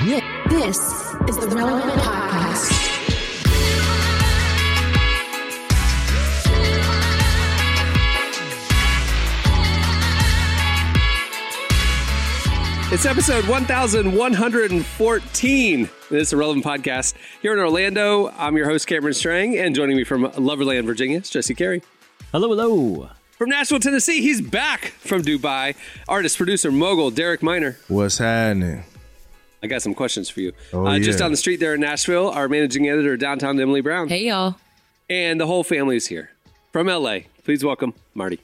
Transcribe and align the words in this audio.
This 0.00 0.78
is 1.28 1.36
the 1.36 1.52
Relevant 1.54 1.92
Podcast. 2.00 2.72
It's 12.90 13.04
episode 13.04 13.46
1114. 13.46 15.82
This 15.82 15.90
is 16.10 16.32
a 16.32 16.36
relevant 16.38 16.64
podcast 16.64 17.12
here 17.42 17.52
in 17.52 17.58
Orlando. 17.58 18.30
I'm 18.38 18.56
your 18.56 18.70
host, 18.70 18.86
Cameron 18.86 19.12
Strang, 19.12 19.58
and 19.58 19.74
joining 19.74 19.98
me 19.98 20.04
from 20.04 20.22
Loverland, 20.22 20.86
Virginia, 20.86 21.18
is 21.18 21.28
Jesse 21.28 21.54
Carey. 21.54 21.82
Hello, 22.32 22.48
hello. 22.48 23.10
From 23.32 23.50
Nashville, 23.50 23.80
Tennessee, 23.80 24.22
he's 24.22 24.40
back 24.40 24.94
from 25.00 25.20
Dubai. 25.20 25.76
Artist, 26.08 26.38
producer, 26.38 26.72
mogul, 26.72 27.10
Derek 27.10 27.42
Minor. 27.42 27.76
What's 27.88 28.16
happening? 28.16 28.84
I 29.62 29.66
got 29.66 29.82
some 29.82 29.94
questions 29.94 30.30
for 30.30 30.40
you. 30.40 30.52
Oh, 30.72 30.86
uh, 30.86 30.98
Just 30.98 31.18
down 31.18 31.30
the 31.30 31.36
street 31.36 31.60
there 31.60 31.74
in 31.74 31.80
Nashville, 31.80 32.28
our 32.30 32.48
managing 32.48 32.88
editor, 32.88 33.16
downtown 33.16 33.60
Emily 33.60 33.80
Brown. 33.82 34.08
Hey, 34.08 34.26
y'all. 34.28 34.56
And 35.08 35.40
the 35.40 35.46
whole 35.46 35.64
family's 35.64 36.06
here. 36.06 36.30
From 36.72 36.86
LA, 36.86 37.20
please 37.44 37.64
welcome 37.64 37.94
Marty. 38.14 38.40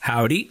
Howdy. 0.00 0.50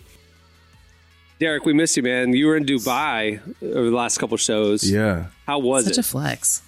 Derek, 1.39 1.66
we 1.66 1.73
missed 1.73 1.98
you, 1.98 2.03
man. 2.03 2.34
You 2.34 2.48
were 2.48 2.55
in 2.58 2.66
Dubai 2.66 3.39
over 3.63 3.89
the 3.89 3.95
last 3.95 4.17
couple 4.17 4.38
shows. 4.38 4.89
Yeah. 4.89 5.27
How 5.48 5.59
was 5.59 5.86
Such 5.86 5.94
it? 5.94 5.98
a 5.99 6.03
flex. 6.03 6.61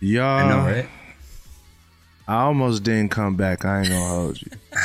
Y'all, 0.00 0.24
I 0.24 0.48
know, 0.48 0.58
right? 0.58 0.88
I 2.28 2.42
almost 2.42 2.82
didn't 2.84 3.10
come 3.10 3.36
back. 3.36 3.64
I 3.64 3.80
ain't 3.80 3.88
gonna 3.88 4.08
hold 4.08 4.42
you. 4.42 4.50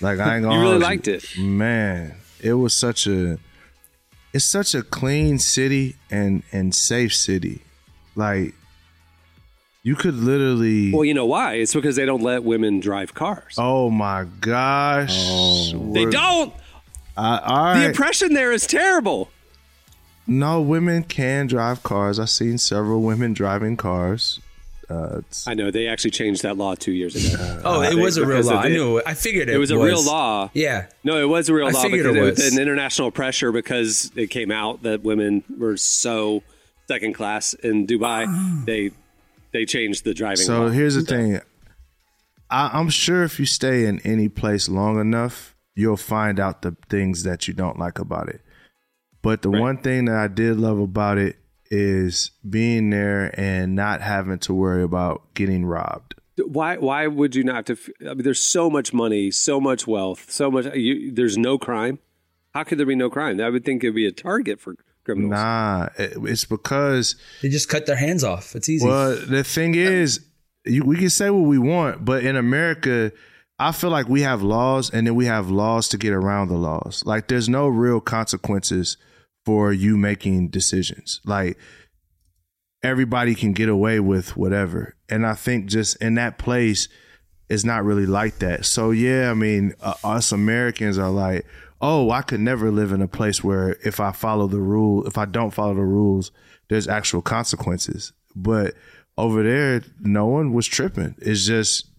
Like 0.00 0.18
I 0.18 0.34
ain't 0.34 0.42
gonna. 0.42 0.56
you 0.56 0.60
really 0.62 0.78
liked 0.80 1.06
you. 1.06 1.14
it. 1.14 1.38
man. 1.38 2.16
It 2.40 2.54
was 2.54 2.74
such 2.74 3.06
a. 3.06 3.38
It's 4.32 4.44
such 4.44 4.74
a 4.74 4.82
clean 4.82 5.38
city 5.38 5.96
and 6.10 6.42
and 6.52 6.74
safe 6.74 7.14
city, 7.14 7.62
like. 8.16 8.54
You 9.84 9.96
could 9.96 10.14
literally. 10.14 10.92
Well, 10.92 11.04
you 11.04 11.12
know 11.12 11.26
why? 11.26 11.54
It's 11.54 11.74
because 11.74 11.96
they 11.96 12.06
don't 12.06 12.22
let 12.22 12.44
women 12.44 12.78
drive 12.78 13.14
cars. 13.14 13.56
oh 13.58 13.90
my 13.90 14.26
gosh! 14.40 15.10
Oh. 15.12 15.92
they 15.92 16.04
don't. 16.04 16.54
The 17.16 17.20
right. 17.20 17.86
impression 17.86 18.32
there 18.32 18.52
is 18.52 18.64
terrible. 18.66 19.30
no, 20.26 20.60
women 20.60 21.02
can 21.02 21.48
drive 21.48 21.82
cars. 21.82 22.20
I've 22.20 22.30
seen 22.30 22.58
several 22.58 23.02
women 23.02 23.32
driving 23.34 23.76
cars. 23.76 24.38
Uh, 24.90 25.20
I 25.46 25.54
know 25.54 25.70
they 25.70 25.86
actually 25.88 26.10
changed 26.10 26.42
that 26.42 26.56
law 26.56 26.74
two 26.74 26.92
years 26.92 27.14
ago. 27.34 27.60
Oh, 27.64 27.82
it 27.82 27.94
was 27.94 28.16
a 28.16 28.26
real 28.26 28.42
law. 28.42 28.58
of 28.60 28.64
I 28.64 28.68
knew. 28.68 28.98
it. 28.98 29.04
I 29.06 29.14
figured 29.14 29.48
it, 29.48 29.54
It 29.54 29.58
was 29.58 29.70
a 29.70 29.78
real 29.78 30.02
law. 30.04 30.50
Yeah. 30.52 30.86
No, 31.04 31.16
it 31.20 31.28
was 31.28 31.48
a 31.48 31.54
real 31.54 31.66
I 31.68 31.70
law 31.70 31.82
figured 31.82 32.02
because 32.04 32.16
it 32.16 32.18
it 32.18 32.22
was 32.22 32.38
was. 32.38 32.52
an 32.56 32.60
international 32.62 33.10
pressure 33.10 33.52
because 33.52 34.10
it 34.16 34.26
came 34.28 34.50
out 34.50 34.82
that 34.82 35.02
women 35.02 35.44
were 35.58 35.76
so 35.76 36.42
second 36.88 37.14
class 37.14 37.54
in 37.54 37.86
Dubai. 37.86 38.26
They 38.66 38.90
they 39.52 39.64
changed 39.66 40.04
the 40.04 40.14
driving 40.14 40.44
So 40.44 40.62
law. 40.64 40.68
here's 40.68 40.94
the 40.94 41.02
thing. 41.02 41.40
I, 42.50 42.70
I'm 42.78 42.90
sure 42.90 43.22
if 43.22 43.38
you 43.40 43.46
stay 43.46 43.86
in 43.86 44.00
any 44.00 44.28
place 44.28 44.68
long 44.68 45.00
enough, 45.00 45.54
you'll 45.74 45.96
find 45.96 46.38
out 46.40 46.62
the 46.62 46.76
things 46.90 47.22
that 47.22 47.48
you 47.48 47.54
don't 47.54 47.78
like 47.78 47.98
about 47.98 48.28
it. 48.28 48.40
But 49.22 49.42
the 49.42 49.50
Right. 49.50 49.60
one 49.60 49.78
thing 49.78 50.06
that 50.06 50.16
I 50.16 50.28
did 50.28 50.56
love 50.58 50.78
about 50.78 51.16
it 51.18 51.36
is 51.72 52.30
being 52.48 52.90
there 52.90 53.34
and 53.40 53.74
not 53.74 54.02
having 54.02 54.38
to 54.40 54.52
worry 54.54 54.82
about 54.82 55.32
getting 55.34 55.64
robbed. 55.64 56.14
why 56.36 56.76
why 56.76 57.06
would 57.06 57.34
you 57.34 57.42
not 57.44 57.56
have 57.56 57.64
to? 57.66 57.72
f- 57.72 57.88
I 58.02 58.14
mean, 58.14 58.22
there's 58.22 58.40
so 58.40 58.68
much 58.70 58.92
money, 58.92 59.30
so 59.30 59.58
much 59.60 59.86
wealth, 59.86 60.30
so 60.30 60.50
much. 60.50 60.66
You, 60.74 61.10
there's 61.12 61.38
no 61.38 61.58
crime. 61.58 61.98
How 62.54 62.64
could 62.64 62.76
there 62.78 62.86
be 62.86 62.94
no 62.94 63.08
crime? 63.08 63.40
I 63.40 63.48
would 63.48 63.64
think 63.64 63.82
it'd 63.82 63.94
be 63.94 64.06
a 64.06 64.12
target 64.12 64.60
for 64.60 64.76
criminals. 65.04 65.30
Nah, 65.32 65.88
it- 65.98 66.12
it's 66.24 66.44
because 66.44 67.16
They 67.40 67.48
just 67.48 67.68
cut 67.70 67.86
their 67.86 67.96
hands 67.96 68.22
off. 68.22 68.54
It's 68.54 68.68
easy. 68.68 68.86
Well, 68.86 69.16
the 69.16 69.42
thing 69.42 69.74
is, 69.74 70.20
you, 70.66 70.84
we 70.84 70.96
can 70.98 71.08
say 71.10 71.30
what 71.30 71.46
we 71.48 71.58
want, 71.58 72.04
but 72.04 72.22
in 72.24 72.36
America, 72.36 73.10
I 73.58 73.72
feel 73.72 73.90
like 73.90 74.08
we 74.08 74.20
have 74.22 74.42
laws 74.42 74.90
and 74.90 75.06
then 75.06 75.14
we 75.14 75.24
have 75.26 75.50
laws 75.50 75.88
to 75.90 75.96
get 75.98 76.12
around 76.12 76.48
the 76.48 76.56
laws. 76.58 77.02
Like, 77.06 77.28
there's 77.28 77.48
no 77.48 77.66
real 77.68 78.00
consequences 78.00 78.96
for 79.44 79.72
you 79.72 79.96
making 79.96 80.48
decisions. 80.48 81.20
Like, 81.24 81.58
everybody 82.82 83.34
can 83.34 83.52
get 83.52 83.68
away 83.68 84.00
with 84.00 84.36
whatever. 84.36 84.96
And 85.08 85.26
I 85.26 85.34
think 85.34 85.66
just 85.66 85.96
in 86.02 86.14
that 86.14 86.38
place, 86.38 86.88
it's 87.48 87.64
not 87.64 87.84
really 87.84 88.06
like 88.06 88.38
that. 88.38 88.64
So, 88.64 88.90
yeah, 88.90 89.30
I 89.30 89.34
mean, 89.34 89.74
uh, 89.80 89.94
us 90.02 90.32
Americans 90.32 90.98
are 90.98 91.10
like, 91.10 91.46
oh, 91.80 92.10
I 92.10 92.22
could 92.22 92.40
never 92.40 92.70
live 92.70 92.92
in 92.92 93.02
a 93.02 93.08
place 93.08 93.42
where 93.42 93.76
if 93.84 94.00
I 94.00 94.12
follow 94.12 94.46
the 94.46 94.60
rule, 94.60 95.06
if 95.06 95.18
I 95.18 95.24
don't 95.24 95.50
follow 95.50 95.74
the 95.74 95.82
rules, 95.82 96.30
there's 96.68 96.88
actual 96.88 97.22
consequences. 97.22 98.12
But 98.34 98.74
over 99.18 99.42
there, 99.42 99.82
no 100.00 100.26
one 100.26 100.52
was 100.52 100.66
tripping. 100.66 101.16
It's 101.18 101.44
just, 101.44 101.90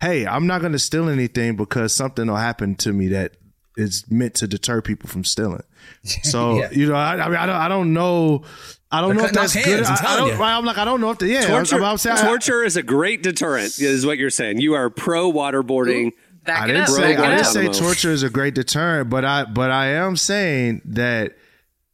hey, 0.00 0.26
I'm 0.26 0.46
not 0.46 0.60
going 0.60 0.72
to 0.72 0.78
steal 0.78 1.08
anything 1.08 1.56
because 1.56 1.92
something 1.92 2.26
will 2.26 2.36
happen 2.36 2.74
to 2.76 2.92
me 2.92 3.08
that 3.08 3.36
is 3.76 4.04
meant 4.10 4.34
to 4.34 4.46
deter 4.46 4.80
people 4.82 5.08
from 5.08 5.24
stealing. 5.24 5.62
So 6.24 6.58
Yeah. 6.58 6.70
you 6.72 6.86
know, 6.88 6.94
I, 6.94 7.14
I 7.14 7.28
mean, 7.28 7.36
I 7.36 7.46
don't, 7.46 7.56
I 7.56 7.68
don't 7.68 7.92
know, 7.92 8.42
I 8.90 9.00
don't 9.00 9.10
They're 9.10 9.18
know 9.18 9.24
if 9.24 9.32
cutting 9.32 9.44
off 9.44 9.52
that's 9.52 9.64
good. 9.66 9.84
I'm 9.84 10.06
I, 10.06 10.12
I 10.12 10.16
don't, 10.16 10.36
you. 10.38 10.42
I'm 10.42 10.64
like, 10.64 10.78
I 10.78 10.84
don't 10.84 11.00
know 11.00 11.10
if 11.10 11.18
the 11.18 11.28
yeah. 11.28 11.46
Torture, 11.46 11.76
I'm, 11.76 11.84
I'm 11.84 11.96
saying, 11.98 12.16
torture 12.18 12.62
is 12.64 12.76
a 12.76 12.82
great 12.82 13.22
deterrent, 13.22 13.78
is 13.78 14.04
what 14.04 14.18
you're 14.18 14.30
saying. 14.30 14.60
You 14.60 14.74
are 14.74 14.90
pro 14.90 15.30
waterboarding. 15.32 16.12
I 16.46 16.66
didn't 16.66 16.82
up. 16.82 16.88
say 16.88 17.16
I 17.16 17.36
didn't 17.36 17.44
say 17.46 17.68
torture 17.68 18.10
is 18.10 18.22
a 18.22 18.30
great 18.30 18.54
deterrent, 18.54 19.10
but 19.10 19.24
I 19.24 19.44
but 19.44 19.70
I 19.70 19.88
am 19.88 20.16
saying 20.16 20.80
that 20.86 21.36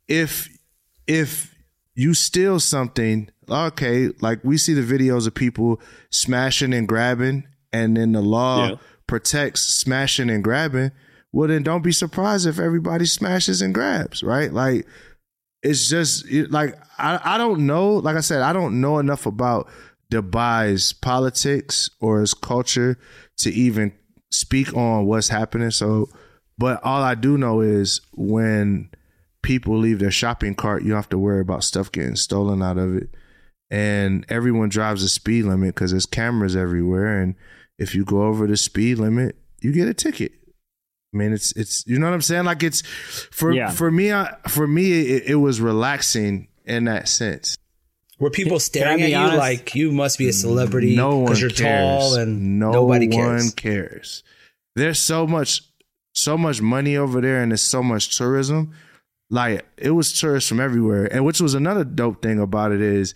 if 0.08 0.48
if 1.06 1.54
you 1.94 2.14
steal 2.14 2.60
something, 2.60 3.28
okay, 3.48 4.10
like 4.20 4.38
we 4.44 4.56
see 4.56 4.72
the 4.72 4.82
videos 4.82 5.26
of 5.26 5.34
people 5.34 5.80
smashing 6.10 6.72
and 6.72 6.86
grabbing, 6.86 7.46
and 7.72 7.96
then 7.96 8.12
the 8.12 8.20
law 8.22 8.68
Yeah. 8.68 8.76
protects 9.06 9.62
smashing 9.62 10.30
and 10.30 10.42
grabbing. 10.44 10.92
Well, 11.36 11.48
then 11.48 11.62
don't 11.64 11.82
be 11.84 11.92
surprised 11.92 12.46
if 12.46 12.58
everybody 12.58 13.04
smashes 13.04 13.60
and 13.60 13.74
grabs, 13.74 14.22
right? 14.22 14.50
Like 14.50 14.86
it's 15.62 15.86
just 15.86 16.26
it- 16.30 16.50
like 16.50 16.74
I, 16.96 17.20
I 17.22 17.36
don't 17.36 17.66
know. 17.66 17.96
Like 17.96 18.16
I 18.16 18.20
said, 18.20 18.40
I 18.40 18.54
don't 18.54 18.80
know 18.80 18.98
enough 18.98 19.26
about 19.26 19.68
Dubai's 20.10 20.94
politics 20.94 21.90
or 22.00 22.22
its 22.22 22.32
culture 22.32 22.96
to 23.40 23.50
even 23.52 23.92
speak 24.30 24.74
on 24.74 25.04
what's 25.04 25.28
happening. 25.28 25.70
So, 25.72 26.08
but 26.56 26.82
all 26.82 27.02
I 27.02 27.14
do 27.14 27.36
know 27.36 27.60
is 27.60 28.00
when 28.14 28.88
people 29.42 29.76
leave 29.76 29.98
their 29.98 30.10
shopping 30.10 30.54
cart, 30.54 30.84
you 30.84 30.88
don't 30.88 30.96
have 30.96 31.10
to 31.10 31.18
worry 31.18 31.42
about 31.42 31.64
stuff 31.64 31.92
getting 31.92 32.16
stolen 32.16 32.62
out 32.62 32.78
of 32.78 32.96
it. 32.96 33.10
And 33.70 34.24
everyone 34.30 34.70
drives 34.70 35.02
a 35.02 35.08
speed 35.10 35.44
limit 35.44 35.74
because 35.74 35.90
there's 35.90 36.06
cameras 36.06 36.56
everywhere. 36.56 37.20
And 37.20 37.34
if 37.78 37.94
you 37.94 38.06
go 38.06 38.22
over 38.22 38.46
the 38.46 38.56
speed 38.56 38.96
limit, 38.96 39.36
you 39.60 39.72
get 39.72 39.86
a 39.86 39.92
ticket. 39.92 40.32
I 41.14 41.16
mean, 41.18 41.32
it's 41.32 41.52
it's 41.52 41.84
you 41.86 41.98
know 41.98 42.06
what 42.06 42.14
I'm 42.14 42.22
saying. 42.22 42.44
Like 42.44 42.62
it's 42.62 42.82
for 42.82 43.52
Yeah. 43.52 43.70
for 43.70 43.90
me. 43.90 44.12
I, 44.12 44.34
for 44.48 44.66
me, 44.66 44.92
it, 44.92 45.22
it 45.30 45.34
was 45.36 45.60
relaxing 45.60 46.48
in 46.64 46.84
that 46.84 47.08
sense. 47.08 47.56
Were 48.18 48.30
people 48.30 48.58
staring 48.58 48.96
be 48.98 49.04
at 49.04 49.10
you 49.10 49.16
honest? 49.16 49.38
like 49.38 49.74
you 49.74 49.92
must 49.92 50.18
be 50.18 50.28
a 50.28 50.32
celebrity 50.32 50.96
No 50.96 51.16
one 51.16 51.24
because 51.26 51.40
you're 51.40 51.50
cares. 51.50 52.00
tall 52.00 52.14
and 52.14 52.58
no 52.58 52.72
nobody 52.72 53.08
one 53.08 53.16
cares? 53.16 53.54
cares. 53.54 54.24
There's 54.74 54.98
so 54.98 55.26
much, 55.26 55.62
so 56.14 56.36
much 56.36 56.60
money 56.60 56.96
over 56.96 57.20
there, 57.20 57.42
and 57.42 57.52
there's 57.52 57.60
so 57.62 57.82
much 57.82 58.16
tourism. 58.16 58.72
Like 59.30 59.66
it 59.76 59.90
was 59.90 60.18
tourists 60.18 60.48
from 60.48 60.60
everywhere, 60.60 61.06
and 61.12 61.24
which 61.24 61.40
was 61.40 61.54
another 61.54 61.84
dope 61.84 62.22
thing 62.22 62.40
about 62.40 62.72
it 62.72 62.80
is, 62.80 63.14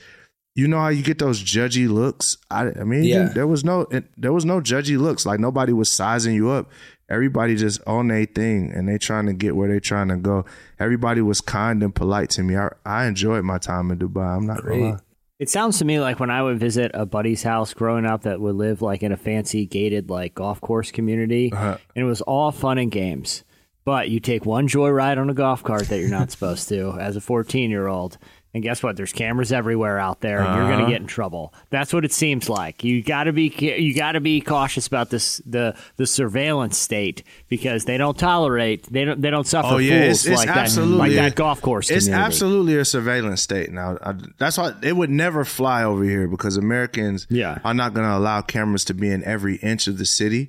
you 0.54 0.66
know 0.68 0.78
how 0.78 0.88
you 0.88 1.02
get 1.02 1.18
those 1.18 1.42
judgy 1.42 1.88
looks. 1.88 2.36
I, 2.50 2.68
I 2.80 2.84
mean, 2.84 3.04
Yeah. 3.04 3.28
there 3.28 3.46
was 3.46 3.64
no, 3.64 3.86
there 4.16 4.32
was 4.32 4.44
no 4.44 4.60
judgy 4.60 4.98
looks. 4.98 5.24
Like 5.24 5.38
nobody 5.40 5.72
was 5.72 5.88
sizing 5.90 6.34
you 6.34 6.50
up. 6.50 6.70
Everybody 7.10 7.56
just 7.56 7.80
on 7.86 8.08
their 8.08 8.24
thing, 8.24 8.70
and 8.72 8.88
they 8.88 8.96
trying 8.98 9.26
to 9.26 9.32
get 9.32 9.56
where 9.56 9.68
they 9.68 9.80
trying 9.80 10.08
to 10.08 10.16
go. 10.16 10.44
Everybody 10.78 11.20
was 11.20 11.40
kind 11.40 11.82
and 11.82 11.94
polite 11.94 12.30
to 12.30 12.42
me. 12.42 12.56
I, 12.56 12.68
I 12.86 13.06
enjoyed 13.06 13.44
my 13.44 13.58
time 13.58 13.90
in 13.90 13.98
Dubai. 13.98 14.36
I'm 14.36 14.46
not 14.46 14.58
gonna 14.62 14.68
Great. 14.68 14.90
lie. 14.92 14.98
It 15.40 15.48
sounds 15.48 15.78
to 15.78 15.84
me 15.84 15.98
like 16.00 16.20
when 16.20 16.30
I 16.30 16.42
would 16.42 16.58
visit 16.60 16.90
a 16.94 17.06
buddy's 17.06 17.42
house 17.42 17.72
growing 17.74 18.04
up 18.04 18.22
that 18.22 18.40
would 18.40 18.54
live 18.56 18.82
like 18.82 19.02
in 19.02 19.10
a 19.10 19.16
fancy 19.16 19.64
gated 19.66 20.10
like 20.10 20.34
golf 20.34 20.60
course 20.60 20.90
community, 20.92 21.50
Uh-huh. 21.52 21.78
and 21.96 22.02
it 22.04 22.06
was 22.06 22.20
all 22.22 22.52
fun 22.52 22.78
and 22.78 22.90
games. 22.90 23.42
But 23.86 24.10
you 24.10 24.20
take 24.20 24.44
one 24.44 24.68
joyride 24.68 25.16
on 25.16 25.30
a 25.30 25.34
golf 25.34 25.62
cart 25.64 25.88
that 25.88 25.98
you're 25.98 26.10
not 26.10 26.30
supposed 26.34 26.68
to 26.68 26.92
as 27.00 27.16
a 27.16 27.20
14 27.20 27.70
year 27.70 27.88
old, 27.88 28.18
and 28.52 28.62
guess 28.62 28.82
what? 28.82 28.96
There's 28.96 29.12
cameras 29.12 29.52
everywhere 29.52 29.98
out 29.98 30.20
there, 30.20 30.38
and 30.40 30.54
you're 30.54 30.64
Uh-huh. 30.64 30.72
going 30.72 30.84
to 30.86 30.90
get 30.90 31.00
in 31.00 31.06
trouble. 31.06 31.54
That's 31.70 31.92
what 31.92 32.04
it 32.04 32.12
seems 32.12 32.48
like. 32.48 32.82
You 32.82 33.02
got 33.02 33.24
to 33.24 33.32
be 33.32 33.48
you 33.58 33.94
got 33.94 34.12
to 34.12 34.20
be 34.20 34.40
cautious 34.40 34.86
about 34.86 35.10
this 35.10 35.40
the 35.46 35.74
the 35.96 36.06
surveillance 36.06 36.76
state 36.76 37.22
because 37.48 37.84
they 37.84 37.96
don't 37.96 38.18
tolerate 38.18 38.90
they 38.92 39.04
don't 39.04 39.20
they 39.20 39.30
don't 39.30 39.46
suffer 39.46 39.74
Oh 39.74 39.78
yeah, 39.78 40.06
fools 40.06 40.26
it's, 40.26 40.26
it's 40.26 40.36
like 40.46 40.48
that 40.74 40.76
like 40.82 41.12
that 41.12 41.34
golf 41.36 41.60
course. 41.62 41.90
It's 41.90 42.06
community. 42.06 42.26
absolutely 42.26 42.76
a 42.76 42.84
surveillance 42.84 43.42
state 43.42 43.70
now. 43.72 43.98
I, 44.02 44.14
that's 44.38 44.58
why 44.58 44.72
it 44.82 44.96
would 44.96 45.10
never 45.10 45.44
fly 45.44 45.84
over 45.84 46.02
here 46.04 46.26
because 46.26 46.56
Americans 46.56 47.26
Yeah. 47.30 47.58
are 47.64 47.74
not 47.74 47.94
going 47.94 48.06
to 48.06 48.16
allow 48.16 48.40
cameras 48.42 48.84
to 48.86 48.94
be 48.94 49.10
in 49.10 49.22
every 49.24 49.56
inch 49.56 49.86
of 49.86 49.98
the 49.98 50.06
city. 50.06 50.48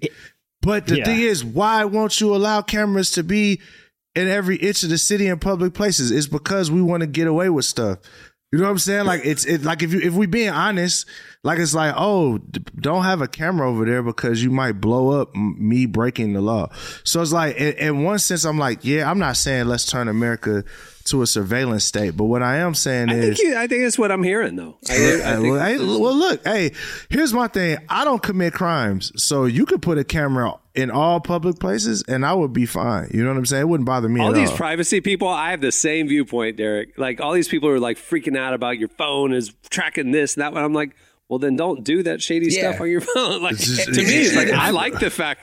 But 0.61 0.85
the 0.87 0.97
Yeah. 0.97 1.05
thing 1.05 1.19
is, 1.21 1.43
why 1.43 1.85
won't 1.85 2.21
you 2.21 2.35
allow 2.35 2.61
cameras 2.61 3.11
to 3.11 3.23
be 3.23 3.59
in 4.15 4.27
every 4.27 4.57
inch 4.57 4.83
of 4.83 4.89
the 4.89 4.97
city 4.97 5.27
and 5.27 5.39
public 5.39 5.73
places? 5.73 6.11
It's 6.11 6.27
because 6.27 6.69
we 6.71 6.81
want 6.81 7.01
to 7.01 7.07
get 7.07 7.27
away 7.27 7.49
with 7.49 7.65
stuff. 7.65 7.99
You 8.51 8.59
know 8.59 8.65
what 8.65 8.71
I'm 8.71 8.79
saying? 8.79 9.05
Like 9.05 9.21
it's 9.23 9.45
it 9.45 9.63
like 9.63 9.81
if 9.81 9.93
you 9.93 10.01
if 10.01 10.13
we 10.13 10.25
being 10.25 10.49
honest, 10.49 11.07
like 11.41 11.57
it's 11.57 11.73
like 11.73 11.93
oh 11.97 12.37
d- 12.37 12.61
don't 12.75 13.03
have 13.03 13.21
a 13.21 13.27
camera 13.27 13.69
over 13.69 13.85
there 13.85 14.03
because 14.03 14.43
you 14.43 14.51
might 14.51 14.73
blow 14.73 15.21
up 15.21 15.29
m- 15.33 15.55
me 15.57 15.85
breaking 15.85 16.33
the 16.33 16.41
law. 16.41 16.67
So 17.05 17.21
it's 17.21 17.31
like 17.31 17.55
in, 17.55 17.73
in 17.75 18.03
one 18.03 18.19
sense 18.19 18.43
I'm 18.43 18.57
like 18.57 18.83
yeah 18.83 19.09
I'm 19.09 19.19
not 19.19 19.37
saying 19.37 19.67
let's 19.67 19.85
turn 19.85 20.09
America 20.09 20.65
to 21.05 21.21
a 21.21 21.27
surveillance 21.27 21.85
state, 21.85 22.17
but 22.17 22.25
what 22.25 22.43
I 22.43 22.57
am 22.57 22.73
saying 22.73 23.09
I 23.09 23.15
is 23.15 23.37
think, 23.37 23.49
you, 23.49 23.57
I 23.57 23.67
think 23.67 23.83
that's 23.83 23.97
what 23.97 24.11
I'm 24.11 24.23
hearing, 24.23 24.55
though. 24.55 24.77
I, 24.89 25.21
I 25.23 25.39
well, 25.39 25.59
hey, 25.59 25.77
well, 25.77 26.15
look, 26.15 26.45
hey, 26.45 26.71
here's 27.09 27.33
my 27.33 27.47
thing. 27.47 27.77
I 27.89 28.05
don't 28.05 28.21
commit 28.21 28.53
crimes, 28.53 29.11
so 29.21 29.45
you 29.45 29.65
could 29.65 29.81
put 29.81 29.97
a 29.97 30.03
camera 30.03 30.53
in 30.73 30.89
all 30.91 31.19
public 31.19 31.59
places, 31.59 32.03
and 32.07 32.25
I 32.25 32.33
would 32.33 32.53
be 32.53 32.65
fine. 32.65 33.09
You 33.13 33.23
know 33.23 33.29
what 33.29 33.37
I'm 33.37 33.45
saying? 33.45 33.61
It 33.63 33.67
wouldn't 33.67 33.85
bother 33.87 34.07
me 34.07 34.21
all 34.21 34.29
at 34.29 34.35
these 34.35 34.49
all. 34.51 34.57
privacy 34.57 35.01
people, 35.01 35.27
I 35.27 35.51
have 35.51 35.61
the 35.61 35.71
same 35.71 36.07
viewpoint, 36.07 36.57
Derek. 36.57 36.97
Like 36.97 37.19
all 37.19 37.33
these 37.33 37.47
people 37.49 37.67
are 37.69 37.79
like 37.79 37.97
freaking 37.97 38.37
out 38.37 38.53
about 38.53 38.77
your 38.77 38.87
phone 38.89 39.33
is 39.33 39.53
tracking 39.69 40.11
this 40.11 40.35
and 40.35 40.41
that. 40.43 40.53
One. 40.53 40.63
I'm 40.63 40.73
like, 40.73 40.95
well, 41.27 41.39
then 41.39 41.55
don't 41.55 41.83
do 41.83 42.03
that 42.03 42.21
shady 42.21 42.47
Yeah. 42.49 42.69
stuff 42.71 42.81
on 42.81 42.89
your 42.89 43.01
phone. 43.15 43.41
Like 43.43 43.57
just- 43.57 43.93
to 43.93 44.01
me, 44.01 44.21
it's 44.21 44.35
like 44.35 44.49
I 44.49 44.69
like 44.69 44.99
the 44.99 45.09
fact. 45.09 45.41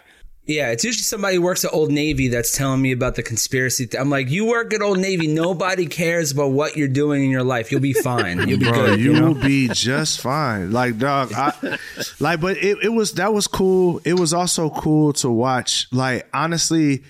Yeah, 0.49 0.71
it's 0.71 0.83
usually 0.83 1.03
somebody 1.03 1.37
who 1.37 1.43
works 1.43 1.62
at 1.67 1.75
Old 1.75 1.91
Navy 1.93 2.29
that's 2.29 2.56
telling 2.56 2.81
me 2.81 2.93
about 2.93 3.17
the 3.17 3.23
conspiracy. 3.23 3.87
Th- 3.87 4.00
I'm 4.00 4.09
like, 4.09 4.31
you 4.31 4.47
work 4.47 4.73
at 4.73 4.81
Old 4.81 4.99
Navy. 4.99 5.27
Nobody 5.27 5.85
cares 5.85 6.33
about 6.33 6.53
what 6.53 6.75
you're 6.75 6.89
doing 6.89 7.23
in 7.23 7.29
your 7.31 7.43
life. 7.45 7.71
You'll 7.71 7.83
be 7.83 7.93
fine. 7.93 8.49
You'll 8.49 8.59
be 8.59 8.65
Bro, 8.65 8.73
good. 8.87 8.99
you 8.99 9.12
You 9.12 9.21
know? 9.21 9.27
will 9.29 9.35
be 9.35 9.69
just 9.69 10.23
fine. 10.23 10.73
Like, 10.73 10.97
dog, 10.99 11.35
I, 11.35 11.79
like, 12.19 12.41
but 12.41 12.56
it, 12.56 12.79
it 12.83 12.89
was 12.89 13.12
that 13.15 13.35
was 13.35 13.47
cool. 13.47 14.00
It 14.06 14.15
was 14.19 14.33
also 14.33 14.71
cool 14.71 15.12
to 15.15 15.29
watch. 15.31 15.87
Like, 15.93 16.27
honestly, 16.33 17.05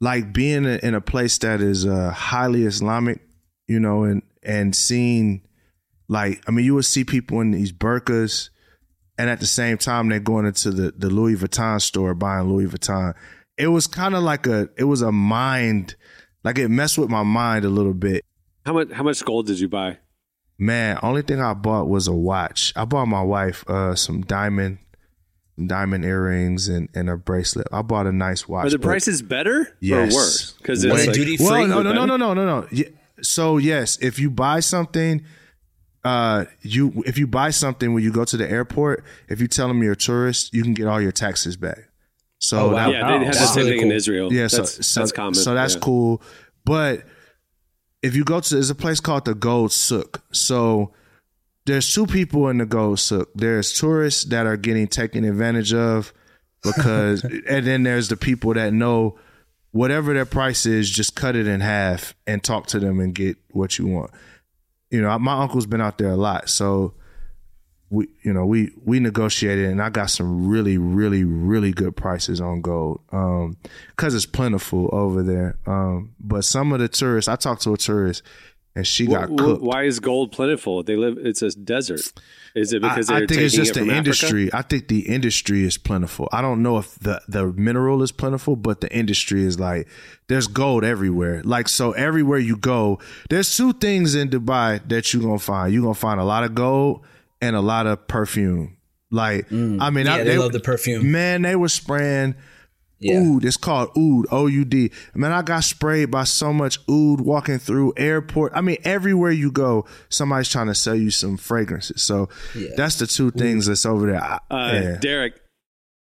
like 0.00 0.32
being 0.32 0.64
in 0.64 0.66
a- 0.66 0.78
in 0.86 0.94
a 0.94 1.00
place 1.02 1.36
that 1.38 1.60
is 1.60 1.84
uh, 1.84 2.10
highly 2.10 2.64
Islamic, 2.64 3.20
you 3.68 3.80
know, 3.80 4.04
and 4.04 4.22
and 4.42 4.74
seeing, 4.74 5.42
like, 6.08 6.42
I 6.48 6.50
mean, 6.52 6.64
you 6.64 6.74
would 6.76 6.86
see 6.86 7.04
people 7.04 7.42
in 7.42 7.50
these 7.50 7.70
burqas, 7.70 8.48
and 9.18 9.28
at 9.30 9.40
the 9.40 9.46
same 9.46 9.78
time 9.78 10.08
they're 10.08 10.20
going 10.20 10.46
into 10.46 10.70
the 10.70 10.92
the 10.96 11.10
Louis 11.10 11.36
Vuitton 11.36 11.80
store 11.80 12.14
buying 12.14 12.48
Louis 12.48 12.66
Vuitton. 12.66 13.14
It 13.58 13.68
was 13.68 13.86
kind 13.86 14.14
of 14.14 14.22
like 14.22 14.46
a, 14.46 14.68
it 14.78 14.84
was 14.84 15.02
a 15.02 15.12
mind, 15.12 15.94
like 16.42 16.58
it 16.58 16.68
messed 16.68 16.96
with 16.98 17.10
my 17.10 17.22
mind 17.22 17.64
a 17.64 17.68
little 17.68 17.94
bit. 17.94 18.24
How 18.64 18.72
much? 18.72 18.90
How 18.90 19.02
much 19.02 19.24
gold 19.24 19.46
did 19.46 19.60
you 19.60 19.68
buy? 19.68 19.98
Man, 20.58 20.98
only 21.02 21.22
thing 21.22 21.40
I 21.40 21.52
bought 21.54 21.88
was 21.88 22.06
a 22.08 22.12
watch. 22.12 22.72
I 22.76 22.84
bought 22.84 23.06
my 23.06 23.22
wife 23.22 23.64
uh 23.68 23.94
some 23.94 24.22
diamond 24.22 24.78
diamond 25.66 26.04
earrings 26.04 26.68
and, 26.68 26.88
and 26.94 27.10
a 27.10 27.16
bracelet. 27.16 27.66
I 27.72 27.82
bought 27.82 28.06
a 28.06 28.12
nice 28.12 28.48
watch. 28.48 28.66
Are 28.66 28.70
the 28.70 28.78
prices 28.78 29.20
better 29.22 29.76
Yes. 29.80 30.12
or 30.12 30.16
worse? 30.16 30.52
Because 30.52 30.82
it's 30.84 31.06
like, 31.06 31.14
duty 31.14 31.36
Well, 31.38 31.48
free. 31.50 31.66
no, 31.66 31.82
no, 31.82 31.92
no, 31.92 32.06
no, 32.06 32.16
no, 32.16 32.34
no, 32.34 32.44
no. 32.60 32.66
Ye- 32.70 32.92
So 33.20 33.58
yes, 33.58 33.98
if 34.00 34.18
you 34.18 34.30
buy 34.30 34.60
something, 34.60 35.22
uh, 36.04 36.44
you 36.62 37.02
if 37.06 37.16
you 37.18 37.26
buy 37.26 37.50
something 37.50 37.94
when 37.94 38.02
you 38.02 38.12
go 38.12 38.24
to 38.24 38.36
the 38.36 38.50
airport, 38.50 39.04
if 39.28 39.40
you 39.40 39.46
tell 39.48 39.68
them 39.68 39.82
you're 39.82 39.92
a 39.92 39.96
tourist, 39.96 40.52
you 40.52 40.62
can 40.62 40.74
get 40.74 40.86
all 40.86 41.00
your 41.00 41.12
taxes 41.12 41.56
back. 41.56 41.88
So 42.38 42.58
Oh, 42.58 42.68
wow. 42.74 42.90
that, 42.90 42.92
yeah, 42.92 43.06
they 43.18 43.24
have 43.24 43.34
the 43.34 43.38
That's 43.38 43.54
same 43.54 43.64
really 43.66 43.78
thing 43.78 43.90
in. 43.90 43.96
Israel. 43.96 44.32
yeah, 44.32 44.42
that's, 44.42 44.54
so, 44.54 44.64
so 44.64 45.00
that's 45.00 45.12
common. 45.12 45.34
So 45.34 45.54
that's 45.54 45.74
yeah. 45.74 45.80
cool. 45.80 46.22
But 46.64 47.04
if 48.02 48.16
you 48.16 48.24
go 48.24 48.40
to 48.40 48.54
there's 48.54 48.70
a 48.70 48.74
place 48.74 48.98
called 49.00 49.24
the 49.26 49.34
Gold 49.34 49.70
Souk. 49.72 50.22
So 50.32 50.92
there's 51.66 51.92
two 51.94 52.06
people 52.06 52.48
in 52.48 52.58
the 52.58 52.66
Gold 52.66 52.98
Souk. 52.98 53.30
There's 53.36 53.72
tourists 53.72 54.24
that 54.24 54.46
are 54.46 54.56
getting 54.56 54.88
taken 54.88 55.24
advantage 55.24 55.72
of 55.72 56.12
because 56.64 57.22
and 57.48 57.64
then 57.64 57.84
there's 57.84 58.08
the 58.08 58.16
people 58.16 58.54
that 58.54 58.72
know 58.72 59.18
whatever 59.70 60.12
their 60.12 60.26
price 60.26 60.66
is, 60.66 60.90
just 60.90 61.14
cut 61.14 61.36
it 61.36 61.46
in 61.46 61.60
half 61.60 62.14
and 62.26 62.42
talk 62.42 62.66
to 62.68 62.78
them 62.80 62.98
and 63.00 63.14
get 63.14 63.36
what 63.52 63.78
you 63.78 63.86
want. 63.86 64.10
You 64.92 65.00
know, 65.00 65.18
my 65.18 65.40
uncle's 65.40 65.66
been 65.66 65.80
out 65.80 65.96
there 65.98 66.10
a 66.10 66.16
lot, 66.16 66.48
so 66.48 66.94
we 67.92 68.08
you 68.22 68.32
know 68.32 68.46
we 68.46 68.72
we 68.84 68.98
negotiated 69.00 69.68
and 69.68 69.80
I 69.82 69.90
got 69.90 70.06
some 70.10 70.48
really 70.48 70.78
really 70.78 71.24
really 71.24 71.72
good 71.72 71.94
prices 71.94 72.40
on 72.40 72.62
gold 72.62 73.02
um 73.12 73.58
cuz 73.96 74.14
it's 74.14 74.24
plentiful 74.24 74.88
over 74.92 75.22
there. 75.22 75.58
Um 75.66 76.12
but 76.18 76.44
some 76.44 76.72
of 76.72 76.80
the 76.80 76.88
tourists 76.88 77.28
I 77.28 77.36
talked 77.36 77.62
to 77.62 77.74
a 77.74 77.76
tourist 77.76 78.22
and 78.74 78.86
she 78.86 79.06
got 79.06 79.28
Wh- 79.28 79.32
wh- 79.32 79.36
cooked 79.36 79.62
Why 79.62 79.82
is 79.84 80.00
gold 80.00 80.32
plentiful? 80.32 80.82
They 80.82 80.96
live. 80.96 81.18
It's 81.18 81.42
a 81.42 81.50
desert. 81.50 82.00
Is 82.54 82.72
it 82.72 82.82
because 82.82 83.10
I, 83.10 83.16
I 83.16 83.18
they're 83.20 83.28
think 83.28 83.40
it's 83.42 83.54
just 83.54 83.70
it 83.72 83.74
the 83.74 83.80
from 83.80 83.90
Africa? 83.90 83.98
industry. 83.98 84.50
I 84.52 84.62
think 84.62 84.88
the 84.88 85.00
industry 85.08 85.64
is 85.64 85.78
plentiful. 85.78 86.28
I 86.32 86.42
don't 86.42 86.62
know 86.62 86.78
if 86.78 86.94
the 86.98 87.20
the 87.28 87.46
mineral 87.52 88.02
is 88.02 88.12
plentiful, 88.12 88.56
but 88.56 88.80
the 88.80 88.90
industry 88.94 89.44
is 89.44 89.58
like 89.60 89.88
there's 90.28 90.46
gold 90.46 90.84
everywhere. 90.84 91.42
Like 91.44 91.68
so, 91.68 91.92
everywhere 91.92 92.38
you 92.38 92.56
go, 92.56 92.98
there's 93.30 93.56
two 93.56 93.72
things 93.74 94.14
in 94.14 94.28
Dubai 94.30 94.86
that 94.88 95.12
you're 95.12 95.22
gonna 95.22 95.38
find. 95.38 95.72
You're 95.72 95.82
gonna 95.82 95.94
find 95.94 96.20
a 96.20 96.24
lot 96.24 96.44
of 96.44 96.54
gold 96.54 97.04
and 97.40 97.56
a 97.56 97.60
lot 97.60 97.86
of 97.86 98.06
perfume. 98.06 98.76
Like 99.10 99.50
I 99.52 99.54
mean, 99.54 99.78
Mm. 99.78 100.04
Yeah, 100.06 100.14
I, 100.14 100.24
they 100.24 100.38
love 100.38 100.52
the 100.52 100.60
perfume. 100.60 101.10
Man, 101.12 101.42
they 101.42 101.56
were 101.56 101.68
spraying. 101.68 102.34
Yeah. 103.02 103.18
Oud, 103.20 103.44
it's 103.44 103.56
called 103.56 103.90
oud, 103.96 104.26
O 104.30 104.46
U 104.46 104.64
D. 104.64 104.90
Man, 105.14 105.32
I 105.32 105.42
got 105.42 105.64
sprayed 105.64 106.10
by 106.10 106.24
so 106.24 106.52
much 106.52 106.78
oud 106.88 107.20
walking 107.20 107.58
through 107.58 107.94
airport. 107.96 108.52
I 108.54 108.60
mean, 108.60 108.76
everywhere 108.84 109.32
you 109.32 109.50
go, 109.50 109.86
somebody's 110.08 110.48
trying 110.48 110.68
to 110.68 110.74
sell 110.74 110.94
you 110.94 111.10
some 111.10 111.36
fragrances. 111.36 112.00
So 112.02 112.28
that's 112.76 112.96
the 112.96 113.06
two 113.06 113.30
things 113.32 113.66
that's 113.66 113.84
over 113.84 114.06
there. 114.06 114.22
I- 114.22 114.38
Uh, 114.50 114.72
yeah. 114.72 114.96
Derek, 115.00 115.40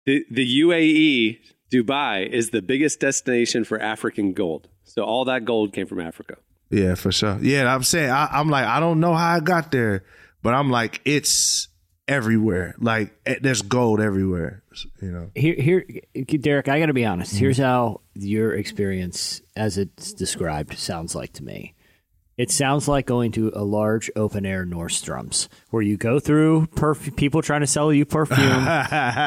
the, 0.06 0.24
the 0.30 0.60
UAE, 0.62 1.38
Dubai, 1.72 2.28
is 2.28 2.50
the 2.50 2.62
biggest 2.62 3.00
destination 3.00 3.64
for 3.64 3.78
African 3.80 4.32
gold. 4.32 4.68
So 4.84 5.02
all 5.02 5.24
that 5.26 5.44
gold 5.44 5.72
came 5.72 5.86
from 5.86 6.00
Africa. 6.00 6.36
yeah, 6.70 6.94
for 6.94 7.12
sure. 7.12 7.38
Yeah, 7.42 7.72
I'm 7.74 7.82
saying, 7.82 8.10
I, 8.10 8.28
I'm 8.32 8.48
like, 8.48 8.64
I 8.66 8.80
don't 8.80 9.00
know 9.00 9.14
how 9.14 9.34
I 9.34 9.40
got 9.40 9.70
there, 9.72 10.04
but 10.42 10.54
I'm 10.54 10.70
like, 10.70 11.00
it's 11.04 11.68
everywhere. 12.08 12.74
Like, 12.78 13.18
eh, 13.26 13.36
there's 13.40 13.62
gold 13.62 14.00
everywhere. 14.00 14.62
You 15.00 15.10
know. 15.10 15.30
Here, 15.34 15.54
here, 15.54 15.84
Derek. 16.38 16.68
I 16.68 16.78
got 16.80 16.86
to 16.86 16.94
be 16.94 17.04
honest. 17.04 17.36
Here's 17.36 17.58
how 17.58 18.00
your 18.14 18.54
experience, 18.54 19.40
as 19.56 19.78
it's 19.78 20.12
described, 20.12 20.78
sounds 20.78 21.14
like 21.14 21.32
to 21.34 21.44
me. 21.44 21.74
It 22.36 22.50
sounds 22.50 22.86
like 22.86 23.06
going 23.06 23.32
to 23.32 23.50
a 23.54 23.64
large 23.64 24.10
open 24.14 24.44
air 24.44 24.66
Nordstrom's, 24.66 25.48
where 25.70 25.82
you 25.82 25.96
go 25.96 26.20
through 26.20 26.66
perf- 26.74 27.16
people 27.16 27.40
trying 27.40 27.62
to 27.62 27.66
sell 27.66 27.90
you 27.92 28.04
perfume. 28.04 28.38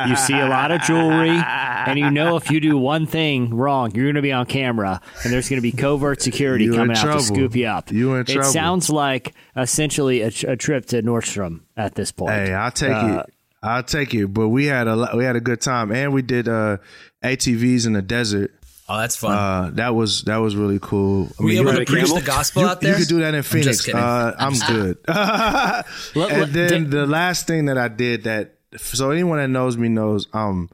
you 0.08 0.16
see 0.16 0.38
a 0.40 0.48
lot 0.48 0.70
of 0.72 0.82
jewelry, 0.82 1.32
and 1.32 1.98
you 1.98 2.12
know 2.12 2.36
if 2.36 2.52
you 2.52 2.60
do 2.60 2.78
one 2.78 3.08
thing 3.08 3.56
wrong, 3.56 3.92
you're 3.96 4.06
going 4.06 4.14
to 4.16 4.22
be 4.22 4.32
on 4.32 4.46
camera, 4.46 5.02
and 5.24 5.34
there's 5.34 5.50
going 5.50 5.58
to 5.58 5.64
be 5.64 5.72
covert 5.72 6.22
security 6.22 6.66
You 6.66 6.74
coming 6.76 6.96
out 6.96 7.02
trouble. 7.04 7.20
to 7.22 7.26
scoop 7.26 7.56
you 7.56 7.66
up. 7.66 7.92
You 7.92 8.14
in 8.14 8.22
it 8.22 8.28
trouble. 8.28 8.44
sounds 8.52 8.92
like 8.92 9.34
essentially 9.58 10.22
a, 10.22 10.28
a 10.48 10.56
trip 10.56 10.86
to 10.88 11.02
Nordstrom 11.02 11.62
at 11.76 11.96
this 11.96 12.12
point. 12.12 12.34
Hey, 12.34 12.54
I'll 12.54 12.72
take 12.72 12.92
Uh, 12.92 13.24
it. 13.28 13.34
I'll 13.64 13.84
take 13.84 14.14
it. 14.14 14.28
But 14.28 14.50
we 14.50 14.68
had 14.68 14.88
a 14.88 15.10
we 15.18 15.24
had 15.26 15.36
a 15.36 15.42
good 15.42 15.60
time, 15.62 15.92
and 15.92 16.14
we 16.14 16.22
did 16.22 16.48
uh, 16.48 16.78
ATVs 17.24 17.86
in 17.88 17.94
the 17.94 18.02
desert. 18.02 18.54
Oh, 18.92 18.98
that's 18.98 19.16
fun. 19.16 19.32
Uh, 19.38 19.70
that 19.76 19.94
was 19.96 20.24
that 20.24 20.38
was 20.38 20.56
really 20.56 20.80
cool. 20.82 21.30
I 21.40 21.44
Were 21.44 21.50
you 21.52 21.62
able 21.62 21.74
to 21.74 21.86
preach 21.86 22.06
camel? 22.06 22.20
the 22.20 22.26
gospel 22.26 22.64
you, 22.64 22.68
out 22.68 22.82
there? 22.82 22.94
you 22.94 22.98
could 23.00 23.08
do 23.08 23.20
that 23.20 23.30
in 23.30 23.36
I'm 23.36 23.44
Phoenix. 23.44 23.68
just 23.68 23.86
kidding. 23.86 24.02
Uh, 24.02 24.36
I'm 24.40 24.54
good. 24.68 24.98
Let- 25.08 25.86
let- 26.16 26.32
and 26.32 26.54
then 26.54 26.90
the 26.90 27.06
last 27.06 27.46
thing 27.48 27.66
that 27.66 27.78
I 27.78 27.88
did 27.88 28.24
that 28.24 28.56
so 28.78 29.12
anyone 29.12 29.38
that 29.38 29.48
knows 29.50 29.78
me 29.78 29.90
knows 29.90 30.28
I'm 30.34 30.70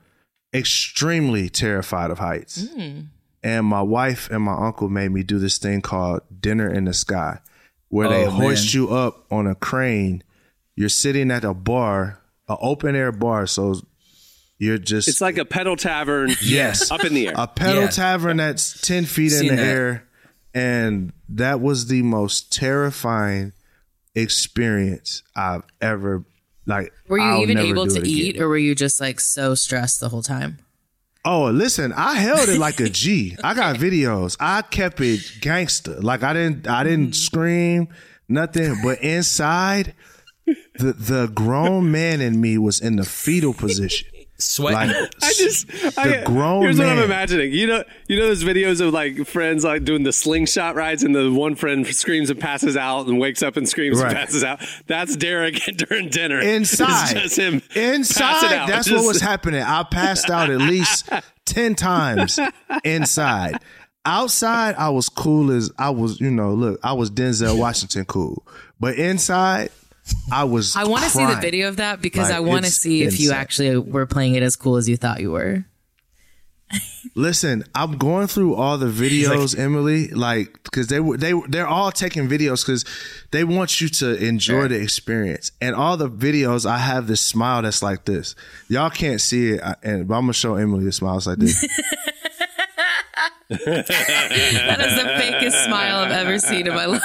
extremely 0.53 1.49
terrified 1.49 2.11
of 2.11 2.19
heights. 2.19 2.65
And 3.43 3.65
my 3.67 3.81
wife 3.81 4.29
and 4.31 4.41
my 4.41 4.53
uncle 4.65 4.89
made 4.89 5.11
me 5.11 5.21
do 5.21 5.37
this 5.37 5.57
thing 5.59 5.81
called 5.81 6.21
dinner 6.39 6.67
in 6.67 6.85
the 6.85 6.93
sky, 6.93 7.39
where 7.89 8.09
they 8.09 8.25
Oh, 8.25 8.31
hoist 8.31 8.73
man. 8.73 8.81
you 8.83 8.89
up 8.93 9.25
on 9.31 9.45
a 9.45 9.53
crane. 9.55 10.23
You're 10.75 10.89
sitting 10.89 11.29
at 11.31 11.43
a 11.43 11.53
bar, 11.53 12.19
an 12.49 12.57
open 12.59 12.95
air 12.95 13.11
bar, 13.11 13.45
so 13.45 13.75
you're 14.57 14.77
just 14.77 15.07
It's 15.07 15.21
like 15.21 15.37
a 15.37 15.45
pedal 15.45 15.75
tavern. 15.75 16.31
Yes. 16.41 16.89
up 16.91 17.03
in 17.03 17.13
the 17.13 17.27
air. 17.27 17.33
a 17.35 17.47
pedal 17.47 17.83
Yeah. 17.83 17.89
tavern 17.89 18.37
that's 18.37 18.79
10 18.81 19.05
feet 19.05 19.33
in 19.33 19.47
the 19.47 19.55
that. 19.55 19.65
air 19.65 20.07
and 20.53 21.11
that 21.29 21.59
was 21.59 21.87
the 21.87 22.01
most 22.01 22.53
terrifying 22.53 23.51
experience 24.15 25.21
i've 25.35 25.63
ever 25.81 26.23
like 26.65 26.91
Were 27.09 27.17
you 27.17 27.23
I'll 27.25 27.41
even 27.41 27.57
able 27.57 27.85
to 27.87 27.99
it 27.99 28.07
eat, 28.07 28.39
or 28.41 28.47
were 28.47 28.57
you 28.57 28.73
just 28.73 29.01
like 29.01 29.19
so 29.19 29.55
stressed 29.55 29.99
the 29.99 30.09
whole 30.09 30.23
time? 30.23 30.59
oh 31.25 31.49
listen 31.49 31.91
i 31.93 32.15
held 32.15 32.47
it 32.47 32.57
like 32.59 32.79
a 32.79 32.87
g 32.89 33.35
i 33.43 33.53
got 33.53 33.75
videos 33.75 34.37
i 34.39 34.61
kept 34.61 35.01
it 35.01 35.19
gangster 35.41 35.99
like 35.99 36.23
i 36.23 36.31
didn't 36.33 36.67
i 36.67 36.83
didn't 36.83 37.09
mm. 37.09 37.15
scream 37.15 37.87
nothing 38.29 38.75
but 38.83 39.01
inside 39.01 39.93
the 40.45 40.93
the 40.93 41.27
grown 41.33 41.91
man 41.91 42.21
in 42.21 42.39
me 42.39 42.57
was 42.57 42.79
in 42.79 42.95
the 42.95 43.03
fetal 43.03 43.53
position 43.53 44.07
Sweating. 44.37 44.89
like 44.93 45.11
I 45.23 45.33
just, 45.33 45.97
I, 45.97 46.23
grown 46.25 46.63
here's 46.63 46.77
what 46.77 46.89
I'm 46.89 46.99
imagining. 46.99 47.53
You 47.53 47.67
know, 47.67 47.83
you 48.07 48.19
know 48.19 48.27
those 48.27 48.43
videos 48.43 48.81
of 48.85 48.93
like 48.93 49.25
friends 49.27 49.63
like 49.63 49.85
doing 49.85 50.03
the 50.03 50.11
slingshot 50.11 50.75
rides, 50.75 51.03
and 51.03 51.15
the 51.15 51.31
one 51.31 51.55
friend 51.55 51.87
screams 51.87 52.29
and 52.29 52.39
passes 52.39 52.75
out, 52.75 53.07
and 53.07 53.17
wakes 53.19 53.41
up 53.41 53.55
and 53.55 53.67
screams 53.67 53.97
Right. 54.01 54.07
and 54.11 54.15
passes 54.17 54.43
out. 54.43 54.59
That's 54.87 55.15
Derek 55.15 55.55
during 55.77 56.09
dinner. 56.09 56.39
inside. 56.41 57.15
it's 57.15 57.21
just 57.23 57.37
him 57.37 57.61
inside. 57.75 58.67
That's 58.67 58.87
Just- 58.89 59.03
what 59.03 59.07
was 59.07 59.21
happening. 59.21 59.61
I 59.61 59.83
passed 59.83 60.29
out 60.29 60.49
at 60.49 60.59
least 60.59 61.09
ten 61.45 61.75
times 61.75 62.37
inside. 62.83 63.57
Outside, 64.07 64.75
I 64.75 64.89
was 64.89 65.09
cool 65.09 65.49
as 65.51 65.71
I 65.79 65.89
was. 65.89 66.19
You 66.21 66.29
know, 66.29 66.53
look, 66.53 66.79
I 66.83 66.93
was 66.93 67.09
Denzel 67.09 67.57
Washington 67.57 68.05
cool. 68.05 68.45
But 68.79 68.95
inside, 68.97 69.69
I 70.31 70.43
was. 70.43 70.75
I 70.75 70.83
want 70.85 71.03
to 71.03 71.09
see 71.09 71.25
the 71.25 71.35
video 71.41 71.67
of 71.67 71.77
that 71.77 72.01
because 72.01 72.29
Like, 72.29 72.37
I 72.37 72.39
want 72.41 72.65
to 72.65 72.71
see 72.71 73.03
if 73.03 73.19
you 73.19 73.31
actually 73.31 73.77
were 73.77 74.05
playing 74.05 74.35
it 74.35 74.43
as 74.43 74.55
cool 74.55 74.77
as 74.77 74.87
you 74.89 74.97
thought 74.97 75.19
you 75.19 75.31
were. 75.31 75.65
Listen, 77.13 77.63
I'm 77.75 77.97
going 77.97 78.25
through 78.27 78.55
all 78.55 78.77
the 78.79 78.87
videos, 78.87 79.57
Emily, 79.57 80.07
like 80.09 80.61
because 80.63 80.87
they 80.87 80.99
were 80.99 81.15
they 81.15 81.31
they're 81.47 81.67
all 81.67 81.91
taking 81.91 82.27
videos 82.27 82.65
because 82.65 82.83
they 83.31 83.43
want 83.43 83.79
you 83.79 83.87
to 83.87 84.15
enjoy 84.17 84.67
the 84.67 84.81
experience. 84.81 85.51
And 85.61 85.75
all 85.75 85.95
the 85.95 86.09
videos, 86.09 86.65
I 86.65 86.79
have 86.79 87.05
this 87.07 87.21
smile 87.21 87.61
that's 87.61 87.81
like 87.83 88.05
this. 88.05 88.35
Y'all 88.67 88.89
can't 88.89 89.21
see 89.21 89.51
it, 89.51 89.61
I- 89.63 89.75
and 89.83 90.07
but 90.07 90.15
I'm 90.15 90.23
gonna 90.23 90.33
show 90.33 90.55
Emily 90.55 90.85
the 90.85 90.91
smiles 90.91 91.27
like 91.27 91.37
this. 91.37 91.55
That 93.49 94.79
is 94.79 94.95
the 94.95 95.09
fakest 95.09 95.65
smile 95.65 95.97
I've 95.97 96.11
ever 96.11 96.39
seen 96.39 96.67
in 96.67 96.73
my 96.73 96.85
life. 96.85 97.03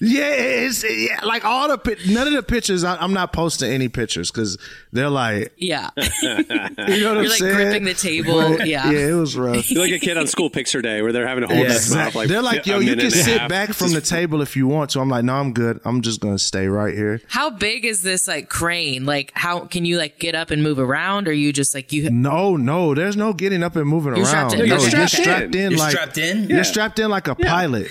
yeah, 0.00 0.28
it's 0.30 0.84
yeah, 0.84 1.20
like 1.24 1.44
all 1.44 1.68
the 1.68 1.78
pic- 1.78 2.06
none 2.08 2.26
of 2.26 2.32
the 2.34 2.42
pictures. 2.42 2.84
I, 2.84 2.96
I'm 2.96 3.12
not 3.12 3.32
posting 3.32 3.72
any 3.72 3.88
pictures 3.88 4.30
because 4.30 4.58
they're 4.92 5.08
like, 5.10 5.52
yeah. 5.56 5.90
you 5.96 6.02
know 6.02 6.44
what 6.46 6.60
I'm 6.78 6.98
You're 6.98 7.22
like 7.28 7.38
saying? 7.38 7.54
gripping 7.54 7.84
the 7.84 7.94
table. 7.94 8.56
But, 8.56 8.66
yeah. 8.66 8.90
yeah, 8.90 9.08
it 9.08 9.14
was 9.14 9.36
rough. 9.36 9.70
You're 9.70 9.82
like 9.82 9.92
a 9.92 9.98
kid 9.98 10.16
on 10.18 10.26
school 10.26 10.50
picture 10.50 10.82
day 10.82 11.00
where 11.02 11.12
they're 11.12 11.26
having 11.26 11.42
to 11.42 11.48
hold 11.48 11.60
Yeah, 11.66 11.72
that 11.72 11.80
smile 11.80 12.10
like 12.14 12.28
They're 12.28 12.42
like, 12.42 12.66
yo, 12.66 12.78
you 12.80 12.96
can 12.96 13.10
sit 13.10 13.48
back 13.48 13.70
from 13.70 13.92
the 13.92 14.00
table 14.00 14.42
if 14.42 14.56
you 14.56 14.66
want 14.66 14.90
to. 14.90 15.00
I'm 15.00 15.08
like, 15.08 15.24
no, 15.24 15.34
I'm 15.34 15.52
good. 15.52 15.80
I'm 15.84 16.02
just 16.02 16.20
gonna 16.20 16.38
stay 16.38 16.66
right 16.66 16.94
here. 16.94 17.20
How 17.28 17.50
big 17.50 17.84
is 17.84 18.02
this 18.02 18.28
like 18.28 18.48
crane? 18.48 19.04
Like 19.06 19.32
how 19.34 19.60
can 19.60 19.84
you 19.84 19.96
like 19.98 20.18
get 20.18 20.34
up 20.34 20.50
and 20.50 20.62
move 20.62 20.78
around 20.78 21.28
or 21.28 21.32
you 21.32 21.52
just 21.52 21.74
like 21.74 21.92
you 21.92 22.10
No, 22.10 22.56
no, 22.56 22.94
there's 22.94 23.16
no 23.16 23.32
getting 23.32 23.62
up 23.62 23.76
and 23.76 23.86
moving 23.88 24.16
You're 24.16 24.26
around. 24.26 24.50
strapped 24.50 24.52
in. 24.54 24.58
No, 24.60 24.64
You're 24.76 24.78
you're 24.80 24.88
strapped 25.08 25.10
strapped 25.12 25.54
in. 25.54 25.61
In. 25.62 25.70
You're 25.70 25.80
like 25.80 25.90
strapped 25.92 26.18
in? 26.18 26.48
You're 26.50 26.64
strapped 26.64 26.98
in 26.98 27.10
like 27.10 27.28
a 27.28 27.34
pilot, 27.34 27.88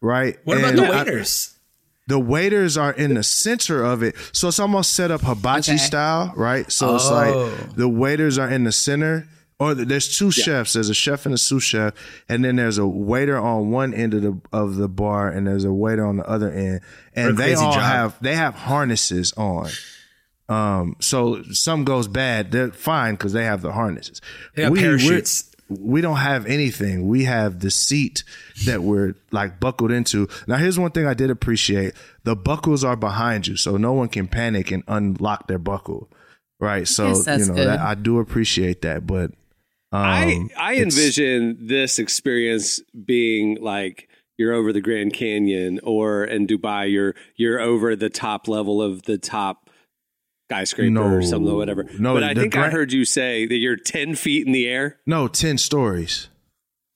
right? 0.00 0.38
What 0.44 0.58
about 0.58 0.70
And 0.70 0.78
the 0.78 0.84
I- 0.86 0.98
waiters? 1.04 1.54
the 2.06 2.18
waiters 2.18 2.78
are 2.78 2.92
in 2.92 3.14
the 3.14 3.22
center 3.22 3.84
of 3.84 4.02
it, 4.02 4.14
so 4.32 4.48
it's 4.48 4.58
almost 4.58 4.94
set 4.94 5.10
up 5.10 5.20
hibachi 5.20 5.72
Okay. 5.72 5.76
style, 5.78 6.32
right? 6.36 6.70
So 6.72 6.94
it's 6.96 7.04
Oh. 7.06 7.14
like 7.14 7.76
the 7.76 7.88
waiters 7.88 8.38
are 8.38 8.48
in 8.48 8.64
the 8.64 8.72
center. 8.72 9.26
Or 9.60 9.74
there's 9.74 10.16
two 10.16 10.30
chefs. 10.30 10.74
There's 10.74 10.88
a 10.88 10.94
chef 10.94 11.26
and 11.26 11.34
a 11.34 11.38
sous 11.38 11.64
chef, 11.64 11.92
and 12.28 12.44
then 12.44 12.54
there's 12.54 12.78
a 12.78 12.86
waiter 12.86 13.36
on 13.36 13.70
one 13.72 13.92
end 13.92 14.14
of 14.14 14.22
the 14.22 14.40
of 14.52 14.76
the 14.76 14.86
bar, 14.86 15.28
and 15.28 15.48
there's 15.48 15.64
a 15.64 15.72
waiter 15.72 16.06
on 16.06 16.18
the 16.18 16.24
other 16.30 16.48
end, 16.52 16.80
and 17.12 17.36
they 17.36 17.54
all 17.54 17.72
job. 17.72 17.82
have 17.82 18.14
they 18.20 18.36
have 18.36 18.54
harnesses 18.54 19.32
on. 19.36 19.68
Um, 20.48 20.94
so 21.00 21.42
some 21.50 21.82
goes 21.84 22.06
bad, 22.06 22.52
they're 22.52 22.70
fine 22.70 23.14
because 23.14 23.32
they 23.32 23.44
have 23.44 23.60
the 23.60 23.72
harnesses. 23.72 24.20
They 24.54 24.62
got 24.62 24.70
we're- 24.70 24.82
parachutes. 24.84 25.50
We 25.68 26.00
don't 26.00 26.16
have 26.16 26.46
anything. 26.46 27.06
We 27.08 27.24
have 27.24 27.60
the 27.60 27.70
seat 27.70 28.24
that 28.66 28.82
we're 28.82 29.14
like 29.30 29.60
buckled 29.60 29.90
into. 29.90 30.28
Now, 30.46 30.56
here's 30.56 30.78
one 30.78 30.90
thing 30.90 31.06
I 31.06 31.14
did 31.14 31.30
appreciate: 31.30 31.94
the 32.24 32.34
buckles 32.34 32.84
are 32.84 32.96
behind 32.96 33.46
you, 33.46 33.56
so 33.56 33.76
no 33.76 33.92
one 33.92 34.08
can 34.08 34.28
panic 34.28 34.70
and 34.70 34.82
unlock 34.88 35.46
their 35.46 35.58
buckle. 35.58 36.10
Right. 36.60 36.88
So 36.88 37.08
you 37.08 37.46
know 37.46 37.54
that 37.54 37.78
I 37.80 37.94
do 37.94 38.18
appreciate 38.18 38.82
that, 38.82 39.06
but 39.06 39.32
um, 39.92 40.02
I 40.02 40.48
I 40.56 40.76
envision 40.76 41.58
this 41.60 41.98
experience 41.98 42.80
being 43.04 43.58
like 43.60 44.08
you're 44.36 44.52
over 44.52 44.72
the 44.72 44.80
Grand 44.80 45.12
Canyon 45.12 45.80
or 45.82 46.24
in 46.24 46.46
Dubai 46.46 46.90
you're 46.90 47.14
you're 47.36 47.60
over 47.60 47.94
the 47.94 48.10
top 48.10 48.48
level 48.48 48.82
of 48.82 49.02
the 49.02 49.18
top 49.18 49.67
skyscraper 50.48 50.90
No. 50.90 51.02
or 51.02 51.22
something 51.22 51.50
or 51.52 51.56
whatever. 51.56 51.84
No, 51.98 52.14
but 52.14 52.24
I 52.24 52.32
the 52.34 52.40
think 52.40 52.56
I 52.56 52.70
heard 52.70 52.92
you 52.92 53.04
say 53.04 53.46
that 53.46 53.56
you're 53.56 53.76
ten 53.76 54.14
feet 54.14 54.46
in 54.46 54.52
the 54.52 54.66
air. 54.66 54.96
no 55.06 55.28
ten 55.28 55.58
stories. 55.58 56.28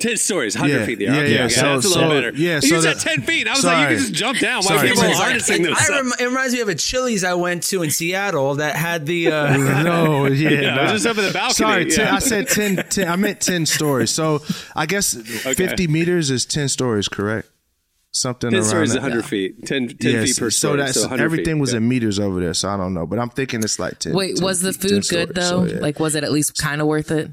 Ten 0.00 0.16
stories, 0.16 0.56
hundred 0.56 0.80
Yeah, 0.80 0.87
feet 0.87 0.92
in 0.94 0.99
the 0.99 1.06
air. 1.06 1.14
yeah, 1.14 1.21
okay, 1.23 1.35
yeah. 1.35 1.44
okay, 1.44 1.54
So- 1.54 1.62
that's 1.75 1.85
a 1.85 1.88
little 1.90 2.02
so- 2.04 2.09
better. 2.09 2.32
yeah, 2.35 2.54
you 2.56 2.61
so 2.62 2.80
said 2.80 2.97
that- 2.97 3.00
ten 3.02 3.23
feet. 3.23 3.47
I 3.47 3.50
was 3.52 3.62
like, 3.64 3.90
you 3.90 3.97
can 3.97 4.04
just 4.04 4.14
jump 4.14 4.38
down. 4.40 4.62
Why 4.64 4.76
Sorry, 4.76 4.88
people 4.88 5.02
ten- 5.02 5.12
harnessing 5.14 5.66
I 5.68 5.88
rem- 5.90 6.12
it 6.18 6.25
reminds 6.25 6.54
me 6.54 6.61
of 6.61 6.68
a 6.68 6.75
Chili's 6.75 7.23
I 7.25 7.35
went 7.35 7.62
to 7.64 7.82
in 7.82 7.90
Seattle 7.90 8.56
that 8.56 8.75
had 8.75 9.06
the. 9.06 9.28
Uh, 9.30 9.56
no, 9.85 10.26
yeah, 10.26 10.50
Yeah, 10.61 10.75
nah. 10.75 10.87
just 10.92 11.06
over 11.06 11.21
the 11.23 11.30
balcony. 11.32 11.54
Sorry, 11.54 11.85
ten, 11.85 12.06
yeah. 12.06 12.14
I 12.16 12.18
said 12.18 12.49
10, 12.49 12.76
10 12.88 13.06
I 13.06 13.14
meant 13.16 13.40
ten 13.40 13.64
stories. 13.66 14.11
So 14.11 14.42
I 14.75 14.87
guess 14.87 15.14
fifty 15.54 15.87
meters 15.87 16.30
is 16.32 16.47
ten 16.47 16.68
stories, 16.68 17.06
correct? 17.09 17.49
Something 18.14 18.50
ten 18.50 18.59
around 18.61 18.69
stories 18.69 18.88
is 18.90 18.95
that. 18.97 19.00
hundred 19.00 19.25
feet. 19.25 19.64
10, 19.66 19.88
10 19.88 19.97
Yes, 20.12 20.25
feet 20.28 20.37
per 20.38 20.50
so 20.50 20.69
story. 20.69 20.76
that's 20.78 21.00
so 21.00 21.09
everything 21.14 21.54
feet. 21.57 21.61
was 21.61 21.71
Yeah. 21.73 21.78
in 21.78 21.88
meters 21.88 22.19
over 22.21 22.40
there. 22.40 22.52
So 22.54 22.69
I 22.69 22.76
don't 22.76 22.92
know, 22.95 23.07
but 23.07 23.19
I'm 23.19 23.31
thinking 23.31 23.61
it's 23.62 23.78
like 23.78 23.99
ten. 24.00 24.12
Wait, 24.14 24.37
10 24.37 24.45
was 24.45 24.61
the 24.61 24.73
feet, 24.73 24.81
10 24.83 24.90
food 24.90 25.04
stories. 25.04 25.26
good 25.26 25.35
though? 25.35 25.66
So, 25.66 25.75
yeah. 25.75 25.81
Like 25.81 25.99
was 25.99 26.14
it 26.14 26.23
at 26.25 26.31
least 26.33 26.59
kind 26.59 26.81
of 26.81 26.87
worth 26.87 27.11
it? 27.11 27.31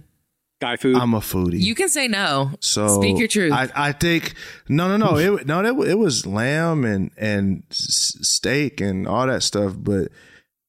Guy 0.62 0.76
food. 0.76 0.98
I'm 0.98 1.14
a 1.14 1.20
foodie. 1.22 1.62
You 1.62 1.74
can 1.74 1.88
say 1.88 2.10
no. 2.10 2.52
so 2.60 3.00
speak 3.00 3.18
your 3.18 3.30
truth. 3.30 3.54
I, 3.54 3.70
I 3.76 3.92
think 3.94 4.34
no, 4.68 4.90
no, 4.90 4.98
no. 4.98 5.18
It 5.18 5.48
no, 5.48 5.64
it, 5.64 5.90
it 5.92 5.96
was 5.96 6.26
lamb 6.26 6.84
and 6.84 7.12
and 7.18 7.64
steak 7.70 8.82
and 8.82 9.08
all 9.08 9.26
that 9.28 9.42
stuff. 9.44 9.74
But 9.78 10.10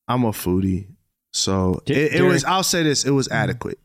I'm 0.07 0.23
a 0.25 0.31
foodie, 0.31 0.87
so 1.33 1.83
Di- 1.87 1.95
it, 1.95 2.13
it 2.21 2.23
was. 2.23 2.45
I'll 2.45 2.63
say 2.63 2.85
this: 2.85 3.05
it 3.05 3.11
was 3.11 3.27
adequate. 3.31 3.80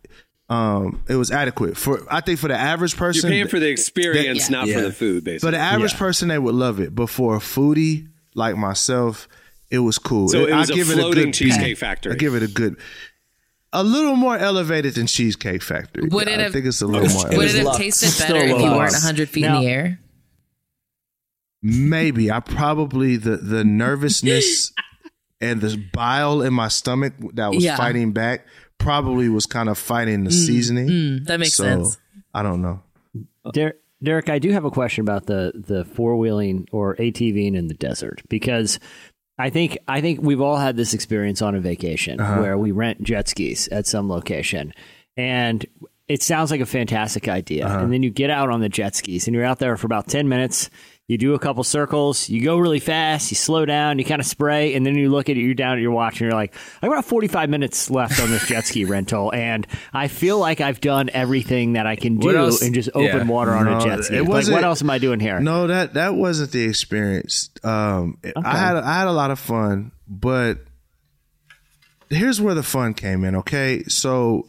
Um, 0.47 1.03
it 1.09 1.15
was 1.15 1.31
adequate 1.31 1.75
for. 1.75 2.01
I 2.11 2.21
think 2.21 2.39
for 2.39 2.47
the 2.47 2.55
average 2.57 2.93
You're 2.93 2.99
person, 2.99 3.29
paying 3.31 3.47
for 3.47 3.59
the 3.59 3.67
experience, 3.69 4.49
Yeah. 4.49 4.57
not 4.59 4.69
for 4.69 4.81
the 4.81 4.91
food, 4.93 5.23
basically. 5.23 5.47
for 5.47 5.51
the 5.51 5.57
average 5.63 5.93
Yeah. 5.93 5.97
person, 5.99 6.27
they 6.29 6.37
would 6.37 6.53
love 6.55 6.79
it. 6.79 6.93
But 6.93 7.07
for 7.09 7.35
a 7.35 7.39
foodie 7.39 8.07
like 8.35 8.55
myself, 8.55 9.27
it 9.71 9.79
was 9.79 9.97
cool. 9.97 10.29
So 10.29 10.45
it 10.45 10.53
I 10.53 10.59
was 10.59 10.69
a 10.69 10.73
give 10.75 10.89
it 10.91 10.99
a 10.99 11.09
good 11.11 11.33
cheesecake 11.33 11.65
B. 11.65 11.75
factory. 11.75 12.13
I 12.13 12.15
give 12.15 12.35
it 12.35 12.43
a 12.43 12.47
good. 12.47 12.75
A 13.73 13.83
little 13.83 14.15
more 14.15 14.37
elevated 14.37 14.93
than 14.95 15.05
Cheesecake 15.05 15.61
Factory. 15.61 16.07
Would 16.07 16.29
it 16.29 16.39
I 16.39 16.43
have- 16.43 16.53
think 16.53 16.65
it's 16.65 16.81
a 16.81 16.87
little 16.87 17.09
more. 17.09 17.27
Would 17.37 17.47
it 17.49 17.55
have 17.55 17.65
luck. 17.65 17.77
tasted 17.77 18.07
Still 18.09 18.27
better 18.37 18.39
if 18.45 18.49
you 18.61 18.67
loss. 18.67 18.77
weren't 18.77 18.93
100 18.93 19.27
feet 19.29 19.41
Now- 19.41 19.57
in 19.57 19.63
the 19.65 19.69
air? 19.69 19.99
Maybe 21.61 22.31
I 22.31 22.39
probably 22.39 23.17
the 23.17 23.37
the 23.37 23.63
nervousness 23.65 24.71
and 25.41 25.59
the 25.61 25.83
bile 25.93 26.41
in 26.41 26.53
my 26.53 26.67
stomach 26.67 27.13
that 27.33 27.51
was 27.51 27.63
Yeah. 27.63 27.75
fighting 27.75 28.11
back 28.13 28.45
probably 28.77 29.29
was 29.29 29.45
kind 29.45 29.69
of 29.69 29.77
fighting 29.77 30.23
the 30.23 30.29
mm, 30.29 30.45
seasoning. 30.45 30.87
Mm, 30.87 31.25
that 31.25 31.39
makes 31.39 31.53
so 31.53 31.63
sense. 31.63 31.97
I 32.33 32.43
don't 32.43 32.61
know. 32.61 32.81
Der- 33.53 33.75
Derek, 34.03 34.29
I 34.29 34.39
do 34.39 34.51
have 34.51 34.65
a 34.65 34.71
question 34.71 35.01
about 35.01 35.25
the 35.25 35.51
the 35.55 35.85
four 35.85 36.15
wheeling 36.17 36.67
or 36.71 36.95
ATVing 36.95 37.55
in 37.55 37.67
the 37.67 37.73
desert 37.73 38.21
because 38.29 38.79
I 39.37 39.49
think 39.49 39.77
I 39.87 40.01
think 40.01 40.21
we've 40.21 40.41
all 40.41 40.57
had 40.57 40.77
this 40.77 40.93
experience 40.93 41.41
on 41.41 41.55
a 41.55 41.59
vacation 41.59 42.19
uh-huh. 42.19 42.41
where 42.41 42.57
we 42.57 42.71
rent 42.71 43.03
jet 43.03 43.27
skis 43.27 43.67
at 43.69 43.87
some 43.87 44.09
location, 44.09 44.73
and 45.17 45.65
it 46.07 46.21
sounds 46.21 46.51
like 46.51 46.61
a 46.61 46.65
fantastic 46.65 47.27
idea. 47.27 47.65
Uh-huh. 47.65 47.79
And 47.79 47.91
then 47.91 48.03
you 48.03 48.09
get 48.09 48.29
out 48.29 48.49
on 48.49 48.61
the 48.61 48.69
jet 48.69 48.95
skis 48.95 49.27
and 49.27 49.35
you're 49.35 49.45
out 49.45 49.59
there 49.59 49.75
for 49.77 49.87
about 49.87 50.07
ten 50.07 50.29
minutes. 50.29 50.69
You 51.07 51.19
do 51.19 51.35
a 51.35 51.39
couple 51.39 51.63
circles, 51.63 52.29
you 52.29 52.43
go 52.43 52.57
really 52.57 52.79
fast, 52.79 53.29
you 53.29 53.35
slow 53.35 53.63
down, 53.63 53.99
you 53.99 54.05
kind 54.05 54.19
of 54.19 54.25
spray, 54.25 54.73
and 54.73 54.83
then 54.83 54.95
you 54.95 55.11
look 55.11 55.29
at 55.29 55.37
it, 55.37 55.39
you're 55.41 55.53
down 55.53 55.73
at 55.77 55.81
your 55.83 55.91
watch, 55.91 56.13
and 56.13 56.21
you're 56.21 56.31
like, 56.39 56.55
I've 56.81 56.89
got 56.89 57.05
45 57.05 57.47
minutes 57.47 57.91
left 57.91 58.19
on 58.19 58.31
this 58.31 58.43
jet 58.47 58.65
ski 58.65 58.85
rental, 58.85 59.31
and 59.31 59.67
I 59.93 60.07
feel 60.07 60.39
like 60.39 60.61
I've 60.61 60.81
done 60.81 61.11
everything 61.13 61.73
that 61.73 61.85
I 61.85 61.95
can 61.95 62.17
do 62.17 62.29
and 62.59 62.73
just 62.73 62.89
open 62.95 63.05
Yeah. 63.05 63.23
water 63.25 63.51
on 63.51 63.65
No, 63.65 63.77
a 63.77 63.83
jet 63.83 64.03
ski. 64.05 64.15
it 64.15 64.23
Like, 64.27 64.47
what 64.47 64.63
else 64.63 64.81
am 64.81 64.89
I 64.89 64.97
doing 64.97 65.19
here? 65.19 65.39
No, 65.39 65.67
that 65.67 65.93
that 65.93 66.15
wasn't 66.15 66.51
the 66.53 66.63
experience. 66.63 67.51
Um, 67.63 68.17
I 68.35 68.57
had 68.57 68.75
I 68.77 68.97
had 68.97 69.07
a 69.07 69.13
lot 69.13 69.29
of 69.29 69.37
fun, 69.37 69.91
but 70.07 70.57
here's 72.09 72.41
where 72.41 72.55
the 72.55 72.63
fun 72.63 72.95
came 72.95 73.23
in. 73.23 73.35
Okay, 73.35 73.83
so 73.83 74.47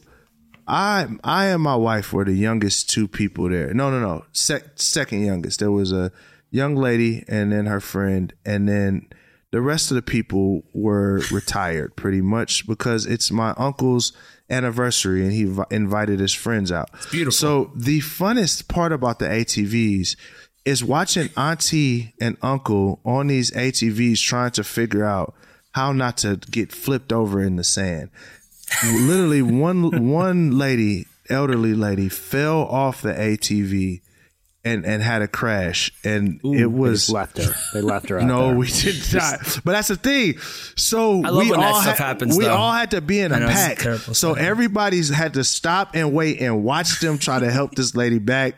I 0.67 1.07
I 1.23 1.47
and 1.49 1.63
my 1.63 1.77
wife 1.77 2.15
were 2.15 2.25
the 2.25 2.33
youngest 2.33 2.89
two 2.89 3.09
people 3.09 3.51
there. 3.51 3.75
No, 3.75 3.91
no, 3.91 4.01
no, 4.01 4.25
Sec- 4.33 4.71
second 4.77 5.23
youngest. 5.23 5.61
There 5.61 5.71
was 5.71 5.93
a 5.93 6.11
young 6.57 6.75
lady 6.75 7.25
and 7.29 7.53
then 7.53 7.67
her 7.67 7.81
friend, 7.81 8.33
and 8.45 8.69
then 8.69 9.09
the 9.53 9.61
rest 9.61 9.91
of 9.91 9.95
the 9.95 10.03
people 10.03 10.63
were 10.73 11.21
retired 11.31 11.95
pretty 11.97 12.21
much 12.21 12.67
because 12.67 13.07
it's 13.07 13.31
my 13.31 13.55
uncle's 13.57 14.13
anniversary 14.51 15.23
and 15.23 15.33
he 15.33 15.45
vi- 15.45 15.65
invited 15.71 16.19
his 16.19 16.33
friends 16.33 16.73
out. 16.73 16.91
It's 16.95 17.11
beautiful. 17.11 17.33
So 17.33 17.71
the 17.77 18.01
funnest 18.01 18.69
part 18.69 18.93
about 18.93 19.19
the 19.19 19.27
ATVs 19.27 20.17
is 20.65 20.83
watching 20.83 21.31
auntie 21.37 22.15
and 22.21 22.37
uncle 22.43 23.01
on 23.05 23.29
these 23.29 23.51
ATVs 23.53 24.21
trying 24.21 24.51
to 24.53 24.65
figure 24.65 25.05
out 25.05 25.35
how 25.73 25.93
not 25.93 26.17
to 26.19 26.37
get 26.51 26.73
flipped 26.73 27.13
over 27.13 27.41
in 27.41 27.57
the 27.57 27.65
sand. 27.65 28.11
Literally 28.85 29.43
one 29.43 30.09
one 30.11 30.59
lady, 30.59 31.07
elderly 31.31 31.75
lady, 31.75 32.09
fell 32.09 32.63
off 32.63 33.03
the 33.03 33.13
ATV 33.13 34.01
and 34.67 34.85
and 34.85 35.03
had 35.03 35.23
a 35.23 35.29
crash 35.29 35.93
and 36.05 36.41
it 36.45 36.67
was 36.67 37.03
just 37.03 37.11
left 37.13 37.39
her. 37.39 37.55
They 37.73 37.81
left 37.81 38.09
her 38.09 38.19
out 38.21 38.27
no, 38.27 38.49
there. 38.49 38.57
we 38.57 38.67
did 38.67 38.97
not. 39.15 39.61
But 39.65 39.73
that's 39.73 39.89
the 39.89 39.97
thing. 39.97 40.39
So 40.77 41.23
I 41.25 41.29
love 41.31 41.45
we 41.45 41.51
when 41.53 41.61
that 41.61 41.73
all 41.75 41.81
stuff 41.83 41.99
had, 41.99 42.07
happens, 42.07 42.37
We 42.37 42.45
though. 42.45 42.55
all 42.55 42.73
had 42.73 42.91
to 42.91 43.01
be 43.01 43.21
in 43.21 43.33
a 43.33 43.39
pack. 43.39 43.79
terrible 43.79 44.13
So 44.15 44.35
stuff. 44.35 44.39
everybody's 44.39 45.09
had 45.09 45.35
to 45.35 45.45
stop 45.45 45.95
and 45.95 46.13
wait 46.13 46.41
and 46.41 46.65
watch 46.65 47.01
them 47.01 47.19
try 47.19 47.39
to 47.39 47.51
help 47.51 47.75
this 47.77 47.95
lady 47.95 48.19
back 48.19 48.57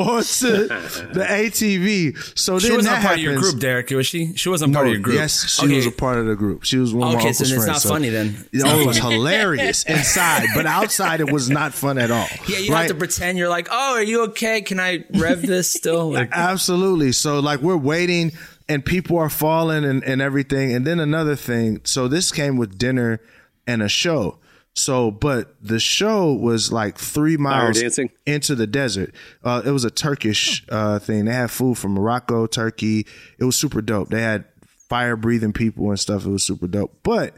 onto 0.00 0.66
the 0.68 1.26
ATV. 1.28 2.38
So 2.38 2.58
she 2.58 2.68
then 2.68 2.76
was 2.78 2.86
that 2.86 2.92
not 2.96 3.02
part 3.02 3.14
of 3.16 3.20
your 3.22 3.36
group, 3.36 3.58
Derek, 3.60 3.90
was 3.90 4.06
she? 4.06 4.34
She 4.34 4.48
wasn't 4.48 4.72
part 4.74 4.86
of 4.86 4.92
your 4.92 5.00
group. 5.00 5.16
Yes, 5.16 5.48
she 5.48 5.66
Okay. 5.66 5.76
was 5.76 5.86
a 5.86 5.90
part 5.92 6.18
of 6.18 6.26
the 6.26 6.34
group. 6.36 6.64
She 6.64 6.78
was 6.78 6.92
one 6.94 7.08
of 7.08 7.14
my 7.14 7.18
Okay, 7.20 7.28
uncle's 7.28 7.48
so 7.48 7.54
it's 7.56 7.64
friends. 7.64 7.84
not 7.84 7.92
funny 7.92 8.08
then. 8.08 8.44
It's 8.52 8.64
Oh, 8.64 8.80
it 8.80 8.86
was 8.86 8.98
hilarious 8.98 9.84
inside, 9.84 10.48
but 10.54 10.66
outside 10.66 11.20
it 11.20 11.30
was 11.30 11.48
not 11.50 11.72
fun 11.74 11.98
at 11.98 12.10
all. 12.10 12.26
Yeah, 12.48 12.58
you 12.58 12.72
right? 12.72 12.80
have 12.82 12.88
to 12.88 12.94
pretend 12.94 13.38
you're 13.38 13.48
like, 13.48 13.68
oh, 13.70 13.94
are 13.94 14.02
you 14.02 14.24
okay? 14.24 14.60
Can 14.62 14.80
I 14.80 15.04
rev 15.14 15.42
this 15.42 15.70
still? 15.70 16.10
Like, 16.20 16.30
Absolutely. 16.32 17.12
So 17.12 17.40
like 17.40 17.60
we're 17.60 17.76
waiting 17.76 18.32
and 18.68 18.84
people 18.84 19.16
are 19.18 19.30
falling 19.30 19.84
and, 19.84 20.02
and 20.04 20.20
everything. 20.20 20.72
And 20.74 20.86
then 20.86 20.98
another 21.00 21.36
thing. 21.36 21.80
So 21.84 22.08
this 22.08 22.32
came 22.32 22.56
with 22.56 22.78
dinner 22.78 23.20
and 23.66 23.82
a 23.82 23.88
show. 23.88 24.38
So, 24.74 25.10
but 25.10 25.54
the 25.60 25.80
show 25.80 26.32
was 26.32 26.72
like 26.72 26.96
three 26.96 27.36
miles 27.36 27.82
into 28.24 28.54
the 28.54 28.66
desert. 28.66 29.14
Uh, 29.42 29.62
it 29.64 29.70
was 29.70 29.84
a 29.84 29.90
Turkish 29.90 30.64
uh, 30.68 30.98
thing. 30.98 31.26
They 31.26 31.34
had 31.34 31.50
food 31.50 31.76
from 31.76 31.94
Morocco, 31.94 32.46
Turkey. 32.46 33.06
It 33.38 33.44
was 33.44 33.56
super 33.56 33.82
dope. 33.82 34.08
They 34.08 34.22
had 34.22 34.44
fire 34.88 35.16
breathing 35.16 35.52
people 35.52 35.90
and 35.90 35.98
stuff. 35.98 36.24
It 36.24 36.30
was 36.30 36.44
super 36.44 36.66
dope. 36.66 36.98
But 37.02 37.34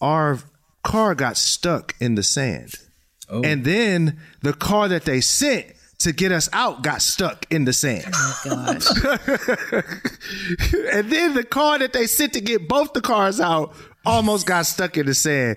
our 0.00 0.38
car 0.82 1.14
got 1.14 1.36
stuck 1.36 1.94
in 2.00 2.14
the 2.14 2.22
sand. 2.22 2.74
And 3.30 3.64
then 3.64 4.18
the 4.42 4.54
car 4.54 4.88
that 4.88 5.04
they 5.04 5.20
sent 5.20 5.66
to 5.98 6.12
get 6.12 6.32
us 6.32 6.48
out 6.52 6.82
got 6.82 7.02
stuck 7.02 7.46
in 7.50 7.64
the 7.64 7.72
sand. 7.72 8.04
Oh 8.14 8.40
Gosh. 8.44 8.88
and 10.92 11.10
then 11.10 11.34
the 11.34 11.46
car 11.48 11.78
that 11.78 11.92
they 11.92 12.06
sent 12.06 12.34
to 12.34 12.40
get 12.40 12.68
both 12.68 12.92
the 12.92 13.00
cars 13.00 13.40
out 13.40 13.74
almost 14.06 14.46
got 14.46 14.66
stuck 14.66 14.96
in 14.96 15.06
the 15.06 15.14
sand. 15.14 15.56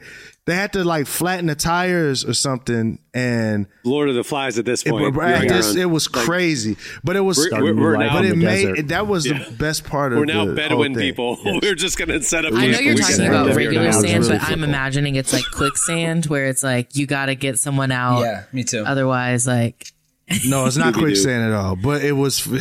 They 0.52 0.58
had 0.58 0.74
to 0.74 0.84
like 0.84 1.08
flatten 1.08 1.46
the 1.46 1.56
tires 1.56 2.26
or 2.26 2.34
something, 2.34 3.00
and 3.14 3.68
Lord 3.86 4.10
of 4.10 4.16
the 4.16 4.24
Flies 4.26 4.60
at 4.60 4.66
this 4.66 4.84
point. 4.84 5.16
but 5.16 5.42
You're 5.44 5.48
this- 5.50 5.78
it 5.78 5.86
was 5.90 6.14
Like, 6.14 6.26
crazy. 6.26 6.76
But 7.06 7.16
it 7.16 7.22
was, 7.22 7.38
We're- 7.38 7.62
we're- 7.62 7.74
we're 7.80 7.96
now 7.96 8.12
but 8.18 8.26
it 8.26 8.36
made 8.36 8.66
desert. 8.66 8.88
that 8.90 9.08
was 9.08 9.24
the 9.24 9.48
best 9.58 9.86
part 9.86 10.12
of 10.12 10.20
We're 10.20 10.26
now 10.26 10.44
the 10.44 10.52
Bedouin 10.54 10.92
whole 10.92 11.00
thing. 11.00 11.10
people. 11.10 11.38
We're 11.64 11.74
just 11.76 11.98
going 11.98 12.10
to 12.10 12.22
set 12.22 12.44
up. 12.44 12.52
I 12.54 12.68
know 12.68 12.80
you're 12.80 12.96
talking 12.96 13.28
about 13.28 13.56
regular 13.56 13.86
now. 13.86 13.92
Sand, 14.02 14.26
really 14.26 14.40
but 14.40 14.44
I'm 14.50 14.66
imagining 14.66 15.16
it's 15.16 15.32
like 15.32 15.46
quicksand 15.54 16.26
where 16.26 16.48
it's 16.48 16.64
like 16.64 16.98
you 16.98 17.08
got 17.08 17.28
to 17.28 17.36
get 17.36 17.58
someone 17.58 17.94
out. 17.94 18.20
Yeah, 18.20 18.44
me 18.52 18.66
too. 18.66 18.84
Otherwise, 18.86 19.48
like 19.48 19.88
No, 20.46 20.66
it's 20.66 20.76
not 20.76 20.94
quicksand 20.96 21.46
at 21.46 21.54
all. 21.54 21.78
But 21.78 22.04
it 22.04 22.12
was, 22.12 22.46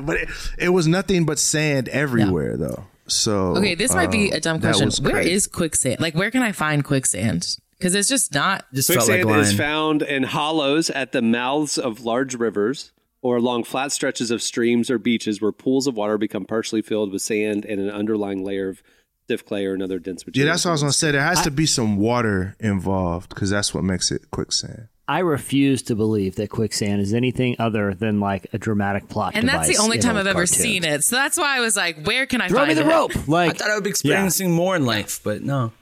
but 0.00 0.16
it, 0.16 0.28
it 0.56 0.68
was 0.68 0.86
nothing 0.86 1.24
but 1.26 1.40
sand 1.40 1.88
everywhere 1.88 2.56
though. 2.56 2.84
So 3.08 3.56
okay, 3.56 3.74
this 3.74 3.94
might 3.94 4.10
be 4.10 4.30
um, 4.32 4.36
a 4.36 4.40
dumb 4.40 4.60
question. 4.60 4.86
was 4.86 5.00
Where 5.00 5.14
crazy. 5.14 5.32
is 5.32 5.46
quicksand? 5.46 6.00
Like, 6.00 6.14
where 6.14 6.30
can 6.30 6.42
I 6.42 6.52
find 6.52 6.84
quicksand? 6.84 7.56
Because 7.78 7.94
it's 7.94 8.08
just 8.08 8.34
not. 8.34 8.64
Just 8.72 8.92
felt 8.92 9.08
like 9.08 9.22
Quicksand 9.22 9.46
is 9.46 9.56
found 9.56 10.02
in 10.02 10.22
hollows 10.22 10.88
at 10.90 11.12
the 11.12 11.20
mouths 11.20 11.76
of 11.76 12.04
large 12.04 12.34
rivers 12.34 12.92
or 13.20 13.36
along 13.36 13.64
flat 13.64 13.92
stretches 13.92 14.30
of 14.30 14.42
streams 14.42 14.90
or 14.90 14.98
beaches 14.98 15.42
where 15.42 15.52
pools 15.52 15.86
of 15.86 15.94
water 15.94 16.16
become 16.16 16.44
partially 16.44 16.80
filled 16.80 17.12
with 17.12 17.22
sand 17.22 17.64
and 17.64 17.80
an 17.80 17.90
underlying 17.90 18.44
layer 18.44 18.68
of 18.68 18.82
stiff 19.24 19.44
clay 19.44 19.66
or 19.66 19.74
another 19.74 19.98
dense 19.98 20.26
material. 20.26 20.46
Yeah, 20.46 20.52
that's 20.52 20.64
what 20.64 20.70
I 20.70 20.72
was 20.72 20.82
gonna 20.82 20.92
say. 20.92 21.10
There 21.10 21.20
has 21.22 21.42
to 21.42 21.50
be 21.50 21.66
some 21.66 21.96
water 21.96 22.56
involved 22.60 23.28
because 23.30 23.50
that's 23.50 23.74
what 23.74 23.84
makes 23.84 24.10
it 24.10 24.30
quicksand. 24.30 24.88
I 25.08 25.20
refuse 25.20 25.82
to 25.84 25.94
believe 25.94 26.34
that 26.36 26.50
quicksand 26.50 27.00
is 27.00 27.14
anything 27.14 27.56
other 27.58 27.94
than 27.94 28.18
like 28.18 28.46
a 28.52 28.58
dramatic 28.58 29.08
plot. 29.08 29.32
And 29.36 29.48
that's 29.48 29.68
the 29.68 29.76
only 29.80 29.98
time 29.98 30.16
I've 30.16 30.26
ever 30.26 30.40
cartoons. 30.40 30.50
seen 30.56 30.84
it. 30.84 31.04
So 31.04 31.14
that's 31.16 31.38
why 31.38 31.56
I 31.56 31.60
was 31.60 31.76
like, 31.76 32.04
where 32.04 32.26
can 32.26 32.40
I 32.40 32.48
Throw 32.48 32.58
find 32.58 32.68
me 32.68 32.74
the 32.74 32.82
it? 32.82 32.92
rope. 32.92 33.10
I 33.30 33.50
thought 33.50 33.70
I 33.70 33.74
would 33.76 33.84
be 33.84 33.90
experiencing 33.90 34.50
more 34.52 34.74
in 34.74 34.84
life, 34.84 35.20
but 35.22 35.42
no. 35.42 35.72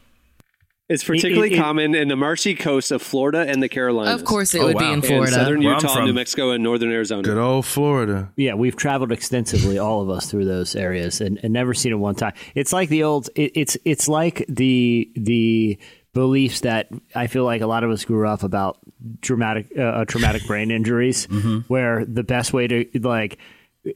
It's 0.87 1.02
particularly 1.02 1.49
it- 1.52 1.54
it- 1.54 1.62
common 1.62 1.95
in 1.95 2.09
the 2.09 2.16
marshy 2.16 2.54
coasts 2.54 2.90
of 2.90 3.00
Florida 3.00 3.47
and 3.49 3.62
the 3.62 3.71
Carolinas. 3.71 4.21
Of 4.21 4.26
course, 4.26 4.54
it 4.54 4.61
Oh, 4.61 4.66
would 4.66 4.76
be 4.76 4.85
in 4.85 4.93
And 4.93 5.02
And 5.02 5.07
Florida. 5.07 5.33
southern 5.33 5.64
Where 5.64 5.73
Utah. 5.76 6.04
New 6.04 6.12
Mexico, 6.12 6.50
and 6.50 6.62
northern 6.62 6.93
Arizona. 6.93 7.23
Good 7.23 7.38
old 7.38 7.64
Florida. 7.64 8.31
Yeah, 8.37 8.52
we've 8.52 8.76
traveled 8.76 9.11
extensively, 9.11 9.78
all 9.78 10.02
of 10.02 10.11
us, 10.11 10.31
through 10.31 10.45
those 10.45 10.76
areas, 10.76 11.23
and, 11.23 11.40
and 11.43 11.54
never 11.54 11.73
seen 11.73 11.93
it 11.93 11.97
one 11.97 12.14
time. 12.16 12.35
It's 12.54 12.75
like 12.75 12.90
the 12.90 13.02
old. 13.04 13.31
It, 13.35 13.52
it's 13.54 13.78
it's 13.87 14.07
like 14.09 14.45
the 14.50 15.11
the 15.16 15.78
beliefs 16.14 16.61
that 16.61 16.88
I 17.14 17.26
feel 17.26 17.44
like 17.44 17.61
a 17.61 17.66
lot 17.66 17.85
of 17.85 17.90
us 17.90 18.04
grew 18.04 18.26
up 18.26 18.42
about 18.42 18.78
traumatic 19.21 19.66
uh, 19.76 19.83
uh, 19.83 20.04
traumatic 20.06 20.47
brain 20.47 20.71
injuries, 20.71 21.26
mm-hmm. 21.26 21.59
where 21.68 22.04
the 22.04 22.25
best 22.25 22.52
way 22.52 22.66
to 22.68 22.87
like. 23.00 23.38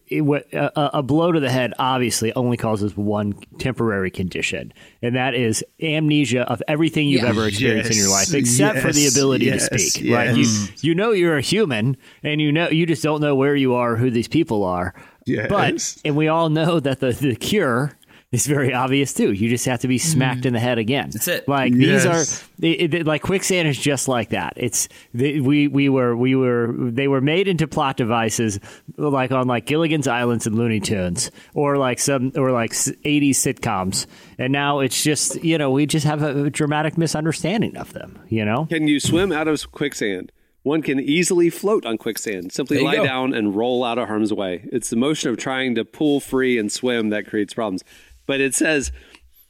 It, 0.06 0.20
a, 0.20 0.64
uh, 0.64 0.70
uh, 0.76 0.90
a 0.92 1.02
blow 1.02 1.32
to 1.32 1.40
the 1.40 1.48
head 1.48 1.72
obviously 1.78 2.30
only 2.34 2.58
causes 2.58 2.94
one 2.94 3.32
temporary 3.58 4.10
condition, 4.10 4.74
and 5.00 5.16
that 5.16 5.34
is 5.34 5.64
amnesia 5.80 6.42
of 6.42 6.62
everything 6.68 7.08
you've 7.08 7.22
Yeah. 7.22 7.30
ever 7.30 7.46
experienced 7.48 7.92
in 7.92 7.96
your 7.96 8.10
life, 8.10 8.34
except 8.34 8.80
for 8.80 8.92
the 8.92 9.06
ability 9.06 9.46
yes, 9.46 9.66
to 9.70 9.78
speak. 9.78 10.12
Right? 10.12 10.36
You, 10.36 10.46
you 10.82 10.94
know 10.94 11.12
you're 11.12 11.38
a 11.38 11.40
human, 11.40 11.96
and 12.22 12.38
you 12.38 12.52
know 12.52 12.68
you 12.68 12.84
just 12.84 13.02
don't 13.02 13.22
know 13.22 13.34
where 13.34 13.56
you 13.56 13.76
are, 13.76 13.96
who 13.96 14.10
these 14.10 14.28
people 14.28 14.62
are. 14.62 14.94
Yes. 15.24 15.48
But 15.48 15.96
and 16.04 16.16
we 16.16 16.28
all 16.28 16.50
know 16.50 16.80
that 16.80 17.00
the 17.00 17.12
the 17.12 17.34
cure 17.34 17.97
is 18.30 18.46
very 18.46 18.74
obvious 18.74 19.14
too. 19.14 19.32
You 19.32 19.48
just 19.48 19.64
have 19.64 19.80
to 19.80 19.88
be 19.88 19.96
mm-hmm. 19.96 20.12
smacked 20.12 20.44
in 20.46 20.52
the 20.52 20.60
head 20.60 20.78
again. 20.78 21.10
That's 21.10 21.28
it. 21.28 21.48
Like 21.48 21.72
these 21.72 22.04
are 22.04 22.22
it, 22.60 22.94
it- 22.94 23.06
like 23.06 23.22
quicksand 23.22 23.68
is 23.68 23.78
just 23.78 24.06
like 24.06 24.30
that. 24.30 24.52
It's 24.56 24.88
they, 25.14 25.40
we 25.40 25.66
we 25.66 25.88
were 25.88 26.14
we 26.14 26.34
were 26.34 26.74
they 26.76 27.08
were 27.08 27.22
made 27.22 27.48
into 27.48 27.66
plot 27.66 27.96
devices 27.96 28.60
like 28.96 29.32
on 29.32 29.46
like 29.46 29.64
Gilligan's 29.64 30.06
Islands 30.06 30.46
and 30.46 30.56
Looney 30.56 30.80
Tunes 30.80 31.30
or 31.54 31.78
like 31.78 31.98
some 31.98 32.32
or 32.36 32.52
like 32.52 32.72
s- 32.72 32.92
80s 33.04 33.30
sitcoms. 33.30 34.06
And 34.38 34.52
now 34.52 34.80
it's 34.80 35.02
just 35.02 35.42
you 35.42 35.56
know 35.56 35.70
we 35.70 35.86
just 35.86 36.04
have 36.04 36.22
a 36.22 36.50
dramatic 36.50 36.98
misunderstanding 36.98 37.76
of 37.78 37.94
them. 37.94 38.18
You 38.28 38.44
know. 38.44 38.66
Can 38.66 38.88
you 38.88 39.00
swim 39.00 39.32
out 39.32 39.48
of 39.48 39.72
quicksand? 39.72 40.32
One 40.64 40.82
can 40.82 41.00
easily 41.00 41.48
float 41.48 41.86
on 41.86 41.96
quicksand. 41.96 42.52
Simply 42.52 42.82
lie 42.82 42.96
go. 42.96 43.04
down 43.04 43.32
and 43.32 43.56
roll 43.56 43.84
out 43.84 43.96
of 43.96 44.08
harm's 44.08 44.34
way. 44.34 44.68
It's 44.70 44.90
the 44.90 44.96
motion 44.96 45.30
of 45.30 45.38
trying 45.38 45.76
to 45.76 45.84
pull 45.84 46.20
free 46.20 46.58
and 46.58 46.70
swim 46.70 47.08
that 47.08 47.26
creates 47.26 47.54
problems. 47.54 47.82
But 48.28 48.40
it 48.40 48.54
says 48.54 48.92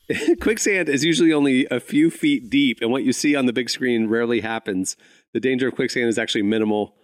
quicksand 0.41 0.89
is 0.89 1.05
usually 1.05 1.35
only 1.35 1.67
a 1.71 1.81
few 1.81 2.11
feet 2.11 2.49
deep, 2.49 2.79
and 2.81 2.91
what 2.91 3.05
you 3.05 3.13
see 3.13 3.37
on 3.37 3.45
the 3.45 3.53
big 3.53 3.69
screen 3.69 4.09
rarely 4.09 4.41
happens. 4.41 4.97
The 5.35 5.41
danger 5.41 5.69
of 5.69 5.75
quicksand 5.75 6.09
is 6.09 6.19
actually 6.19 6.43
minimal. 6.45 6.95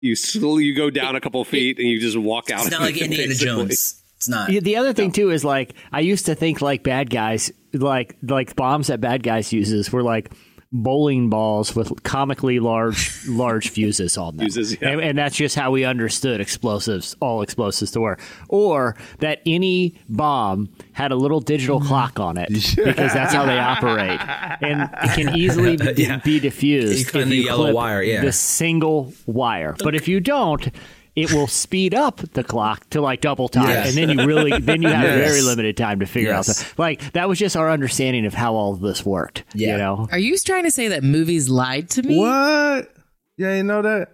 You 0.00 0.16
slowly 0.16 0.64
you 0.64 0.74
go 0.74 0.88
down 0.88 1.16
a 1.16 1.20
couple 1.20 1.44
feet 1.44 1.78
and 1.78 1.86
you 1.86 2.00
just 2.00 2.16
walk 2.16 2.50
out. 2.50 2.60
It's 2.60 2.66
of 2.68 2.72
not 2.72 2.80
like 2.80 2.96
it, 2.96 3.02
Indiana 3.02 3.28
basically. 3.28 3.46
Jones. 3.46 4.02
It's 4.16 4.28
not. 4.28 4.50
Yeah, 4.50 4.60
the 4.60 4.76
other 4.76 4.92
thing 4.92 5.12
too 5.12 5.30
is 5.30 5.44
like 5.44 5.74
I 5.92 6.00
used 6.00 6.26
to 6.26 6.34
think 6.34 6.62
like 6.62 6.82
bad 6.82 7.10
guys 7.10 7.52
like 7.72 8.16
like 8.22 8.56
bombs 8.56 8.86
that 8.86 9.00
bad 9.00 9.22
guys 9.22 9.52
uses 9.52 9.92
were 9.92 10.02
like 10.02 10.32
bowling 10.70 11.30
balls 11.30 11.74
with 11.74 12.02
comically 12.02 12.60
large 12.60 13.26
large 13.26 13.70
fuses 13.70 14.18
on 14.18 14.36
them. 14.36 14.44
Fuses, 14.46 14.76
yeah. 14.80 14.90
and, 14.90 15.00
and 15.00 15.18
that's 15.18 15.34
just 15.36 15.56
how 15.56 15.70
we 15.70 15.84
understood 15.84 16.40
explosives, 16.40 17.16
all 17.20 17.40
explosives 17.42 17.90
to 17.92 18.00
work. 18.00 18.20
Or 18.48 18.96
that 19.20 19.40
any 19.46 19.94
bomb 20.08 20.68
had 20.92 21.10
a 21.10 21.16
little 21.16 21.40
digital 21.40 21.80
clock 21.80 22.20
on 22.20 22.36
it 22.36 22.48
because 22.76 23.12
that's 23.14 23.32
how 23.32 23.46
they 23.46 23.58
operate, 23.58 24.20
and 24.62 24.82
it 25.02 25.14
can 25.14 25.36
easily 25.36 25.76
be, 25.94 26.02
Yeah. 26.02 26.18
be 26.18 26.38
diffused 26.40 27.14
You 27.14 27.20
if 27.20 27.28
the 27.28 27.36
you 27.36 27.42
yellow 27.44 27.64
clip 27.64 27.74
wire, 27.74 28.02
yeah. 28.02 28.20
the 28.22 28.32
single 28.32 29.12
wire. 29.26 29.74
But 29.82 29.94
if 29.94 30.06
you 30.08 30.20
don't. 30.20 30.68
It 31.22 31.32
will 31.32 31.46
speed 31.46 31.94
up 31.94 32.16
the 32.32 32.44
clock 32.44 32.88
to 32.90 33.00
like 33.00 33.20
double 33.20 33.48
time, 33.48 33.68
Yes. 33.68 33.88
and 33.88 33.96
then 34.08 34.18
you 34.18 34.26
really 34.26 34.58
then 34.60 34.82
you 34.82 34.88
have 34.88 35.02
Yes. 35.04 35.28
very 35.28 35.40
limited 35.42 35.76
time 35.76 36.00
to 36.00 36.06
figure 36.06 36.32
out. 36.32 36.46
Yes. 36.46 36.62
The, 36.62 36.74
like 36.80 37.12
that 37.12 37.28
was 37.28 37.38
just 37.38 37.56
our 37.56 37.70
understanding 37.70 38.26
of 38.26 38.34
how 38.34 38.54
all 38.54 38.72
of 38.74 38.80
this 38.80 39.04
worked. 39.04 39.44
Yeah. 39.54 39.72
You 39.72 39.78
know, 39.78 40.08
Are 40.12 40.18
you 40.18 40.36
trying 40.38 40.64
to 40.64 40.70
say 40.70 40.88
that 40.88 41.02
movies 41.02 41.48
lied 41.48 41.90
to 41.90 42.02
me? 42.02 42.18
What? 42.18 42.92
Yeah, 43.36 43.54
you 43.56 43.62
know 43.62 43.82
that. 43.82 44.08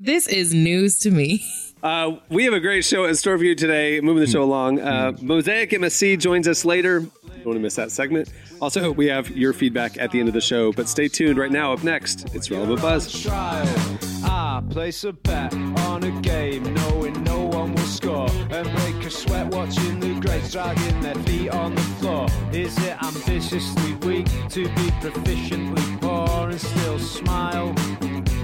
This 0.00 0.26
is 0.28 0.52
news 0.52 0.98
to 1.00 1.10
me. 1.10 1.42
Uh, 1.82 2.16
we 2.30 2.44
have 2.44 2.54
a 2.54 2.60
great 2.60 2.82
show 2.84 3.04
in 3.04 3.14
store 3.14 3.36
for 3.36 3.44
you 3.44 3.54
today, 3.54 4.00
moving 4.00 4.22
the 4.22 4.26
show 4.26 4.42
along. 4.42 4.80
Uh, 4.80 5.12
Mosaic 5.20 5.68
MSC 5.70 6.18
joins 6.18 6.48
us 6.48 6.64
later. 6.64 7.00
Don't 7.00 7.44
want 7.44 7.56
to 7.56 7.60
miss 7.60 7.76
that 7.76 7.90
segment. 7.90 8.30
Also, 8.60 8.90
we 8.90 9.06
have 9.08 9.30
your 9.30 9.52
feedback 9.52 9.98
at 9.98 10.10
the 10.10 10.18
end 10.18 10.28
of 10.28 10.34
the 10.34 10.40
show, 10.40 10.72
but 10.72 10.88
stay 10.88 11.08
tuned 11.08 11.36
right 11.38 11.52
now. 11.52 11.74
Up 11.74 11.84
next, 11.84 12.34
it's 12.34 12.50
Relevant 12.50 12.80
Buzz. 12.80 14.13
I 14.36 14.60
place 14.68 15.04
a 15.04 15.12
bet 15.12 15.54
on 15.86 16.02
a 16.02 16.10
game, 16.20 16.64
knowing 16.74 17.22
no 17.22 17.44
one 17.44 17.72
will 17.72 17.84
score, 17.84 18.28
and 18.50 18.68
break 18.78 19.06
a 19.06 19.10
sweat 19.10 19.46
watching 19.46 20.00
the 20.00 20.18
greats 20.18 20.50
dragging 20.50 21.00
their 21.02 21.14
feet 21.22 21.50
on 21.50 21.76
the 21.76 21.80
floor. 22.00 22.26
Is 22.52 22.76
it 22.78 23.00
ambitiously 23.00 23.94
weak 24.04 24.26
to 24.50 24.64
be 24.64 24.90
proficiently 25.00 26.00
poor 26.00 26.50
and 26.50 26.60
still 26.60 26.98
smile 26.98 27.68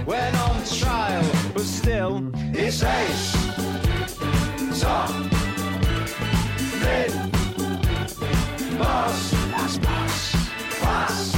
when 0.05 0.33
on 0.33 0.63
trial? 0.63 1.29
But 1.53 1.63
still, 1.63 2.31
it's 2.53 2.83
ace, 2.83 3.33
top, 4.81 5.09
mid, 6.79 7.11
boss, 8.79 9.31
that's 9.31 9.77
boss, 9.77 10.35
class, 10.79 11.30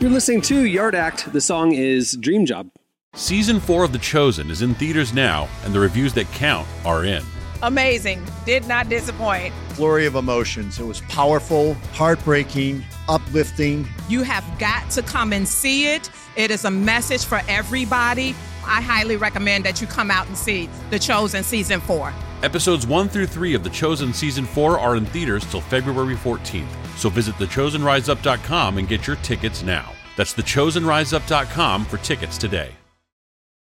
You're 0.00 0.10
listening 0.10 0.42
to 0.42 0.64
Yard 0.64 0.94
Act. 0.94 1.32
The 1.32 1.40
song 1.40 1.72
is 1.72 2.16
Dream 2.20 2.46
Job. 2.46 2.70
Season 3.14 3.58
4 3.58 3.82
of 3.84 3.92
The 3.92 3.98
Chosen 3.98 4.48
is 4.50 4.62
in 4.62 4.74
theaters 4.74 5.12
now, 5.12 5.48
and 5.64 5.74
the 5.74 5.80
reviews 5.80 6.12
that 6.14 6.26
count 6.32 6.68
are 6.84 7.04
in. 7.04 7.24
amazing. 7.62 8.24
Did 8.46 8.68
not 8.68 8.88
disappoint. 8.88 9.52
flurry 9.70 10.06
of 10.06 10.14
emotions. 10.14 10.78
It 10.78 10.84
was 10.84 11.00
powerful, 11.02 11.74
heartbreaking, 11.92 12.84
uplifting. 13.08 13.88
You 14.08 14.22
have 14.22 14.44
got 14.60 14.88
to 14.92 15.02
come 15.02 15.32
and 15.32 15.48
see 15.48 15.86
it. 15.92 16.10
It 16.36 16.52
is 16.52 16.64
a 16.64 16.70
message 16.70 17.24
for 17.24 17.40
everybody. 17.48 18.36
I 18.64 18.80
highly 18.80 19.16
recommend 19.16 19.64
that 19.64 19.80
you 19.80 19.88
come 19.88 20.10
out 20.12 20.28
and 20.28 20.36
see 20.36 20.68
The 20.90 20.98
Chosen 21.00 21.42
Season 21.42 21.80
4. 21.80 22.12
Episodes 22.44 22.86
1 22.86 23.08
through 23.08 23.26
3 23.26 23.54
of 23.54 23.64
The 23.64 23.70
Chosen 23.70 24.12
Season 24.12 24.44
4 24.44 24.78
are 24.78 24.94
in 24.94 25.04
theaters 25.06 25.44
till 25.46 25.60
February 25.60 26.14
14th, 26.14 26.68
so 26.96 27.08
visit 27.08 27.34
thechosenriseup.com 27.34 28.78
and 28.78 28.86
get 28.86 29.08
your 29.08 29.16
tickets 29.16 29.64
now. 29.64 29.90
That's 30.16 30.34
thechosenriseup.com 30.34 31.84
for 31.86 31.96
tickets 31.98 32.38
today. 32.38 32.70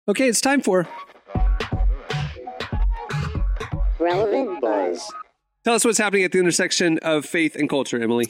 Okay, 0.06 0.28
it's 0.28 0.40
time 0.40 0.60
for 0.60 0.88
Relevant 3.98 4.60
Buzz. 4.60 5.12
Tell 5.64 5.74
us 5.74 5.84
what's 5.84 5.98
happening 5.98 6.22
at 6.22 6.30
the 6.32 6.38
intersection 6.38 6.98
of 7.02 7.26
faith 7.26 7.56
and 7.56 7.68
culture, 7.68 8.00
Emily. 8.00 8.26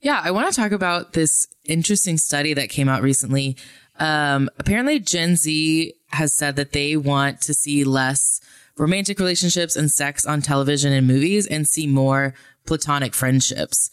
Yeah, 0.00 0.20
I 0.24 0.30
want 0.30 0.52
to 0.52 0.58
talk 0.58 0.72
about 0.72 1.12
this 1.12 1.46
interesting 1.64 2.16
study 2.16 2.54
that 2.54 2.70
came 2.70 2.88
out 2.88 3.02
recently. 3.02 3.56
Um, 3.98 4.48
apparently, 4.58 4.98
Gen 4.98 5.36
Z 5.36 5.92
has 6.12 6.32
said 6.32 6.56
that 6.56 6.72
they 6.72 6.96
want 6.96 7.40
to 7.42 7.54
see 7.54 7.84
less 7.84 8.40
romantic 8.76 9.18
relationships 9.18 9.76
and 9.76 9.90
sex 9.90 10.26
on 10.26 10.42
television 10.42 10.92
and 10.92 11.06
movies 11.06 11.46
and 11.46 11.66
see 11.66 11.86
more 11.86 12.34
platonic 12.66 13.14
friendships. 13.14 13.90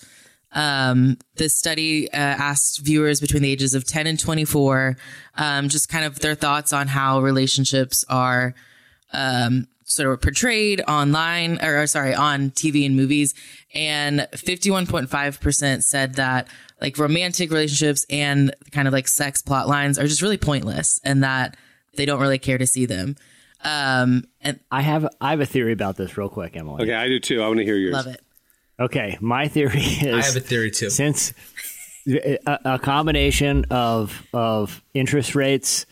Um, 0.52 1.18
this 1.36 1.56
study 1.56 2.12
uh, 2.12 2.18
asked 2.18 2.80
viewers 2.84 3.22
between 3.22 3.44
the 3.44 3.52
ages 3.52 3.76
of 3.76 3.86
10 3.86 4.08
and 4.08 4.20
24 4.20 4.98
um, 5.36 5.70
just 5.70 5.89
kind 5.89 6.06
of 6.06 6.20
their 6.20 6.34
thoughts 6.34 6.74
on 6.74 6.88
how 6.88 7.20
relationships 7.20 8.04
are 8.10 8.56
um, 9.13 9.68
sort 9.84 10.12
of 10.12 10.22
portrayed 10.22 10.82
online 10.88 11.60
or, 11.63 11.84
or 11.84 11.88
sorry 11.88 12.15
on 12.15 12.50
TV 12.52 12.84
and 12.86 12.96
movies 12.96 13.36
and 13.76 14.22
51.5% 14.34 15.84
said 15.84 16.15
that 16.15 16.48
like 16.82 16.98
romantic 16.98 17.52
relationships 17.52 18.06
and 18.10 18.54
kind 18.72 18.88
of 18.88 18.94
like 18.94 19.08
sex 19.08 19.42
plot 19.44 19.68
lines 19.68 20.00
are 20.00 20.08
just 20.08 20.22
really 20.22 20.38
pointless 20.38 21.00
and 21.04 21.24
that 21.24 21.58
they 21.96 22.06
don't 22.06 22.22
really 22.22 22.39
care 22.39 22.58
to 22.58 22.68
see 22.68 22.86
them. 22.86 23.15
Um, 23.63 24.24
and 24.41 24.60
I 24.72 24.82
have 24.82 25.08
I 25.19 25.32
have 25.32 25.41
a 25.41 25.45
theory 25.45 25.74
about 25.74 25.98
this 25.98 26.17
real 26.17 26.30
quick, 26.30 26.56
Emily. 26.56 26.84
Okay, 26.84 26.93
I 26.93 27.08
do 27.08 27.19
too. 27.19 27.41
I 27.41 27.48
want 27.48 27.60
to 27.60 27.65
hear 27.65 27.76
yours. 27.76 27.93
love 27.93 28.08
it. 28.08 28.22
Okay, 28.80 29.17
my 29.19 29.48
theory 29.48 29.82
is 29.82 30.13
I 30.13 30.22
have 30.26 30.36
a 30.36 30.39
theory 30.45 30.72
too. 30.72 30.89
since 30.89 31.34
a, 32.08 32.38
a 32.65 32.80
combination 32.80 33.65
of 33.69 34.26
of 34.34 34.82
interest 34.93 35.36
rates, 35.36 35.86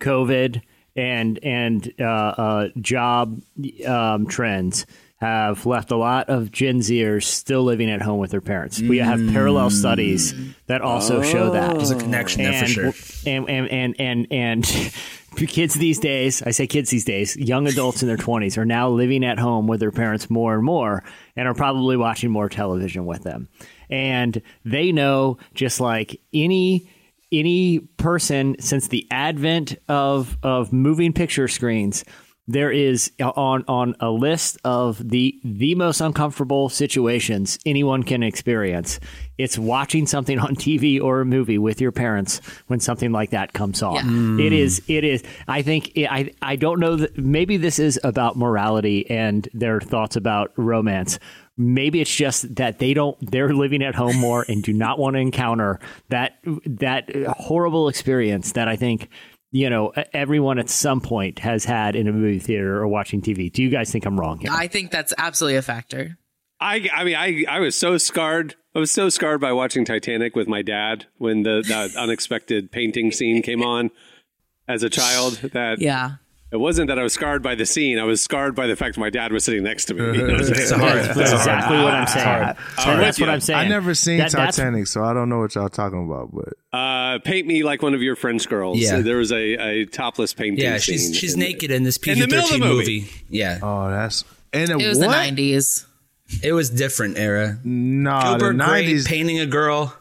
COVID, 0.00 0.62
and 0.96 1.38
and 1.42 1.92
uh, 2.00 2.04
uh, 2.04 2.68
job 2.80 3.40
um, 3.86 4.26
trends 4.26 4.86
have 5.16 5.66
left 5.66 5.92
a 5.92 5.96
lot 5.96 6.28
of 6.30 6.50
Gen 6.50 6.80
Zers 6.80 7.22
still 7.22 7.62
living 7.62 7.88
at 7.88 8.02
home 8.02 8.18
with 8.18 8.32
their 8.32 8.40
parents. 8.40 8.82
We 8.82 8.98
have 8.98 9.20
parallel 9.32 9.70
studies 9.70 10.34
that 10.66 10.80
also 10.80 11.22
show 11.22 11.52
that. 11.52 11.76
There's 11.76 11.92
a 11.92 11.98
connection 11.98 12.42
there 12.42 12.60
for 12.60 12.66
sure. 12.66 12.92
And 13.24 13.48
and 13.48 13.68
and 13.68 14.00
and 14.00 14.26
and 14.32 14.64
kids 15.48 15.74
these 15.74 15.98
days, 15.98 16.42
I 16.42 16.50
say 16.50 16.66
kids 16.66 16.90
these 16.90 17.04
days, 17.04 17.36
young 17.36 17.66
adults 17.66 18.02
in 18.02 18.08
their 18.08 18.16
20s 18.16 18.58
are 18.58 18.64
now 18.64 18.88
living 18.88 19.24
at 19.24 19.38
home 19.38 19.66
with 19.66 19.80
their 19.80 19.92
parents 19.92 20.30
more 20.30 20.54
and 20.54 20.64
more 20.64 21.02
and 21.36 21.48
are 21.48 21.54
probably 21.54 21.96
watching 21.96 22.30
more 22.30 22.48
television 22.48 23.06
with 23.06 23.22
them. 23.22 23.48
And 23.90 24.42
they 24.64 24.92
know 24.92 25.38
just 25.54 25.80
like 25.80 26.20
any 26.32 26.88
any 27.30 27.78
person 27.78 28.56
since 28.60 28.88
the 28.88 29.06
advent 29.10 29.74
of 29.88 30.36
of 30.42 30.72
moving 30.72 31.12
picture 31.12 31.48
screens 31.48 32.04
there 32.52 32.70
is 32.70 33.10
on 33.20 33.64
on 33.66 33.94
a 34.00 34.10
list 34.10 34.58
of 34.64 35.06
the 35.08 35.38
the 35.44 35.74
most 35.74 36.00
uncomfortable 36.00 36.68
situations 36.68 37.58
anyone 37.66 38.02
can 38.02 38.22
experience. 38.22 39.00
It's 39.38 39.58
watching 39.58 40.06
something 40.06 40.38
on 40.38 40.54
TV 40.56 41.00
or 41.02 41.22
a 41.22 41.24
movie 41.24 41.58
with 41.58 41.80
your 41.80 41.92
parents 41.92 42.40
when 42.66 42.78
something 42.80 43.10
like 43.10 43.30
that 43.30 43.52
comes 43.54 43.82
on. 43.82 44.38
It 44.40 44.52
is 44.52 44.82
it 44.88 45.04
is. 45.04 45.22
I 45.48 45.62
think 45.62 45.96
it, 45.96 46.06
I 46.06 46.32
I 46.42 46.56
don't 46.56 46.78
know 46.78 46.96
that 46.96 47.16
maybe 47.18 47.56
this 47.56 47.78
is 47.78 47.98
about 48.04 48.36
morality 48.36 49.08
and 49.10 49.48
their 49.54 49.80
thoughts 49.80 50.16
about 50.16 50.52
romance. 50.56 51.18
Maybe 51.58 52.00
it's 52.00 52.14
just 52.14 52.54
that 52.56 52.78
they 52.78 52.94
don't 52.94 53.16
they're 53.30 53.54
living 53.54 53.82
at 53.82 53.94
home 53.94 54.16
more 54.16 54.44
and 54.48 54.62
do 54.62 54.72
not 54.72 54.98
want 54.98 55.14
to 55.14 55.20
encounter 55.20 55.80
that 56.08 56.38
that 56.64 57.10
horrible 57.26 57.88
experience 57.88 58.52
that 58.52 58.68
I 58.68 58.76
think 58.76 59.08
you 59.52 59.68
know, 59.68 59.92
everyone 60.14 60.58
at 60.58 60.70
some 60.70 61.00
point 61.02 61.38
has 61.38 61.64
had 61.64 61.94
in 61.94 62.08
a 62.08 62.12
movie 62.12 62.38
theater 62.38 62.78
or 62.78 62.88
watching 62.88 63.20
TV. 63.20 63.52
Do 63.52 63.62
you 63.62 63.68
guys 63.68 63.92
think 63.92 64.06
I'm 64.06 64.18
wrong 64.18 64.38
here? 64.38 64.50
I 64.50 64.66
think 64.66 64.90
that's 64.90 65.12
absolutely 65.18 65.58
a 65.58 65.62
factor. 65.62 66.16
I, 66.58 66.88
I 66.92 67.04
mean, 67.04 67.16
I, 67.16 67.44
I 67.48 67.60
was 67.60 67.76
so 67.76 67.98
scarred. 67.98 68.54
I 68.74 68.78
was 68.78 68.90
so 68.90 69.10
scarred 69.10 69.42
by 69.42 69.52
watching 69.52 69.84
Titanic 69.84 70.34
with 70.34 70.48
my 70.48 70.62
dad 70.62 71.04
when 71.18 71.42
the, 71.42 71.62
the 71.66 71.94
unexpected 72.00 72.72
painting 72.72 73.12
scene 73.12 73.42
came 73.42 73.62
on 73.62 73.90
as 74.66 74.82
a 74.82 74.88
child. 74.88 75.34
That 75.52 75.80
Yeah. 75.80 76.14
It 76.52 76.56
wasn't 76.58 76.88
that 76.88 76.98
I 76.98 77.02
was 77.02 77.12
scarred 77.14 77.42
by 77.42 77.54
the 77.54 77.64
scene. 77.66 77.98
I 77.98 78.04
was 78.04 78.20
scarred 78.20 78.54
by 78.54 78.66
the 78.66 78.76
fact 78.76 78.98
my 78.98 79.10
dad 79.10 79.32
was 79.32 79.44
sitting 79.44 79.62
next 79.64 79.86
to 79.86 79.94
me. 79.94 80.02
You 80.18 80.26
know 80.28 80.34
what 80.34 80.46
I'm 80.46 80.54
saying? 80.54 80.80
Hard. 80.80 80.98
That's 80.98 81.18
It's 81.18 81.32
exactly 81.32 81.76
hard. 81.78 81.84
what 81.84 81.94
I'm 81.94 82.06
saying. 82.06 82.56
I'm 82.78 82.98
that's 83.00 83.18
what. 83.20 83.28
I'm 83.30 83.40
saying. 83.40 83.58
I 83.58 83.68
never 83.68 83.94
seen 83.94 84.18
That- 84.18 84.30
that's- 84.32 84.56
Titanic, 84.56 84.86
so 84.86 85.02
I 85.02 85.12
don't 85.14 85.28
know 85.28 85.38
what 85.38 85.54
y'all 85.54 85.68
talking 85.68 86.04
about. 86.06 86.30
But 86.34 86.52
Uh, 86.78 87.18
paint 87.20 87.46
me 87.46 87.62
like 87.64 87.82
one 87.82 87.94
of 87.94 88.02
your 88.02 88.14
French 88.16 88.48
girls. 88.48 88.78
Yeah. 88.78 89.00
There 89.00 89.16
was 89.16 89.32
a, 89.32 89.36
a 89.54 89.84
topless 89.86 90.34
painting. 90.34 90.62
Yeah, 90.64 90.78
scene 90.78 90.98
she's 90.98 91.16
she's 91.16 91.34
in- 91.34 91.40
naked 91.40 91.70
in 91.70 91.82
this 91.82 91.96
in 91.96 92.02
PG 92.02 92.20
the 92.20 92.26
middle 92.28 92.44
of 92.44 92.50
the 92.50 92.58
movie. 92.58 93.00
movie. 93.00 93.10
Yeah, 93.28 93.58
oh, 93.62 93.90
that's 93.90 94.24
and 94.52 94.68
It 94.70 94.76
was 94.76 94.98
what? 94.98 95.08
the 95.10 95.14
90s. 95.56 95.86
it 96.42 96.52
was 96.52 96.68
different 96.70 97.16
era. 97.18 97.58
Nah, 97.64 98.22
Gilbert 98.36 98.38
the 98.58 98.64
Grape 98.64 98.68
nineties. 98.68 99.06
painting 99.08 99.38
a 99.40 99.46
girl. 99.46 99.94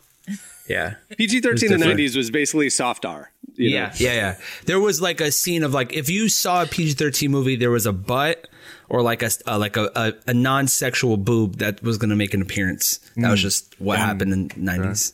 Yeah. 0.67 0.95
PG 1.17 1.41
thirteen 1.41 1.73
in 1.73 1.79
the 1.79 1.85
nineties 1.85 2.15
was 2.15 2.31
basically 2.31 2.69
soft 2.69 3.05
R. 3.05 3.31
you 3.55 3.71
know? 3.71 3.75
Yeah, 3.75 3.93
yeah, 3.97 4.13
yeah. 4.13 4.35
There 4.65 4.79
was 4.79 5.01
like 5.01 5.19
a 5.21 5.31
scene 5.31 5.63
of 5.63 5.73
like 5.73 5.93
if 5.93 6.09
you 6.09 6.29
saw 6.29 6.63
a 6.63 6.65
PG 6.65 6.93
thirteen 6.93 7.31
movie, 7.31 7.55
there 7.55 7.71
was 7.71 7.85
a 7.85 7.93
butt 7.93 8.47
or 8.89 9.01
like 9.01 9.21
a 9.23 9.29
uh, 9.47 9.57
like 9.57 9.77
a, 9.77 9.89
a, 9.95 10.13
a 10.27 10.33
non 10.33 10.67
sexual 10.67 11.17
boob 11.17 11.57
that 11.57 11.81
was 11.83 11.97
going 11.97 12.09
to 12.09 12.15
make 12.15 12.33
an 12.33 12.41
appearance. 12.41 12.99
That 13.17 13.31
was 13.31 13.41
just 13.41 13.79
what 13.79 13.99
happened 13.99 14.33
in 14.33 14.47
the 14.49 14.53
nineties. 14.57 15.13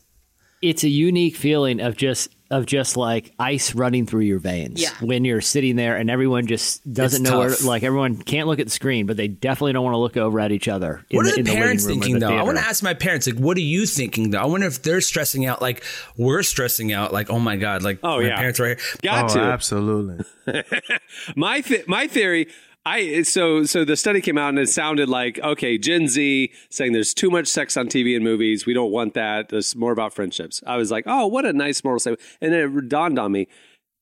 it's 0.62 0.84
a 0.84 0.90
unique 0.90 1.36
feeling 1.36 1.80
of 1.80 1.96
just 1.98 2.30
of 2.50 2.66
just 2.66 2.96
like 2.98 3.34
ice 3.40 3.76
running 3.76 4.06
through 4.06 4.22
your 4.22 4.40
veins 4.40 4.82
Yeah. 4.82 4.90
when 5.02 5.26
you're 5.26 5.42
sitting 5.42 5.76
there 5.76 5.98
and 5.98 6.10
everyone 6.10 6.48
just 6.48 6.82
doesn't 6.92 7.22
It's 7.24 7.30
know 7.32 7.40
where 7.40 7.54
like 7.66 7.84
everyone 7.84 8.18
can't 8.18 8.48
look 8.48 8.60
at 8.60 8.66
the 8.68 8.72
screen 8.72 9.06
but 9.06 9.18
they 9.18 9.28
definitely 9.28 9.74
don't 9.74 9.84
want 9.84 9.94
to 9.96 10.00
look 10.00 10.18
over 10.18 10.40
at 10.40 10.52
each 10.52 10.68
other 10.68 11.04
What 11.12 11.24
the, 11.24 11.30
are 11.30 11.34
the 11.34 11.40
in 11.40 11.46
the 11.46 11.52
parents 11.52 11.86
waiting 11.86 12.02
thinking 12.02 12.20
the 12.20 12.28
though? 12.28 12.38
I 12.38 12.44
want 12.44 12.58
to 12.58 12.64
ask 12.64 12.82
my 12.84 12.94
parents 12.94 13.28
like, 13.28 13.36
what 13.38 13.58
are 13.58 13.62
you 13.62 13.86
thinking 13.86 14.32
though? 14.32 14.40
I 14.40 14.46
wonder 14.46 14.68
if 14.68 14.82
they're 14.82 15.02
stressing 15.02 15.46
out 15.46 15.62
like 15.62 15.84
we're 16.16 16.44
stressing 16.44 16.94
out. 16.94 17.12
Like, 17.14 17.30
oh 17.30 17.40
my 17.40 17.58
god, 17.58 17.82
like 17.84 18.00
Oh, 18.04 18.22
my 18.22 18.28
yeah. 18.28 18.38
parents 18.38 18.60
right 18.60 18.78
here. 18.80 18.80
Got 19.04 19.32
Oh, 19.32 19.34
to. 19.36 19.40
absolutely. 19.42 20.26
my 21.36 21.62
th- 21.62 21.88
my 21.88 22.08
theory 22.08 22.48
I 22.88 23.22
so 23.24 23.64
so 23.64 23.84
the 23.84 23.98
study 23.98 24.22
came 24.22 24.38
out 24.38 24.50
and 24.50 24.60
it 24.60 24.70
sounded 24.70 25.10
like 25.10 25.40
okay 25.40 25.78
Gen 25.78 26.08
Z 26.08 26.52
saying 26.70 26.94
there's 26.94 27.14
too 27.14 27.30
much 27.30 27.48
sex 27.48 27.76
on 27.76 27.88
TV 27.88 28.16
and 28.16 28.24
movies 28.24 28.66
we 28.66 28.74
don't 28.74 28.92
want 28.92 29.14
that 29.16 29.52
it's 29.52 29.76
more 29.76 29.92
about 29.92 30.14
friendships 30.14 30.64
I 30.66 30.78
was 30.78 30.90
like 30.90 31.04
oh 31.06 31.28
what 31.28 31.46
a 31.46 31.52
nice 31.52 31.84
moral 31.84 32.00
statement 32.00 32.22
and 32.40 32.54
then 32.54 32.78
it 32.78 32.90
dawned 32.90 33.20
on 33.20 33.32
me 33.34 33.48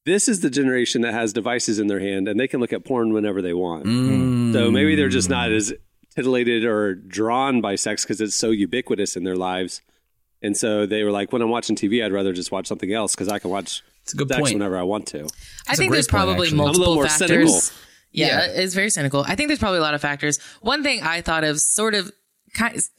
this 0.06 0.28
is 0.28 0.42
the 0.42 0.52
generation 0.52 1.02
that 1.02 1.14
has 1.14 1.34
devices 1.34 1.80
in 1.80 1.88
their 1.88 2.00
hand 2.00 2.28
and 2.28 2.40
they 2.40 2.48
can 2.48 2.60
look 2.60 2.74
at 2.74 2.86
porn 2.86 3.12
whenever 3.12 3.42
they 3.42 3.54
want 3.54 3.86
mm. 3.86 4.54
so 4.54 4.70
maybe 4.70 4.96
they're 4.96 5.10
just 5.10 5.30
not 5.30 5.52
as 5.52 5.74
titillated 6.16 6.64
or 6.64 6.94
drawn 6.94 7.62
by 7.62 7.74
sex 7.74 8.04
because 8.04 8.22
it's 8.22 8.36
so 8.36 8.52
ubiquitous 8.52 9.16
in 9.16 9.24
their 9.24 9.36
lives 9.36 9.82
and 10.44 10.56
so 10.56 10.86
they 10.86 11.02
were 11.04 11.12
like 11.12 11.34
when 11.34 11.42
I'm 11.42 11.50
watching 11.50 11.76
TV 11.76 12.06
I'd 12.06 12.14
rather 12.14 12.34
just 12.34 12.52
watch 12.52 12.68
something 12.68 12.94
else 12.94 13.16
because 13.16 13.30
I 13.30 13.40
can 13.40 13.50
watch 13.50 13.82
It's 14.04 14.14
a 14.14 14.18
good 14.18 14.30
sex 14.30 14.42
point. 14.42 14.54
whenever 14.54 14.78
I 14.78 14.84
want 14.84 15.08
to 15.08 15.28
I 15.68 15.74
a 15.74 15.76
think 15.76 15.92
there's 15.92 16.08
probably 16.08 16.48
actually. 16.48 16.60
I'm 16.60 16.60
a 16.60 16.72
little 16.72 16.80
multiple 16.80 16.96
more 16.96 17.08
factors. 17.08 17.64
cynical. 17.64 17.85
Yeah, 18.16 18.28
Yeah. 18.28 18.62
it's 18.64 18.74
very 18.74 18.90
cynical. 18.90 19.24
I 19.28 19.36
think 19.36 19.48
there's 19.50 19.60
probably 19.60 19.80
a 19.80 19.82
lot 19.84 19.94
of 19.94 20.02
factors. 20.02 20.40
One 20.62 20.84
thing 20.84 21.02
I 21.04 21.22
thought 21.22 21.44
of 21.44 21.60
sort 21.60 21.94
of 21.96 22.12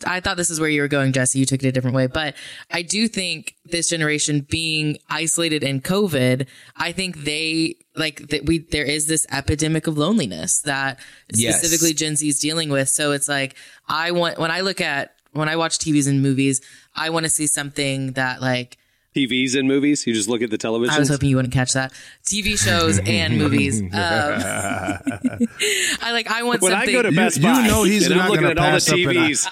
I 0.05 0.20
thought 0.20 0.37
this 0.37 0.50
is 0.50 0.61
where 0.61 0.68
you 0.68 0.83
were 0.83 0.88
going, 0.88 1.12
Jesse. 1.14 1.38
You 1.38 1.46
took 1.46 1.62
it 1.62 1.66
a 1.68 1.72
different 1.72 1.96
way, 1.96 2.09
but 2.09 2.35
I 2.70 2.83
do 2.83 3.09
think 3.09 3.55
this 3.64 3.88
generation 3.88 4.46
being 4.50 4.98
isolated 5.09 5.64
in 5.64 5.81
COVID, 5.81 6.46
I 6.76 6.92
think 6.92 7.24
they 7.24 7.76
like 7.96 8.29
that 8.29 8.44
we 8.44 8.59
there 8.70 8.85
is 8.85 9.07
this 9.07 9.24
epidemic 9.33 9.87
of 9.87 9.96
loneliness 9.96 10.61
that 10.62 11.00
Yes. 11.33 11.57
specifically 11.59 11.94
Gen 11.94 12.16
Z 12.16 12.29
is 12.29 12.38
dealing 12.38 12.68
with. 12.68 12.90
So 12.90 13.12
it's 13.12 13.29
like 13.29 13.57
I 13.88 14.11
want 14.11 14.38
when 14.38 14.50
I 14.50 14.61
look 14.61 14.83
at 14.83 15.14
when 15.33 15.48
I 15.48 15.57
watch 15.57 15.79
TVs 15.79 16.07
and 16.07 16.20
movies, 16.20 16.61
I 16.94 17.09
want 17.09 17.24
to 17.24 17.31
see 17.31 17.46
something 17.46 18.12
that 18.12 18.42
like 18.42 18.76
TVs 19.16 19.59
and 19.59 19.66
movies 19.66 20.07
you 20.07 20.12
just 20.12 20.29
look 20.29 20.42
at 20.42 20.50
the 20.50 20.59
television 20.59 20.94
I 20.94 20.98
was 20.98 21.09
hoping 21.09 21.31
you 21.31 21.37
wouldn't 21.37 21.55
catch 21.55 21.72
that. 21.72 21.92
TV 22.24 22.59
shows 22.59 22.98
and 22.98 23.38
movies. 23.42 23.81
Um, 23.81 23.88
I 26.02 26.11
like. 26.12 26.31
I 26.31 26.42
want 26.42 26.61
when 26.62 26.72
something. 26.72 26.88
I 26.90 26.92
go 26.92 27.02
to 27.02 27.12
Best 27.12 27.38
you 27.38 27.42
Buy, 27.44 27.66
know 27.66 27.85
he's 27.85 28.07
and 28.07 28.16
not 28.16 28.35
gonna 28.35 28.48
at 28.50 28.59
all 28.59 28.64
the 28.66 28.70
pass 28.72 28.88
up 28.88 28.94
an- 28.94 29.05
TVs. 29.05 29.48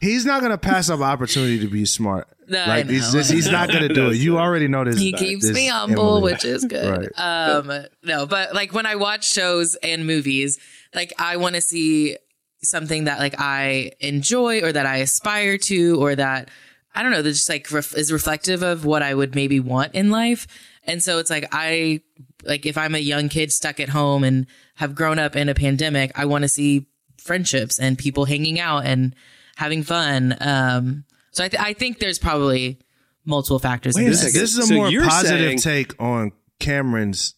He's 0.00 0.26
not 0.26 0.42
gonna 0.42 0.58
pass 0.58 0.90
up 0.90 1.00
opportunity 1.00 1.60
to 1.60 1.68
be 1.68 1.84
smart. 1.86 2.28
No, 2.48 2.60
I 2.62 2.66
like 2.66 2.88
he's 2.90 3.12
just, 3.12 3.32
he's 3.32 3.50
not 3.50 3.68
gonna 3.70 3.88
do 3.88 4.10
it. 4.10 4.16
You 4.16 4.38
already 4.38 4.68
know 4.68 4.84
this. 4.84 4.98
he 4.98 5.12
keeps 5.12 5.46
this 5.46 5.54
me 5.54 5.68
humble, 5.68 6.16
Emily. 6.18 6.32
which 6.32 6.44
is 6.44 6.64
good. 6.64 7.10
Right. 7.16 7.18
Um, 7.18 7.72
no, 8.04 8.26
but 8.26 8.54
like 8.54 8.72
when 8.72 8.86
I 8.86 8.96
watch 8.96 9.26
shows 9.32 9.74
and 9.76 10.06
movies, 10.06 10.58
like 10.94 11.12
I 11.18 11.38
want 11.38 11.54
to 11.54 11.60
see 11.60 12.18
something 12.62 13.04
that 13.04 13.18
like 13.20 13.34
I 13.38 13.92
enjoy 14.00 14.60
or 14.62 14.72
that 14.72 14.86
I 14.86 14.98
aspire 14.98 15.56
to 15.58 16.00
or 16.02 16.14
that 16.16 16.50
I 16.96 17.02
don't 17.02 17.12
know 17.12 17.22
that 17.22 17.30
just 17.30 17.48
like 17.48 17.70
ref- 17.70 17.94
is 17.96 18.10
reflective 18.10 18.62
of 18.62 18.84
what 18.84 19.02
I 19.02 19.14
would 19.14 19.34
maybe 19.34 19.60
want 19.60 19.94
in 19.94 20.10
life. 20.10 20.46
And 20.84 21.02
so 21.02 21.18
it's 21.18 21.30
like 21.30 21.46
I 21.52 22.00
like 22.44 22.64
if 22.66 22.78
I'm 22.78 22.94
a 22.94 22.98
young 22.98 23.28
kid 23.28 23.52
stuck 23.52 23.78
at 23.80 23.90
home 23.90 24.24
and 24.24 24.46
have 24.76 24.94
grown 24.94 25.18
up 25.18 25.36
in 25.36 25.48
a 25.48 25.54
pandemic, 25.54 26.12
I 26.18 26.24
want 26.24 26.42
to 26.42 26.48
see 26.48 26.86
friendships 27.18 27.78
and 27.78 27.98
people 27.98 28.24
hanging 28.24 28.58
out 28.58 28.86
and 28.86 29.14
having 29.56 29.82
fun. 29.82 30.36
Um, 30.40 31.04
so 31.32 31.44
I, 31.44 31.48
th- 31.48 31.62
I 31.62 31.72
think 31.74 31.98
there's 31.98 32.18
probably 32.18 32.78
multiple 33.24 33.58
factors. 33.58 33.96
in 33.96 34.04
Wait 34.04 34.08
a 34.08 34.10
this. 34.12 34.32
This 34.32 34.36
is 34.52 34.58
a 34.58 34.62
So 34.62 34.74
more 34.74 34.90
positive 35.02 35.38
saying- 35.38 35.58
take 35.58 36.00
on 36.00 36.32
Cameron's 36.60 37.34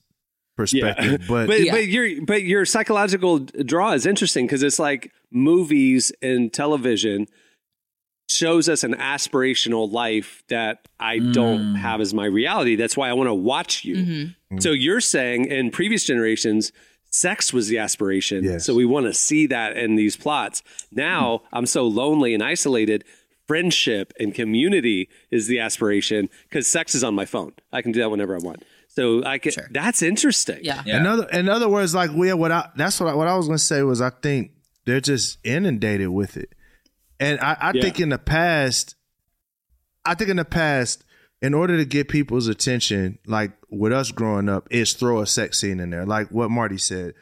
perspective. 0.56 1.22
But, 1.28 1.46
but 1.46 1.60
Yeah. 1.60 1.72
but 1.72 1.86
your 1.88 2.24
but 2.26 2.42
your 2.42 2.64
psychological 2.64 3.38
draw 3.40 3.92
is 3.92 4.06
interesting 4.06 4.46
because 4.46 4.62
it's 4.62 4.78
like 4.78 5.10
movies 5.30 6.12
and 6.22 6.52
television 6.52 7.26
shows 8.28 8.68
us 8.68 8.84
an 8.84 8.94
aspirational 8.94 9.90
life 9.90 10.42
that 10.48 10.86
I 11.00 11.18
don't 11.18 11.74
mm. 11.74 11.76
have 11.76 12.00
as 12.00 12.12
my 12.12 12.26
reality. 12.26 12.76
That's 12.76 12.96
why 12.96 13.08
I 13.08 13.14
want 13.14 13.28
to 13.28 13.34
watch 13.34 13.84
you. 13.84 13.96
Mm-hmm. 13.96 14.12
mm-hmm. 14.12 14.58
So 14.58 14.70
you're 14.70 15.00
saying 15.00 15.46
in 15.46 15.70
previous 15.70 16.04
generations, 16.04 16.70
sex 17.10 17.52
was 17.52 17.68
the 17.68 17.78
aspiration. 17.78 18.44
Yes. 18.44 18.66
So 18.66 18.74
we 18.74 18.84
want 18.84 19.06
to 19.06 19.14
see 19.14 19.46
that 19.46 19.76
in 19.76 19.96
these 19.96 20.16
plots. 20.16 20.62
Now 20.92 21.38
mm. 21.38 21.48
I'm 21.52 21.66
so 21.66 21.84
lonely 21.84 22.34
and 22.34 22.42
isolated. 22.42 23.04
Friendship 23.46 24.12
and 24.20 24.34
community 24.34 25.08
is 25.30 25.46
the 25.46 25.60
aspiration 25.60 26.28
because 26.50 26.66
sex 26.66 26.94
is 26.94 27.02
on 27.02 27.14
my 27.14 27.24
phone. 27.24 27.54
I 27.72 27.80
can 27.80 27.92
do 27.92 28.00
that 28.00 28.10
whenever 28.10 28.34
I 28.34 28.40
want. 28.40 28.62
So 28.88 29.24
I 29.24 29.38
can. 29.38 29.52
That's 29.70 30.02
interesting. 30.02 30.58
Yeah. 30.62 30.82
Yeah. 30.84 30.98
In 30.98 31.06
other 31.06 31.28
in 31.30 31.48
other 31.48 31.68
words, 31.68 31.94
like 31.94 32.10
we 32.10 32.30
what 32.34 32.52
I 32.52 32.68
that's 32.76 33.00
what 33.00 33.08
I, 33.08 33.14
what 33.14 33.26
I 33.26 33.36
was 33.36 33.46
gonna 33.46 33.56
say 33.56 33.82
was 33.82 34.02
I 34.02 34.10
think 34.10 34.50
they're 34.84 35.00
just 35.00 35.38
inundated 35.44 36.08
with 36.08 36.36
it, 36.36 36.54
and 37.20 37.38
I, 37.40 37.56
I 37.60 37.72
Yeah. 37.74 37.82
think 37.82 38.00
in 38.00 38.08
the 38.10 38.18
past, 38.18 38.94
I 40.04 40.14
think 40.14 40.30
in 40.30 40.36
the 40.36 40.44
past, 40.44 41.04
in 41.42 41.54
order 41.54 41.76
to 41.76 41.84
get 41.84 42.08
people's 42.08 42.48
attention, 42.48 43.18
like 43.26 43.52
with 43.70 43.92
us 43.92 44.10
growing 44.10 44.48
up, 44.48 44.66
is 44.70 44.92
throw 44.94 45.20
a 45.20 45.26
sex 45.26 45.58
scene 45.60 45.80
in 45.80 45.90
there, 45.90 46.04
like 46.06 46.28
what 46.30 46.50
Marty 46.50 46.78
said. 46.78 47.14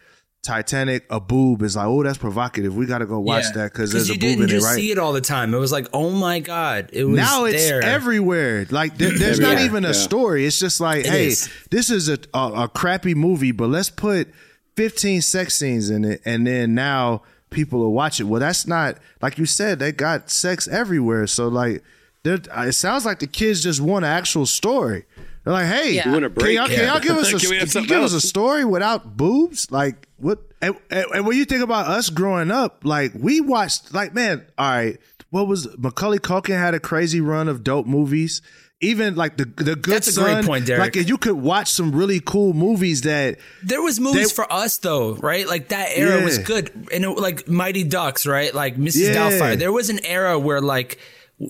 Titanic, 0.43 1.05
a 1.11 1.19
boob 1.19 1.63
is 1.63 1.75
like, 1.75 1.87
oh, 1.87 2.05
that's 2.05 2.19
provocative. 2.19 2.77
We 2.77 2.87
got 2.87 2.99
to 2.99 3.07
go 3.07 3.19
watch 3.19 3.45
Yeah. 3.47 3.63
that 3.63 3.73
because 3.73 3.91
there's 3.93 4.11
a 4.11 4.13
boob 4.13 4.21
didn't 4.21 4.39
in 4.45 4.49
it, 4.51 4.53
just 4.53 4.67
right? 4.67 4.77
see 4.77 4.93
it 4.93 4.99
all 4.99 5.13
the 5.13 5.21
time. 5.21 5.53
It 5.53 5.59
was 5.59 5.73
like, 5.73 5.89
oh 5.93 6.11
my 6.11 6.39
god, 6.39 6.91
it 6.93 7.05
was 7.05 7.17
now 7.17 7.47
it's 7.47 7.61
there. 7.69 7.83
everywhere. 7.83 8.65
Like 8.71 8.97
there, 8.97 9.11
there's 9.19 9.41
not 9.41 9.59
even 9.63 9.85
a 9.85 9.89
Yeah. 9.89 9.93
story. 9.95 10.47
It's 10.47 10.61
just 10.61 10.81
like, 10.81 11.01
It 11.01 11.07
hey, 11.07 11.27
is. 11.29 11.49
this 11.71 11.91
is 11.91 12.09
a, 12.09 12.19
a 12.33 12.53
a 12.65 12.69
crappy 12.69 13.15
movie, 13.17 13.51
but 13.51 13.71
let's 13.71 13.91
put 13.91 14.29
15 14.77 15.21
sex 15.23 15.57
scenes 15.57 15.91
in 15.91 16.05
it, 16.05 16.23
and 16.25 16.47
then 16.47 16.77
now 16.77 17.23
people 17.51 17.81
will 17.81 17.93
watch 17.93 18.21
it. 18.21 18.25
Well, 18.25 18.41
that's 18.41 18.67
not 18.67 18.99
like 19.23 19.39
you 19.39 19.47
said. 19.47 19.79
They 19.79 19.93
got 19.93 20.31
sex 20.31 20.69
everywhere, 20.69 21.27
so 21.27 21.49
like, 21.49 21.83
there. 22.23 22.39
It 22.57 22.73
sounds 22.75 23.05
like 23.05 23.21
the 23.21 23.27
kids 23.27 23.63
just 23.63 23.81
want 23.81 24.05
an 24.05 24.11
actual 24.11 24.47
story. 24.47 25.05
They're 25.45 25.53
like, 25.53 25.67
hey, 25.67 25.93
Yeah. 25.93 26.07
You 26.07 26.13
want 26.13 26.25
a 26.25 26.31
can 26.31 26.51
y'all, 26.53 26.67
can 26.67 26.89
y'all 26.89 27.01
give 27.01 27.17
us 27.17 27.33
a, 27.33 27.39
Can 27.39 27.51
we 27.51 27.59
have 27.59 27.73
you 27.73 27.87
give 27.87 28.03
us 28.03 28.13
a 28.13 28.21
story 28.21 28.65
without 28.65 29.17
boobs? 29.17 29.71
Like 29.71 30.09
what? 30.17 30.41
And, 30.61 30.75
and, 30.91 31.07
and 31.15 31.27
when 31.27 31.37
you 31.37 31.45
think 31.45 31.63
about 31.63 31.87
us 31.87 32.11
growing 32.11 32.51
up, 32.51 32.81
like 32.85 33.13
we 33.15 33.41
watched, 33.41 33.95
like 33.95 34.13
man, 34.13 34.45
all 34.59 34.71
right, 34.71 34.99
what 35.31 35.47
was 35.47 35.69
Macaulay 35.79 36.19
Culkin 36.19 36.59
had 36.59 36.75
a 36.75 36.81
crazy 36.81 37.21
run 37.21 37.47
of 37.47 37.63
dope 37.63 37.87
movies. 37.87 38.43
Even 38.83 39.15
like 39.15 39.39
the 39.39 39.47
the 39.47 39.75
good 39.75 39.95
That's 39.95 40.15
a 40.15 40.21
great 40.21 40.33
Son, 40.35 40.45
point, 40.47 40.67
Derek. 40.67 40.95
Like 40.97 41.09
you 41.09 41.17
could 41.17 41.37
watch 41.37 41.73
some 41.73 41.93
really 41.93 42.21
cool 42.21 42.53
movies 42.53 43.01
that 43.03 43.39
There 43.62 43.81
was 43.81 43.99
movies 43.99 44.29
They- 44.29 44.35
for 44.35 44.53
us 44.53 44.77
though, 44.79 45.15
right? 45.15 45.49
Like 45.49 45.69
that 45.69 45.89
era 45.97 46.23
was 46.23 46.37
good, 46.39 46.71
and 46.93 47.05
it, 47.05 47.09
like 47.19 47.49
Mighty 47.49 47.85
Ducks, 47.85 48.27
right? 48.27 48.55
Like 48.55 48.77
Mrs. 48.77 49.09
Yeah. 49.09 49.15
Doubtfire. 49.15 49.59
There 49.59 49.73
was 49.73 49.89
an 49.89 50.05
era 50.05 50.39
where 50.39 50.61
like 50.61 50.99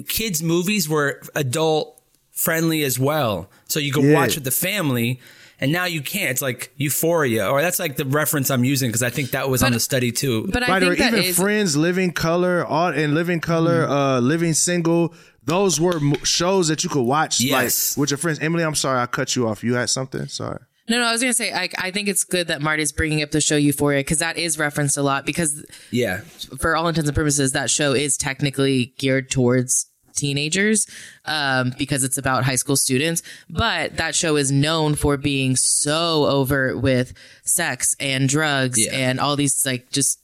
kids' 0.09 0.41
movies 0.41 0.89
were 0.89 1.21
adult 1.35 2.01
friendly 2.31 2.85
as 2.85 2.97
well, 2.97 3.51
so 3.67 3.81
you 3.81 3.93
could 3.93 4.05
Yeah. 4.05 4.15
watch 4.15 4.37
with 4.37 4.45
the 4.45 4.51
family. 4.53 5.21
And 5.59 5.73
now 5.73 5.87
you 5.87 6.03
can't. 6.03 6.31
It's 6.31 6.43
like 6.43 6.71
Euphoria, 6.77 7.49
or 7.49 7.62
that's 7.62 7.79
like 7.79 7.97
the 7.97 8.05
reference 8.05 8.51
I'm 8.51 8.62
using 8.62 8.91
because 8.91 9.03
I 9.03 9.09
think 9.09 9.31
that 9.31 9.49
was 9.49 9.62
on 9.62 9.73
the 9.73 9.81
study 9.81 10.12
too. 10.12 10.47
But 10.53 10.62
I 10.62 10.69
right, 10.69 10.83
or 10.83 10.87
think 10.89 10.99
that 10.99 11.12
even 11.15 11.25
is 11.25 11.37
Friends, 11.37 11.75
Living 11.79 12.12
Color, 12.12 12.62
all 12.67 12.89
and 12.89 13.15
Living 13.15 13.41
Color, 13.41 13.89
uh, 13.89 14.21
Living 14.21 14.53
Single. 14.53 15.15
Those 15.47 15.81
were 15.81 16.01
shows 16.25 16.69
that 16.69 16.85
you 16.85 16.91
could 16.91 17.03
watch 17.05 17.41
Yes. 17.41 17.97
like 17.97 18.03
with 18.03 18.11
your 18.11 18.19
friends. 18.19 18.39
Emily, 18.41 18.65
I'm 18.65 18.75
sorry 18.75 19.01
I 19.01 19.07
cut 19.07 19.35
you 19.37 19.49
off. 19.49 19.63
You 19.65 19.75
had 19.75 19.89
something. 19.91 20.27
Sorry. 20.29 20.59
No, 20.89 20.99
no, 21.01 21.05
I 21.07 21.13
was 21.13 21.21
gonna 21.21 21.33
say, 21.35 21.53
I, 21.53 21.69
I 21.79 21.91
think 21.91 22.07
it's 22.09 22.23
good 22.23 22.47
that 22.49 22.63
Marty's 22.63 22.93
bringing 22.93 23.21
up 23.23 23.33
the 23.33 23.41
show 23.41 23.57
Euphoria 23.57 24.01
because 24.01 24.19
that 24.19 24.37
is 24.39 24.57
referenced 24.59 24.97
a 24.97 25.03
lot. 25.03 25.27
Because 25.27 25.65
yeah, 25.91 26.19
for 26.61 26.77
all 26.77 26.87
intents 26.87 27.09
and 27.09 27.17
purposes, 27.17 27.53
that 27.53 27.71
show 27.71 27.93
is 27.93 28.17
technically 28.17 28.95
geared 28.99 29.29
towards 29.31 29.87
teenagers 30.15 30.87
um, 31.27 31.73
because 31.77 32.03
it's 32.05 32.19
about 32.19 32.45
high 32.45 32.55
school 32.57 32.77
students. 32.77 33.23
But 33.51 33.97
that 33.97 34.15
show 34.15 34.37
is 34.37 34.51
known 34.53 34.95
for 34.95 35.17
being 35.17 35.57
so 35.57 36.25
overt 36.27 36.81
with 36.81 37.13
sex 37.45 37.95
and 38.01 38.29
drugs 38.29 38.79
Yeah. 38.85 38.93
and 38.97 39.21
all 39.21 39.37
these 39.37 39.65
like 39.67 39.91
just 39.91 40.21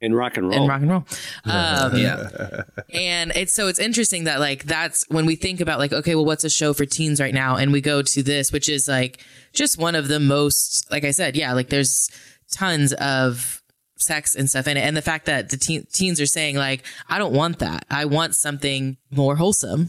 In 0.00 0.14
rock 0.14 0.36
and 0.36 0.48
roll. 0.48 0.58
and 0.60 0.68
rock 0.68 0.80
and 0.82 0.90
roll. 0.90 1.06
Um, 1.44 1.96
yeah. 1.96 2.62
and 2.94 3.32
it's 3.34 3.52
so 3.52 3.68
it's 3.68 3.78
interesting 3.78 4.24
that 4.24 4.40
like 4.40 4.64
that's 4.64 5.04
when 5.08 5.26
we 5.26 5.36
think 5.36 5.60
about 5.60 5.78
like 5.78 5.92
okay 5.92 6.14
well 6.14 6.24
what's 6.24 6.44
a 6.44 6.50
show 6.50 6.72
for 6.72 6.86
teens 6.86 7.20
right 7.20 7.34
now 7.34 7.56
and 7.56 7.70
we 7.72 7.80
go 7.80 8.00
to 8.02 8.22
this 8.22 8.50
which 8.52 8.68
is 8.68 8.88
like 8.88 9.22
just 9.52 9.78
one 9.78 9.94
of 9.94 10.08
the 10.08 10.18
most 10.20 10.90
like 10.90 11.04
i 11.04 11.10
said 11.10 11.36
yeah 11.36 11.52
like 11.52 11.68
there's 11.68 12.10
tons 12.54 12.92
of 12.94 13.62
sex 13.96 14.34
and 14.34 14.48
stuff 14.48 14.66
in 14.66 14.76
it 14.76 14.80
and 14.80 14.96
the 14.96 15.02
fact 15.02 15.26
that 15.26 15.50
the 15.50 15.56
teen, 15.58 15.84
teens 15.92 16.20
are 16.20 16.26
saying 16.26 16.56
like 16.56 16.82
i 17.10 17.18
don't 17.18 17.34
want 17.34 17.58
that 17.58 17.84
i 17.90 18.04
want 18.06 18.34
something 18.34 18.96
more 19.10 19.36
wholesome 19.36 19.88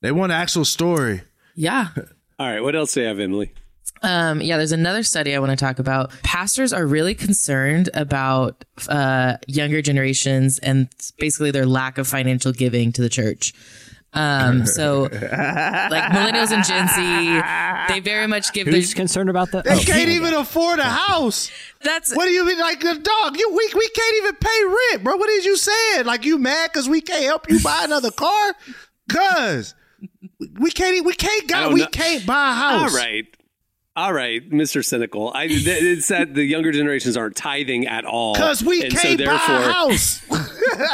They 0.00 0.12
want 0.12 0.30
an 0.32 0.38
actual 0.38 0.64
story. 0.64 1.22
yeah 1.56 1.88
All 2.38 2.46
right. 2.48 2.60
What 2.62 2.74
else 2.74 2.94
do 2.94 3.02
you 3.02 3.06
have, 3.06 3.18
Emily? 3.20 3.52
Um, 4.02 4.40
yeah, 4.40 4.56
there's 4.56 4.72
another 4.72 5.02
study 5.02 5.34
I 5.34 5.38
want 5.40 5.50
to 5.50 5.56
talk 5.56 5.78
about. 5.78 6.10
Pastors 6.22 6.72
are 6.72 6.86
really 6.86 7.14
concerned 7.14 7.90
about 7.94 8.64
uh, 8.88 9.36
younger 9.46 9.82
generations 9.82 10.58
and 10.58 10.88
basically 11.18 11.50
their 11.50 11.66
lack 11.66 11.98
of 11.98 12.08
financial 12.08 12.52
giving 12.52 12.92
to 12.92 13.02
the 13.02 13.08
church. 13.10 13.52
Um, 14.12 14.66
so 14.66 15.02
like 15.02 15.12
millennials 15.12 16.50
and 16.50 16.64
Gen 16.64 16.88
Z, 16.88 17.92
they 17.94 18.00
very 18.00 18.26
much 18.26 18.52
give 18.52 18.64
their. 18.66 18.74
Who's 18.74 18.92
concerned 18.92 19.30
about 19.30 19.52
that? 19.52 19.64
They 19.64 19.74
Oh, 19.74 19.78
can't 19.78 20.08
even 20.08 20.34
afford 20.34 20.80
a 20.80 20.82
house. 20.84 21.48
That's 21.84 22.12
What 22.16 22.24
do 22.24 22.32
you 22.32 22.44
mean, 22.44 22.58
like 22.58 22.80
the 22.80 22.94
dog? 22.98 23.38
You 23.38 23.50
we 23.50 23.70
we 23.72 23.88
can't 23.90 24.16
even 24.16 24.34
pay 24.34 24.64
rent, 24.90 25.04
bro. 25.04 25.14
What 25.16 25.30
is 25.30 25.44
you 25.44 25.56
saying? 25.56 26.06
Like 26.06 26.24
you 26.24 26.38
mad 26.38 26.70
because 26.72 26.88
we 26.88 27.00
can't 27.00 27.22
help 27.24 27.48
you 27.48 27.60
buy 27.62 27.82
another 27.84 28.10
car? 28.10 28.54
Cause 29.12 29.74
we 30.58 30.70
can't 30.72 31.04
we 31.06 31.12
can't 31.12 31.44
I 31.44 31.46
got 31.46 31.72
we 31.72 31.80
know. 31.82 31.86
can't 31.88 32.26
buy 32.26 32.50
a 32.50 32.54
house. 32.54 32.92
All 32.92 32.98
right. 32.98 33.26
All 34.00 34.14
right, 34.14 34.48
Mr. 34.50 34.82
Cynical. 34.82 35.30
I, 35.34 35.46
th- 35.46 35.66
it's 35.66 36.08
that 36.08 36.32
the 36.32 36.42
younger 36.42 36.72
generations 36.72 37.18
aren't 37.18 37.36
tithing 37.36 37.86
at 37.86 38.06
all. 38.06 38.34
Cause 38.34 38.62
we 38.64 38.82
and 38.82 38.96
can't 38.96 39.22
buy 39.22 39.34
a 39.34 39.36
house. 39.36 40.22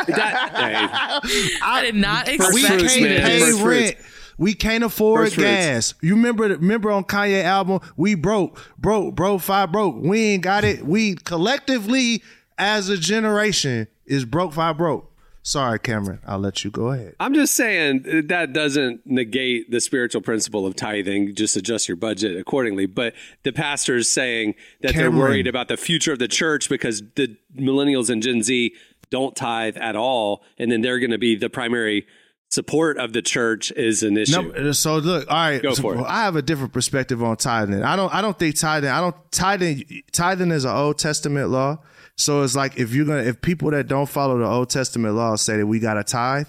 That, 0.09 1.21
hey, 1.25 1.51
I 1.63 1.83
did 1.83 1.95
not 1.95 2.27
First 2.29 2.53
we 2.53 2.65
fruits, 2.65 2.95
can't 2.97 3.03
man. 3.05 3.21
pay 3.23 3.39
First 3.41 3.61
fruits. 3.61 3.93
rent. 3.93 3.97
We 4.39 4.55
can't 4.55 4.83
afford 4.83 5.21
First 5.27 5.35
fruits. 5.37 5.49
gas. 5.49 5.95
You 6.03 6.17
remember 6.17 6.49
remember 6.49 6.91
on 6.91 7.05
Kanye 7.05 7.45
album, 7.45 7.79
we 7.97 8.17
broke, 8.17 8.59
broke, 8.77 9.15
broke, 9.15 9.41
five 9.43 9.71
broke. 9.71 9.95
We 10.01 10.21
ain't 10.31 10.43
got 10.43 10.65
it. 10.65 10.85
We 10.85 11.15
collectively 11.15 12.25
as 12.59 12.89
a 12.89 12.97
generation 12.97 13.87
is 14.07 14.25
broke, 14.25 14.53
five 14.55 14.77
broke. 14.79 15.13
Sorry, 15.47 15.79
Cameron. 15.79 16.19
I'll 16.27 16.41
let 16.41 16.65
you 16.65 16.73
go 16.73 16.91
ahead. 16.91 17.15
I'm 17.21 17.33
just 17.33 17.55
saying 17.55 18.05
uh, 18.05 18.23
that 18.25 18.53
doesn't 18.53 19.07
negate 19.07 19.71
the 19.71 19.81
spiritual 19.81 20.21
principle 20.21 20.67
of 20.67 20.75
tithing. 20.75 21.37
Just 21.37 21.55
adjust 21.55 21.87
your 21.87 21.97
budget 21.97 22.37
accordingly. 22.37 22.87
But 22.87 23.15
the 23.45 23.53
pastor 23.53 23.95
is 23.95 24.13
saying 24.13 24.57
that 24.81 24.97
they're 24.97 25.13
worried 25.13 25.47
about 25.47 25.69
the 25.69 25.77
future 25.77 26.13
of 26.13 26.19
the 26.19 26.27
church 26.27 26.69
because 26.69 27.01
the 27.15 27.37
millennials 27.57 28.11
and 28.11 28.25
Gen 28.25 28.43
Z 28.43 28.75
don't 29.11 29.37
tithe 29.37 29.77
at 29.77 29.95
all, 29.95 30.43
and 30.59 30.73
then 30.73 30.81
they're 30.81 30.99
going 30.99 31.13
to 31.13 31.19
be 31.19 31.37
the 31.37 31.49
primary 31.49 32.09
support 32.49 32.99
of 32.99 33.13
the 33.13 33.23
church 33.23 33.71
is 33.71 34.03
an 34.03 34.17
issue. 34.17 34.53
No, 34.53 34.73
so 34.73 34.99
look, 34.99 35.31
all 35.31 35.37
right. 35.37 35.63
Go 35.63 35.75
so 35.75 35.83
for 35.83 35.95
it. 35.95 36.01
I 36.01 36.25
have 36.25 36.35
a 36.35 36.43
different 36.43 36.73
perspective 36.73 37.23
on 37.23 37.37
tithing. 37.37 37.85
I 37.85 37.95
don't. 37.95 38.13
I 38.13 38.21
don't 38.21 38.37
think 38.37 38.59
tithing. 38.59 38.91
I 38.91 39.01
don't 39.01 39.17
tithing. 39.31 40.03
Tithing 40.11 40.51
is 40.51 40.65
an 40.65 40.77
Old 40.77 40.99
Testament 40.99 41.51
law. 41.51 41.79
So 42.17 42.43
it's 42.43 42.57
like 42.57 42.79
if 42.79 42.95
you're 42.95 43.07
gonna, 43.07 43.23
if 43.23 43.41
people 43.41 43.71
that 43.71 43.89
don't 43.89 44.09
follow 44.09 44.39
the 44.39 44.47
Old 44.47 44.71
Testament 44.71 45.15
laws 45.15 45.43
say 45.43 45.59
that 45.59 45.67
we 45.67 45.79
got 45.79 45.95
to 45.95 46.05
tithe, 46.05 46.49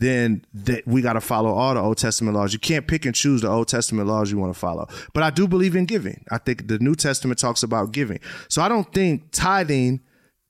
then 0.00 0.44
that 0.52 0.86
we 0.86 1.02
got 1.02 1.12
to 1.12 1.20
follow 1.20 1.50
all 1.50 1.74
the 1.74 1.80
Old 1.80 1.98
Testament 1.98 2.36
laws. 2.36 2.52
You 2.52 2.58
can't 2.58 2.86
pick 2.86 3.06
and 3.06 3.14
choose 3.14 3.42
the 3.42 3.48
Old 3.48 3.68
Testament 3.68 4.08
laws 4.08 4.30
you 4.30 4.38
want 4.38 4.52
to 4.52 4.58
follow. 4.58 4.88
But 5.12 5.22
I 5.22 5.30
do 5.30 5.46
believe 5.46 5.76
in 5.76 5.86
giving. 5.86 6.24
I 6.30 6.38
think 6.38 6.66
the 6.66 6.78
New 6.78 6.94
Testament 6.94 7.38
talks 7.38 7.62
about 7.62 7.92
giving. 7.92 8.18
So 8.48 8.60
I 8.60 8.68
don't 8.68 8.92
think 8.92 9.30
tithing 9.30 10.00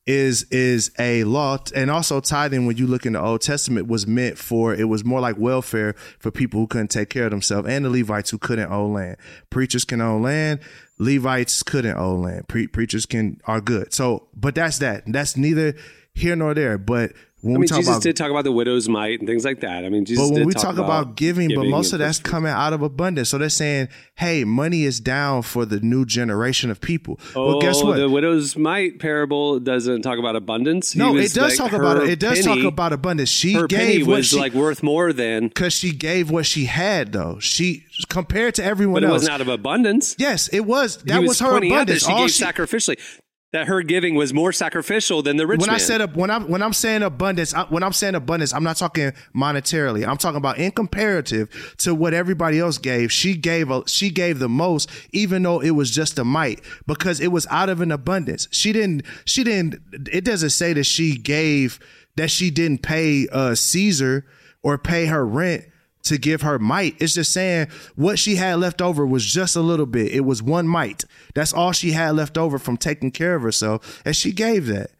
is 0.06 0.42
is 0.50 0.90
a 0.98 1.24
law 1.24 1.56
and 1.74 1.90
also 1.90 2.20
tithing 2.20 2.66
when 2.66 2.76
you 2.76 2.86
look 2.86 3.06
in 3.06 3.14
the 3.14 3.20
old 3.20 3.40
testament 3.40 3.86
was 3.86 4.06
meant 4.06 4.36
for 4.36 4.74
it 4.74 4.84
was 4.84 5.02
more 5.02 5.20
like 5.20 5.38
welfare 5.38 5.94
for 6.18 6.30
people 6.30 6.60
who 6.60 6.66
couldn't 6.66 6.88
take 6.88 7.08
care 7.08 7.24
of 7.24 7.30
themselves 7.30 7.66
and 7.68 7.86
the 7.86 7.90
levites 7.90 8.28
who 8.28 8.36
couldn't 8.36 8.70
own 8.70 8.92
land. 8.92 9.16
Preachers 9.48 9.84
can 9.84 10.00
own 10.00 10.22
land 10.22 10.60
levites 10.98 11.62
couldn't 11.62 11.96
own 11.96 12.22
land. 12.22 12.48
Pre- 12.48 12.66
preachers 12.66 13.06
can 13.06 13.40
are 13.46 13.60
good. 13.60 13.92
So 13.92 14.28
but 14.34 14.54
that's 14.54 14.78
that. 14.78 15.04
That's 15.06 15.36
neither 15.36 15.74
here 16.14 16.36
nor 16.36 16.54
there. 16.54 16.78
But 16.78 17.12
when 17.44 17.56
I 17.56 17.58
we 17.58 17.60
mean, 17.60 17.68
Jesus 17.68 17.88
about 17.88 18.02
did 18.02 18.16
talk 18.16 18.30
about 18.30 18.44
the 18.44 18.52
widow's 18.52 18.88
mite 18.88 19.20
and 19.20 19.28
things 19.28 19.44
like 19.44 19.60
that. 19.60 19.84
I 19.84 19.90
mean, 19.90 20.06
Jesus 20.06 20.24
but 20.24 20.32
when 20.32 20.38
did 20.40 20.46
we 20.46 20.54
talk, 20.54 20.62
talk 20.62 20.78
about, 20.78 21.14
giving, 21.14 21.54
but 21.54 21.66
most 21.66 21.92
of 21.92 21.98
that's 21.98 22.18
coming 22.18 22.50
out 22.50 22.72
of 22.72 22.80
abundance. 22.80 23.28
So 23.28 23.36
they're 23.36 23.50
saying, 23.50 23.88
"Hey, 24.14 24.44
money 24.44 24.84
is 24.84 24.98
down 24.98 25.42
for 25.42 25.66
the 25.66 25.78
new 25.80 26.06
generation 26.06 26.70
of 26.70 26.80
people." 26.80 27.20
Oh, 27.36 27.46
well, 27.48 27.60
guess 27.60 27.82
oh, 27.82 27.86
what? 27.86 27.96
The 27.98 28.08
widow's 28.08 28.56
mite 28.56 28.98
parable 28.98 29.60
doesn't 29.60 30.02
talk 30.02 30.18
about 30.18 30.36
abundance. 30.36 30.96
No, 30.96 31.14
it 31.16 31.34
does 31.34 31.58
like, 31.58 31.70
talk 31.70 31.78
about 31.78 31.98
it. 31.98 32.08
It 32.08 32.18
does 32.18 32.40
penny- 32.40 32.62
talk 32.62 32.72
about 32.72 32.92
abundance. 32.94 33.28
She 33.28 33.52
her 33.52 33.68
penny 33.68 33.98
gave 33.98 34.06
what 34.06 34.16
was 34.16 34.28
she, 34.28 34.38
like 34.38 34.54
worth 34.54 34.82
more 34.82 35.12
than, 35.12 35.48
because 35.48 35.74
she 35.74 35.92
gave 35.92 36.30
what 36.30 36.46
she 36.46 36.64
had, 36.64 37.12
though. 37.12 37.38
She 37.40 37.84
compared 38.08 38.54
to 38.54 38.64
everyone 38.64 39.02
but 39.02 39.08
it 39.08 39.12
wasn't 39.12 39.32
out 39.32 39.40
of 39.42 39.48
abundance. 39.48 40.16
yes, 40.18 40.48
it 40.48 40.60
was. 40.60 40.96
That 41.04 41.20
he 41.20 41.28
was, 41.28 41.38
her 41.40 41.50
pointing 41.50 41.72
out 41.72 41.86
that 41.86 42.02
abundance. 42.02 42.06
she 42.06 42.12
All 42.12 42.20
gave 42.20 42.30
she- 42.30 42.44
sacrificially. 42.44 43.20
That 43.54 43.68
her 43.68 43.82
giving 43.82 44.16
was 44.16 44.34
more 44.34 44.52
sacrificial 44.52 45.22
than 45.22 45.36
the 45.36 45.46
rich 45.46 45.60
when 45.60 45.68
man. 45.68 45.76
I 45.76 45.78
said 45.78 46.00
ab- 46.00 46.16
when 46.16 46.28
I'm 46.28 46.48
when 46.48 46.60
I'm 46.60 46.72
saying 46.72 47.04
abundance, 47.04 47.54
I, 47.54 47.62
when 47.66 47.84
I'm 47.84 47.92
saying 47.92 48.16
abundance, 48.16 48.52
I'm 48.52 48.64
not 48.64 48.76
talking 48.76 49.12
monetarily. 49.32 50.04
I'm 50.04 50.16
talking 50.16 50.38
about 50.38 50.58
in 50.58 50.72
comparative 50.72 51.74
to 51.78 51.94
what 51.94 52.14
everybody 52.14 52.58
else 52.58 52.78
gave. 52.78 53.12
She 53.12 53.36
gave 53.36 53.70
a, 53.70 53.88
she 53.88 54.10
gave 54.10 54.40
the 54.40 54.48
most, 54.48 54.90
even 55.12 55.44
though 55.44 55.60
it 55.60 55.70
was 55.70 55.92
just 55.92 56.18
a 56.18 56.24
mite, 56.24 56.62
because 56.88 57.20
it 57.20 57.28
was 57.28 57.46
out 57.48 57.68
of 57.68 57.80
an 57.80 57.92
abundance. 57.92 58.48
She 58.50 58.72
didn't 58.72 59.04
she 59.24 59.44
didn't. 59.44 59.76
It 60.10 60.24
doesn't 60.24 60.50
say 60.50 60.72
that 60.72 60.84
she 60.84 61.16
gave 61.16 61.78
that 62.16 62.32
she 62.32 62.50
didn't 62.50 62.82
pay 62.82 63.28
uh, 63.30 63.54
Caesar 63.54 64.26
or 64.64 64.78
pay 64.78 65.06
her 65.06 65.24
rent 65.24 65.64
to 66.04 66.18
give 66.18 66.42
her 66.42 66.58
mite. 66.58 66.96
It's 67.00 67.14
just 67.14 67.32
saying 67.32 67.68
what 67.96 68.18
she 68.18 68.36
had 68.36 68.58
left 68.60 68.80
over 68.80 69.04
was 69.04 69.24
just 69.26 69.56
a 69.56 69.60
little 69.60 69.86
bit. 69.86 70.12
It 70.12 70.20
was 70.20 70.42
one 70.42 70.68
mite. 70.68 71.04
That's 71.34 71.52
all 71.52 71.72
she 71.72 71.92
had 71.92 72.10
left 72.12 72.38
over 72.38 72.58
from 72.58 72.76
taking 72.76 73.10
care 73.10 73.34
of 73.34 73.42
herself, 73.42 74.02
and 74.04 74.14
she 74.14 74.32
gave 74.32 74.66
that. 74.66 74.90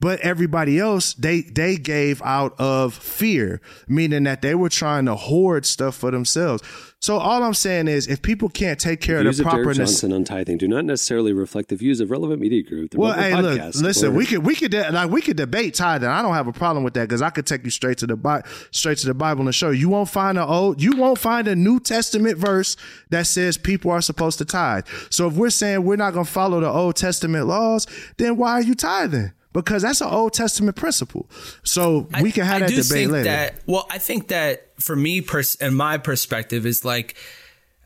But 0.00 0.20
everybody 0.20 0.78
else, 0.78 1.12
they 1.12 1.42
they 1.42 1.76
gave 1.76 2.22
out 2.22 2.54
of 2.58 2.94
fear, 2.94 3.60
meaning 3.86 4.24
that 4.24 4.40
they 4.40 4.54
were 4.54 4.70
trying 4.70 5.04
to 5.04 5.14
hoard 5.14 5.66
stuff 5.66 5.94
for 5.94 6.10
themselves. 6.10 6.62
So 7.02 7.16
all 7.16 7.42
I'm 7.42 7.54
saying 7.54 7.88
is, 7.88 8.06
if 8.08 8.20
people 8.20 8.48
can't 8.50 8.78
take 8.78 9.00
care 9.00 9.20
views 9.20 9.38
of 9.40 9.44
the 9.44 9.50
properness, 9.50 9.76
Johnson 9.78 10.12
on 10.12 10.24
tithing 10.24 10.58
do 10.58 10.68
not 10.68 10.84
necessarily 10.84 11.32
reflect 11.32 11.68
the 11.70 11.76
views 11.76 12.00
of 12.00 12.10
relevant 12.10 12.40
media 12.40 12.62
group. 12.62 12.90
The 12.90 12.98
well, 12.98 13.12
hey, 13.14 13.34
look, 13.40 13.74
listen, 13.76 14.08
or- 14.08 14.12
we 14.12 14.26
could 14.26 14.44
we 14.44 14.54
could 14.54 14.70
de- 14.70 14.90
like 14.90 15.10
we 15.10 15.20
could 15.20 15.36
debate 15.36 15.74
tithing. 15.74 16.08
I 16.08 16.22
don't 16.22 16.34
have 16.34 16.46
a 16.48 16.52
problem 16.52 16.82
with 16.84 16.94
that 16.94 17.08
because 17.08 17.22
I 17.22 17.30
could 17.30 17.46
take 17.46 17.64
you 17.64 17.70
straight 17.70 17.98
to 17.98 18.06
the 18.06 18.16
Bi- 18.16 18.42
straight 18.70 18.98
to 18.98 19.06
the 19.06 19.14
Bible 19.14 19.44
and 19.46 19.54
show 19.54 19.70
you. 19.70 19.80
You 19.80 19.88
won't 19.90 20.08
find 20.08 20.38
a 20.38 20.46
old, 20.46 20.80
you 20.82 20.92
won't 20.92 21.18
find 21.18 21.46
a 21.48 21.56
New 21.56 21.78
Testament 21.80 22.38
verse 22.38 22.76
that 23.10 23.26
says 23.26 23.56
people 23.58 23.90
are 23.90 24.02
supposed 24.02 24.38
to 24.38 24.44
tithe. 24.44 24.86
So 25.10 25.26
if 25.26 25.34
we're 25.34 25.50
saying 25.50 25.84
we're 25.84 25.96
not 25.96 26.12
going 26.14 26.26
to 26.26 26.30
follow 26.32 26.60
the 26.60 26.68
Old 26.70 26.96
Testament 26.96 27.46
laws, 27.46 27.86
then 28.18 28.36
why 28.36 28.52
are 28.52 28.62
you 28.62 28.74
tithing? 28.74 29.32
Because 29.52 29.82
that's 29.82 30.00
an 30.00 30.08
Old 30.08 30.32
Testament 30.32 30.76
principle. 30.76 31.28
So 31.64 32.08
we 32.22 32.30
can 32.30 32.44
have 32.44 32.56
I 32.62 32.66
that 32.66 32.68
do 32.68 32.76
debate 32.76 32.88
think 32.88 33.12
later. 33.12 33.24
That, 33.24 33.54
well, 33.66 33.86
I 33.90 33.98
think 33.98 34.28
that 34.28 34.68
for 34.80 34.94
me, 34.94 35.22
pers- 35.22 35.56
and 35.56 35.76
my 35.76 35.98
perspective 35.98 36.66
is 36.66 36.84
like 36.84 37.16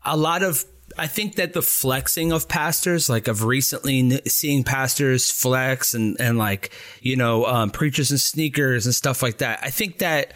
a 0.03 0.15
lot 0.15 0.43
of. 0.43 0.63
I 0.97 1.07
think 1.07 1.35
that 1.35 1.51
the 1.51 1.63
flexing 1.63 2.31
of 2.31 2.47
pastors, 2.47 3.09
like 3.09 3.27
of 3.27 3.43
recently 3.43 3.99
n- 3.99 4.19
seeing 4.27 4.63
pastors 4.63 5.29
flex 5.29 5.93
and 5.93 6.15
and 6.21 6.37
like 6.37 6.71
you 7.01 7.15
know 7.15 7.45
um, 7.47 7.71
preachers 7.71 8.11
and 8.11 8.19
sneakers 8.19 8.85
and 8.85 8.93
stuff 8.93 9.23
like 9.23 9.39
that. 9.39 9.59
I 9.61 9.71
think 9.71 9.97
that 9.97 10.33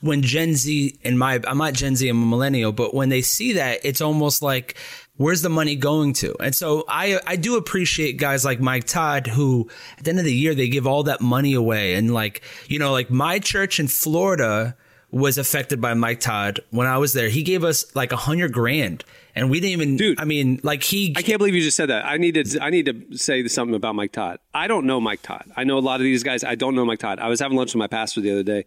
when 0.00 0.22
Gen 0.22 0.54
Z 0.54 0.98
and 1.04 1.18
my 1.18 1.40
I'm 1.46 1.58
not 1.58 1.72
Gen 1.72 1.96
Z, 1.96 2.06
I'm 2.08 2.22
a 2.22 2.26
millennial, 2.26 2.72
but 2.72 2.92
when 2.92 3.08
they 3.08 3.22
see 3.22 3.54
that, 3.54 3.80
it's 3.84 4.00
almost 4.00 4.42
like 4.42 4.76
where's 5.16 5.42
the 5.42 5.48
money 5.48 5.76
going 5.76 6.12
to? 6.14 6.34
And 6.40 6.54
so 6.54 6.84
I 6.88 7.20
I 7.26 7.36
do 7.36 7.56
appreciate 7.56 8.16
guys 8.16 8.44
like 8.44 8.60
Mike 8.60 8.84
Todd 8.84 9.26
who 9.26 9.68
at 9.98 10.04
the 10.04 10.10
end 10.10 10.18
of 10.18 10.24
the 10.24 10.34
year 10.34 10.54
they 10.54 10.68
give 10.68 10.86
all 10.86 11.04
that 11.04 11.20
money 11.20 11.54
away 11.54 11.94
and 11.94 12.12
like 12.12 12.42
you 12.68 12.78
know 12.78 12.92
like 12.92 13.10
my 13.10 13.38
church 13.38 13.80
in 13.80 13.88
Florida 13.88 14.76
was 15.10 15.38
affected 15.38 15.80
by 15.80 15.94
Mike 15.94 16.18
Todd 16.18 16.58
when 16.70 16.88
I 16.88 16.98
was 16.98 17.12
there. 17.12 17.28
He 17.28 17.42
gave 17.42 17.62
us 17.62 17.94
like 17.94 18.10
a 18.10 18.16
hundred 18.16 18.52
grand 18.52 19.04
and 19.36 19.50
we 19.50 19.60
didn't 19.60 19.72
even 19.72 19.96
Dude. 19.96 20.20
I 20.20 20.24
mean 20.24 20.60
like 20.62 20.82
he 20.82 21.14
I 21.16 21.22
can't 21.22 21.38
believe 21.38 21.54
you 21.54 21.62
just 21.62 21.76
said 21.76 21.88
that. 21.88 22.04
I 22.04 22.16
need 22.16 22.34
to. 22.34 22.62
I 22.62 22.70
need 22.70 22.86
to 22.86 23.16
say 23.16 23.46
something 23.48 23.74
about 23.74 23.94
Mike 23.94 24.12
Todd. 24.12 24.38
I 24.52 24.66
don't 24.66 24.86
know 24.86 25.00
Mike 25.00 25.22
Todd. 25.22 25.44
I 25.56 25.64
know 25.64 25.78
a 25.78 25.80
lot 25.80 26.00
of 26.00 26.04
these 26.04 26.22
guys. 26.22 26.44
I 26.44 26.54
don't 26.54 26.74
know 26.74 26.84
Mike 26.84 26.98
Todd. 26.98 27.18
I 27.18 27.28
was 27.28 27.40
having 27.40 27.56
lunch 27.56 27.74
with 27.74 27.78
my 27.78 27.86
pastor 27.86 28.20
the 28.20 28.32
other 28.32 28.42
day, 28.42 28.64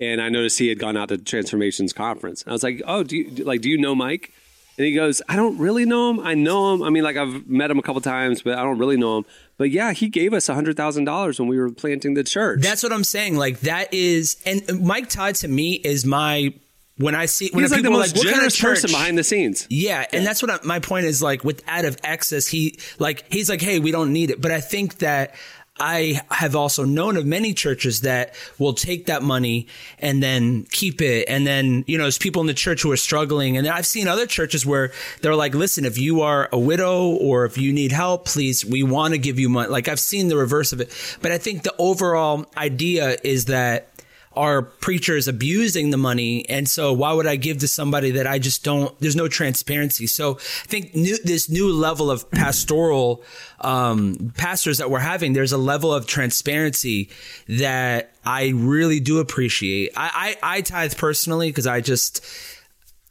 and 0.00 0.20
I 0.20 0.28
noticed 0.28 0.58
he 0.58 0.68
had 0.68 0.78
gone 0.78 0.96
out 0.96 1.08
to 1.10 1.18
Transformations 1.18 1.92
conference. 1.92 2.42
And 2.42 2.50
I 2.50 2.52
was 2.52 2.62
like, 2.62 2.82
"Oh, 2.86 3.02
do 3.02 3.16
you 3.16 3.44
like? 3.44 3.60
Do 3.60 3.70
you 3.70 3.78
know 3.78 3.94
Mike?" 3.94 4.32
And 4.78 4.86
he 4.86 4.94
goes, 4.94 5.20
"I 5.28 5.36
don't 5.36 5.58
really 5.58 5.84
know 5.84 6.10
him. 6.10 6.20
I 6.20 6.34
know 6.34 6.74
him. 6.74 6.82
I 6.82 6.90
mean, 6.90 7.02
like 7.04 7.16
I've 7.16 7.46
met 7.46 7.70
him 7.70 7.78
a 7.78 7.82
couple 7.82 8.00
times, 8.00 8.42
but 8.42 8.58
I 8.58 8.62
don't 8.62 8.78
really 8.78 8.96
know 8.96 9.18
him. 9.18 9.24
But 9.58 9.70
yeah, 9.70 9.92
he 9.92 10.08
gave 10.08 10.32
us 10.32 10.48
a 10.48 10.54
hundred 10.54 10.76
thousand 10.76 11.04
dollars 11.04 11.38
when 11.38 11.48
we 11.48 11.58
were 11.58 11.70
planting 11.70 12.14
the 12.14 12.24
church. 12.24 12.62
That's 12.62 12.82
what 12.82 12.92
I'm 12.92 13.04
saying. 13.04 13.36
Like 13.36 13.60
that 13.60 13.92
is, 13.92 14.40
and 14.46 14.82
Mike 14.82 15.08
Todd 15.08 15.34
to 15.36 15.48
me 15.48 15.74
is 15.74 16.06
my 16.06 16.54
when 16.96 17.14
I 17.14 17.26
see 17.26 17.50
when 17.52 17.64
He's 17.64 17.72
like 17.72 17.82
the 17.82 17.90
most 17.90 18.14
like, 18.14 18.24
what 18.24 18.32
kind 18.32 18.46
of 18.46 18.52
person 18.52 18.88
church? 18.88 18.90
behind 18.90 19.18
the 19.18 19.24
scenes. 19.24 19.66
Yeah, 19.70 20.06
and 20.12 20.24
that's 20.26 20.42
what 20.42 20.50
I, 20.50 20.58
my 20.64 20.78
point 20.78 21.04
is. 21.06 21.22
Like 21.22 21.44
with 21.44 21.62
out 21.68 21.84
of 21.84 21.98
excess, 22.02 22.46
he 22.46 22.78
like 22.98 23.30
he's 23.32 23.48
like, 23.50 23.60
hey, 23.60 23.78
we 23.78 23.90
don't 23.90 24.12
need 24.12 24.30
it. 24.30 24.40
But 24.40 24.52
I 24.52 24.60
think 24.60 24.98
that 24.98 25.34
I 25.80 26.20
have 26.30 26.54
also 26.54 26.84
known 26.84 27.16
of 27.16 27.24
many 27.24 27.54
churches 27.54 28.02
that 28.02 28.34
will 28.58 28.74
take 28.74 29.06
that 29.06 29.22
money 29.22 29.68
and 29.98 30.22
then 30.22 30.64
keep 30.70 31.00
it, 31.00 31.28
and 31.28 31.46
then 31.46 31.84
you 31.86 31.96
know, 31.96 32.04
there's 32.04 32.18
people 32.18 32.40
in 32.40 32.46
the 32.46 32.54
church 32.54 32.82
who 32.82 32.92
are 32.92 32.96
struggling, 32.96 33.56
and 33.56 33.66
I've 33.66 33.86
seen 33.86 34.06
other 34.06 34.26
churches 34.26 34.66
where 34.66 34.92
they're 35.22 35.34
like, 35.34 35.54
listen, 35.54 35.84
if 35.84 35.98
you 35.98 36.20
are 36.20 36.48
a 36.52 36.58
widow 36.58 37.08
or 37.08 37.46
if 37.46 37.56
you 37.56 37.72
need 37.72 37.90
help, 37.90 38.26
please, 38.26 38.64
we 38.64 38.82
want 38.82 39.14
to 39.14 39.18
give 39.18 39.38
you 39.38 39.48
money. 39.48 39.70
Like 39.70 39.88
I've 39.88 40.00
seen 40.00 40.28
the 40.28 40.36
reverse 40.36 40.72
of 40.72 40.80
it, 40.80 41.18
but 41.22 41.32
I 41.32 41.38
think 41.38 41.62
the 41.62 41.74
overall 41.78 42.46
idea 42.56 43.16
is 43.24 43.46
that 43.46 43.88
are 44.36 44.62
preachers 44.62 45.28
abusing 45.28 45.90
the 45.90 45.96
money. 45.96 46.48
And 46.48 46.68
so 46.68 46.92
why 46.92 47.12
would 47.12 47.26
i 47.26 47.36
give 47.36 47.58
to 47.58 47.68
somebody 47.68 48.12
that 48.12 48.26
i 48.26 48.38
just 48.38 48.64
don't 48.64 48.98
there's 49.00 49.16
no 49.16 49.28
transparency. 49.28 50.06
So 50.06 50.36
i 50.36 50.66
think 50.66 50.94
new, 50.94 51.16
this 51.22 51.48
new 51.48 51.72
level 51.72 52.10
of 52.10 52.30
pastoral 52.30 53.22
um, 53.60 54.32
pastors 54.36 54.78
that 54.78 54.90
we're 54.90 54.98
having 54.98 55.32
there's 55.32 55.52
a 55.52 55.58
level 55.58 55.92
of 55.92 56.06
transparency 56.06 57.10
that 57.48 58.12
i 58.24 58.48
really 58.48 59.00
do 59.00 59.18
appreciate. 59.18 59.90
I 59.96 60.36
i, 60.42 60.56
I 60.56 60.60
tithe 60.60 60.96
personally 60.96 61.50
because 61.50 61.66
i 61.66 61.80
just 61.80 62.24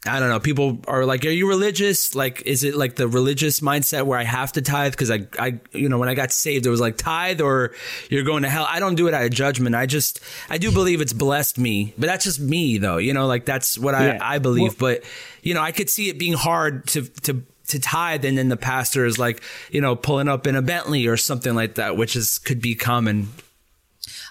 I 0.03 0.19
don't 0.19 0.29
know. 0.29 0.39
People 0.39 0.79
are 0.87 1.05
like, 1.05 1.23
"Are 1.25 1.29
you 1.29 1.47
religious? 1.47 2.15
Like, 2.15 2.41
is 2.47 2.63
it 2.63 2.73
like 2.75 2.95
the 2.95 3.07
religious 3.07 3.59
mindset 3.59 4.07
where 4.07 4.17
I 4.17 4.23
have 4.23 4.51
to 4.53 4.61
tithe?" 4.61 4.93
Because 4.93 5.11
I, 5.11 5.27
I, 5.37 5.59
you 5.73 5.89
know, 5.89 5.99
when 5.99 6.09
I 6.09 6.15
got 6.15 6.31
saved, 6.31 6.65
it 6.65 6.71
was 6.71 6.81
like 6.81 6.97
tithe 6.97 7.39
or 7.39 7.73
you're 8.09 8.23
going 8.23 8.41
to 8.41 8.49
hell. 8.49 8.65
I 8.67 8.79
don't 8.79 8.95
do 8.95 9.07
it 9.07 9.13
out 9.13 9.23
of 9.23 9.31
judgment. 9.31 9.75
I 9.75 9.85
just, 9.85 10.19
I 10.49 10.57
do 10.57 10.71
believe 10.71 11.01
it's 11.01 11.13
blessed 11.13 11.59
me, 11.59 11.93
but 11.99 12.07
that's 12.07 12.25
just 12.25 12.39
me, 12.39 12.79
though. 12.79 12.97
You 12.97 13.13
know, 13.13 13.27
like 13.27 13.45
that's 13.45 13.77
what 13.77 13.93
Yeah. 13.93 14.17
I, 14.19 14.35
I 14.35 14.39
believe. 14.39 14.79
but 14.79 15.03
you 15.43 15.53
know, 15.53 15.61
I 15.61 15.71
could 15.71 15.89
see 15.89 16.09
it 16.09 16.17
being 16.17 16.33
hard 16.33 16.87
to 16.87 17.03
to 17.03 17.43
to 17.67 17.79
tithe, 17.79 18.25
and 18.25 18.35
then 18.37 18.49
the 18.49 18.57
pastor 18.57 19.05
is 19.05 19.19
like, 19.19 19.43
you 19.69 19.81
know, 19.81 19.95
pulling 19.95 20.27
up 20.27 20.47
in 20.47 20.55
a 20.55 20.63
Bentley 20.63 21.05
or 21.05 21.15
something 21.15 21.53
like 21.53 21.75
that, 21.75 21.95
which 21.95 22.15
is 22.15 22.39
could 22.39 22.59
be 22.59 22.73
common. 22.73 23.29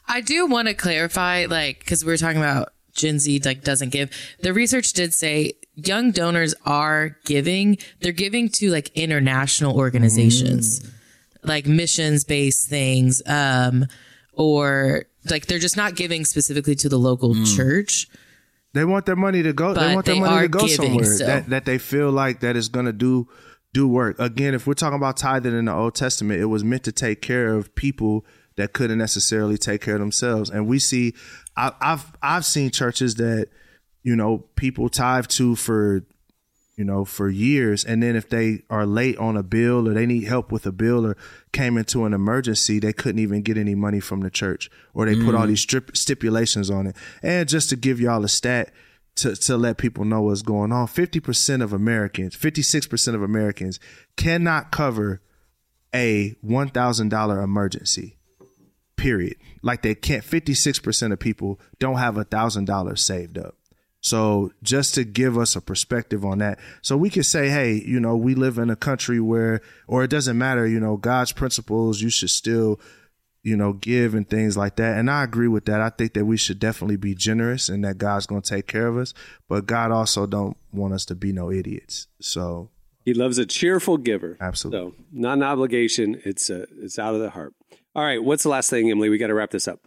I 0.09 0.20
do 0.20 0.46
want 0.46 0.66
to 0.66 0.74
clarify, 0.74 1.46
like, 1.48 1.78
because 1.78 2.04
we 2.04 2.11
were 2.12 2.16
talking 2.16 2.38
about 2.38 2.72
Gen 2.92 3.20
Z 3.20 3.40
like 3.44 3.62
doesn't 3.62 3.90
give. 3.90 4.11
The 4.40 4.52
research 4.52 4.92
did 4.92 5.14
say 5.14 5.52
young 5.87 6.11
donors 6.11 6.55
are 6.64 7.16
giving. 7.25 7.79
They're 8.01 8.12
giving 8.12 8.49
to 8.51 8.71
like 8.71 8.90
international 8.95 9.77
organizations, 9.77 10.88
like 11.43 11.66
missions 11.66 12.25
based 12.25 12.69
things, 12.69 13.23
um, 13.27 13.87
or 14.33 15.05
like 15.29 15.47
they're 15.47 15.59
just 15.59 15.77
not 15.77 15.97
giving 15.97 16.25
specifically 16.25 16.75
to 16.77 16.88
the 16.88 16.99
local 16.99 17.35
church. 17.45 18.09
They 18.73 18.85
want 18.85 19.07
their 19.07 19.16
money 19.16 19.43
to 19.43 19.53
go. 19.53 19.75
They 19.75 19.95
want 19.95 20.07
their 20.07 20.14
they 20.14 20.21
money 20.21 20.43
to 20.43 20.49
go 20.49 20.61
giving 20.61 20.77
somewhere 20.77 21.05
still. 21.05 21.27
that 21.27 21.51
that 21.51 21.64
they 21.64 21.79
feel 21.79 22.11
like 22.11 22.40
that 22.40 22.57
is 22.57 22.69
going 22.69 22.87
to 22.87 22.93
do 22.93 23.29
do 23.73 23.87
work. 23.88 24.19
Again, 24.19 24.55
if 24.55 24.66
we're 24.66 24.75
talking 24.75 24.97
about 24.97 25.16
tithing 25.16 25.57
in 25.57 25.66
the 25.66 25.75
Old 25.75 25.95
Testament, 25.95 26.40
it 26.40 26.47
was 26.47 26.64
meant 26.64 26.85
to 26.85 26.93
take 26.93 27.23
care 27.23 27.55
of 27.55 27.75
people 27.75 28.25
that 28.57 28.73
couldn't 28.73 28.99
necessarily 28.99 29.57
take 29.57 29.81
care 29.81 29.95
of 29.95 30.01
themselves. 30.01 30.51
And 30.51 30.66
we 30.66 30.79
see, 30.79 31.14
I, 31.57 31.73
I've 31.81 32.12
I've 32.23 32.45
seen 32.45 32.71
churches 32.71 33.16
that 33.16 33.49
you 34.03 34.17
know 34.17 34.45
people 34.57 34.89
tithe 34.89 35.27
to 35.29 35.57
for 35.57 36.05
you 36.81 36.87
know, 36.87 37.05
for 37.05 37.29
years. 37.29 37.85
And 37.85 38.03
then 38.03 38.17
if 38.17 38.31
they 38.31 38.63
are 38.71 38.87
late 38.87 39.19
on 39.19 39.37
a 39.37 39.43
bill 39.43 39.87
or 39.87 39.93
they 39.93 40.07
need 40.07 40.25
help 40.25 40.51
with 40.51 40.65
a 40.65 40.73
bill 40.73 41.05
or 41.05 41.15
came 41.53 41.77
into 41.77 42.07
an 42.07 42.15
emergency, 42.15 42.79
they 42.79 42.95
couldn't 42.95 43.19
even 43.19 43.43
get 43.43 43.59
any 43.59 43.75
money 43.75 44.01
from 44.01 44.21
the 44.21 44.31
church 44.31 44.71
or 44.95 45.05
they 45.05 45.15
put 45.15 45.35
all 45.35 45.43
mm-hmm. 45.43 45.51
these 45.51 45.61
strip 45.61 45.95
stipulations 45.95 46.71
on 46.71 46.87
it. 46.87 46.97
And 47.23 47.47
just 47.47 47.69
to 47.69 47.77
give 47.77 48.01
y'all 48.01 48.25
a 48.25 48.31
stat 48.31 48.73
to, 49.17 49.37
to 49.37 49.59
let 49.59 49.77
people 49.77 50.07
know 50.07 50.23
what's 50.23 50.40
going 50.40 50.73
on, 50.73 50.87
50% 50.87 51.63
of 51.63 51.75
Americans, 51.75 52.35
56% 52.35 53.15
of 53.15 53.23
Americans 53.23 53.79
cannot 54.17 54.73
cover 54.73 55.21
a 55.94 56.35
$1,000 56.42 57.44
emergency. 57.44 58.17
Period. 58.96 59.37
Like 59.61 59.83
they 59.83 59.94
can't, 59.94 60.25
56% 60.25 61.13
of 61.13 61.19
people 61.19 61.61
don't 61.79 61.98
have 61.98 62.17
a 62.17 62.25
$1,000 62.25 62.98
saved 62.98 63.37
up. 63.37 63.57
So 64.03 64.53
just 64.63 64.94
to 64.94 65.05
give 65.05 65.37
us 65.37 65.57
a 65.57 65.61
perspective 65.61 66.25
on 66.25 66.38
that, 66.38 66.59
so 66.81 66.96
we 66.96 67.11
can 67.11 67.23
say, 67.23 67.51
hey, 67.51 67.83
you 67.85 68.01
know, 68.01 68.17
we 68.17 68.35
live 68.35 68.59
in 68.59 68.71
a 68.71 68.77
country 68.77 69.21
where, 69.21 69.61
or 69.87 70.03
it 70.03 70.09
doesn't 70.09 70.38
matter, 70.38 70.67
you 70.67 70.81
know, 70.81 70.96
God's 70.96 71.33
principles, 71.33 72.01
you 72.01 72.09
should 72.09 72.31
still 72.31 72.81
you 73.42 73.57
know, 73.57 73.73
give 73.73 74.15
and 74.15 74.29
things 74.29 74.57
like 74.57 74.77
that. 74.77 74.98
And 74.98 75.11
I 75.11 75.25
agree 75.25 75.48
with 75.48 75.65
that. 75.67 75.81
I 75.81 75.90
think 75.90 76.15
that 76.15 76.25
we 76.25 76.37
should 76.37 76.59
definitely 76.59 76.96
be 76.96 77.15
generous 77.15 77.69
and 77.69 77.85
that 77.85 77.98
God's 77.98 78.27
going 78.27 78.42
to 78.42 78.48
take 78.48 78.67
care 78.67 78.87
of 78.87 78.96
us. 78.96 79.15
But 79.48 79.67
God 79.67 79.90
also 79.90 80.27
don't 80.27 80.57
want 80.73 80.92
us 80.94 81.05
to 81.07 81.15
be 81.15 81.33
no 81.33 81.51
idiots. 81.51 82.07
So 82.21 82.71
He 83.05 83.15
loves 83.15 83.38
a 83.38 83.46
cheerful 83.46 83.96
giver. 83.96 84.37
Absolutely. 84.40 84.90
So 84.90 85.05
not 85.13 85.38
an 85.38 85.42
obligation. 85.42 86.21
It's 86.25 86.51
a, 86.51 86.67
it's 86.83 86.98
out 86.98 87.15
of 87.15 87.21
the 87.21 87.31
heart. 87.31 87.55
All 87.94 88.05
right. 88.05 88.23
What's 88.23 88.42
the 88.42 88.51
last 88.51 88.71
thing, 88.71 88.90
Emily? 88.90 89.09
We 89.09 89.19
got 89.19 89.29
to 89.29 89.35
wrap 89.35 89.51
this 89.51 89.67
up. 89.67 89.81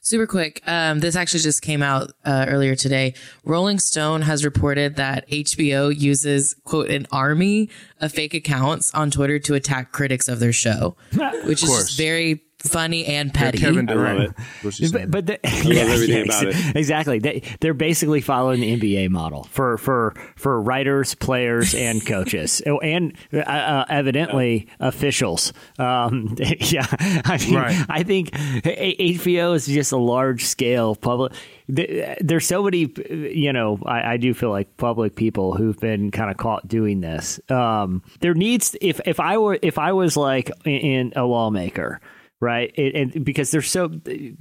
Super 0.00 0.26
quick. 0.26 0.62
Um, 0.66 1.00
this 1.00 1.16
actually 1.16 1.40
just 1.40 1.62
came 1.62 1.82
out 1.82 2.12
uh, 2.24 2.46
earlier 2.48 2.74
today. 2.74 3.14
Rolling 3.44 3.78
Stone 3.78 4.22
has 4.22 4.44
reported 4.44 4.96
that 4.96 5.28
HBO 5.28 5.94
uses, 5.94 6.54
quote, 6.64 6.90
an 6.90 7.06
army 7.12 7.68
of 8.00 8.12
fake 8.12 8.34
accounts 8.34 8.92
on 8.94 9.10
Twitter 9.10 9.38
to 9.40 9.54
attack 9.54 9.92
critics 9.92 10.28
of 10.28 10.40
their 10.40 10.52
show, 10.52 10.96
which 11.44 11.62
is 11.62 11.68
just 11.68 11.98
very 11.98 12.42
funny 12.60 13.06
and 13.06 13.32
They're 13.32 13.44
petty. 13.44 13.58
Kevin 13.58 13.88
I 13.88 13.92
love 13.94 14.04
Durant. 14.16 14.20
it. 14.30 14.44
What 14.62 14.80
you 14.80 14.86
saying. 14.88 15.10
But, 15.10 15.26
but 15.26 15.40
the, 15.42 15.48
love 15.68 15.76
everything 15.90 16.24
about 16.24 16.46
it. 16.46 16.76
Exactly. 16.76 17.18
They, 17.18 17.42
they're 17.60 17.74
basically 17.74 18.20
following 18.20 18.60
the 18.60 18.78
NBA 18.78 19.10
model 19.10 19.44
for 19.44 19.78
for 19.78 20.14
for 20.36 20.60
writers, 20.60 21.14
players, 21.14 21.74
and 21.74 22.04
coaches, 22.04 22.62
oh, 22.66 22.78
and 22.78 23.16
uh, 23.32 23.38
uh, 23.38 23.84
evidently 23.88 24.68
officials. 24.80 25.52
Um, 25.78 26.36
yeah, 26.58 26.86
I 26.90 27.38
mean, 27.44 27.54
Right. 27.54 27.86
I 27.88 28.02
think 28.02 28.30
HBO 28.30 29.54
is 29.54 29.66
just 29.66 29.92
a 29.92 29.96
large 29.96 30.44
scale 30.44 30.94
public. 30.94 31.32
There's 31.68 32.46
so 32.46 32.62
many, 32.62 32.92
you 33.10 33.52
know. 33.52 33.78
I, 33.84 34.14
I 34.14 34.16
do 34.16 34.32
feel 34.34 34.50
like 34.50 34.76
public 34.76 35.14
people 35.16 35.54
who've 35.54 35.78
been 35.78 36.10
kind 36.10 36.30
of 36.30 36.36
caught 36.36 36.66
doing 36.66 37.00
this. 37.00 37.40
Um, 37.50 38.02
there 38.20 38.34
needs 38.34 38.74
if 38.80 39.00
if 39.06 39.20
I 39.20 39.38
were 39.38 39.58
if 39.60 39.78
I 39.78 39.92
was 39.92 40.16
like 40.16 40.50
in, 40.64 40.72
in 40.72 41.12
a 41.14 41.24
lawmaker 41.24 42.00
right? 42.40 42.72
It, 42.76 42.94
and 42.94 43.24
because 43.24 43.50
there's 43.50 43.70
so, 43.70 43.90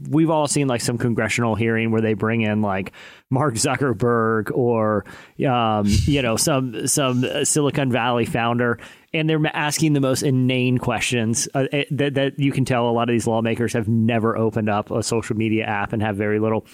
we've 0.09 0.29
all 0.29 0.47
seen 0.47 0.67
like 0.67 0.81
some 0.81 0.97
congressional 0.97 1.55
hearing 1.55 1.91
where 1.91 2.01
they 2.01 2.13
bring 2.13 2.41
in 2.41 2.61
like 2.61 2.93
Mark 3.29 3.55
Zuckerberg 3.55 4.51
or, 4.55 5.05
um, 5.47 5.85
you 6.05 6.21
know, 6.21 6.37
some 6.37 6.87
some 6.87 7.25
Silicon 7.43 7.91
Valley 7.91 8.25
founder, 8.25 8.79
and 9.13 9.29
they're 9.29 9.41
asking 9.53 9.93
the 9.93 10.01
most 10.01 10.21
inane 10.21 10.77
questions 10.77 11.47
uh, 11.53 11.65
eh, 11.71 11.85
that 11.91 12.13
that 12.15 12.39
you 12.39 12.51
can 12.51 12.65
tell 12.65 12.89
a 12.89 12.91
lot 12.91 13.09
of 13.09 13.13
these 13.13 13.27
lawmakers 13.27 13.73
have 13.73 13.87
never 13.87 14.37
opened 14.37 14.69
up 14.69 14.91
a 14.91 15.01
social 15.01 15.35
media 15.35 15.65
app 15.65 15.93
and 15.93 16.01
have 16.01 16.15
very 16.15 16.39
little. 16.39 16.65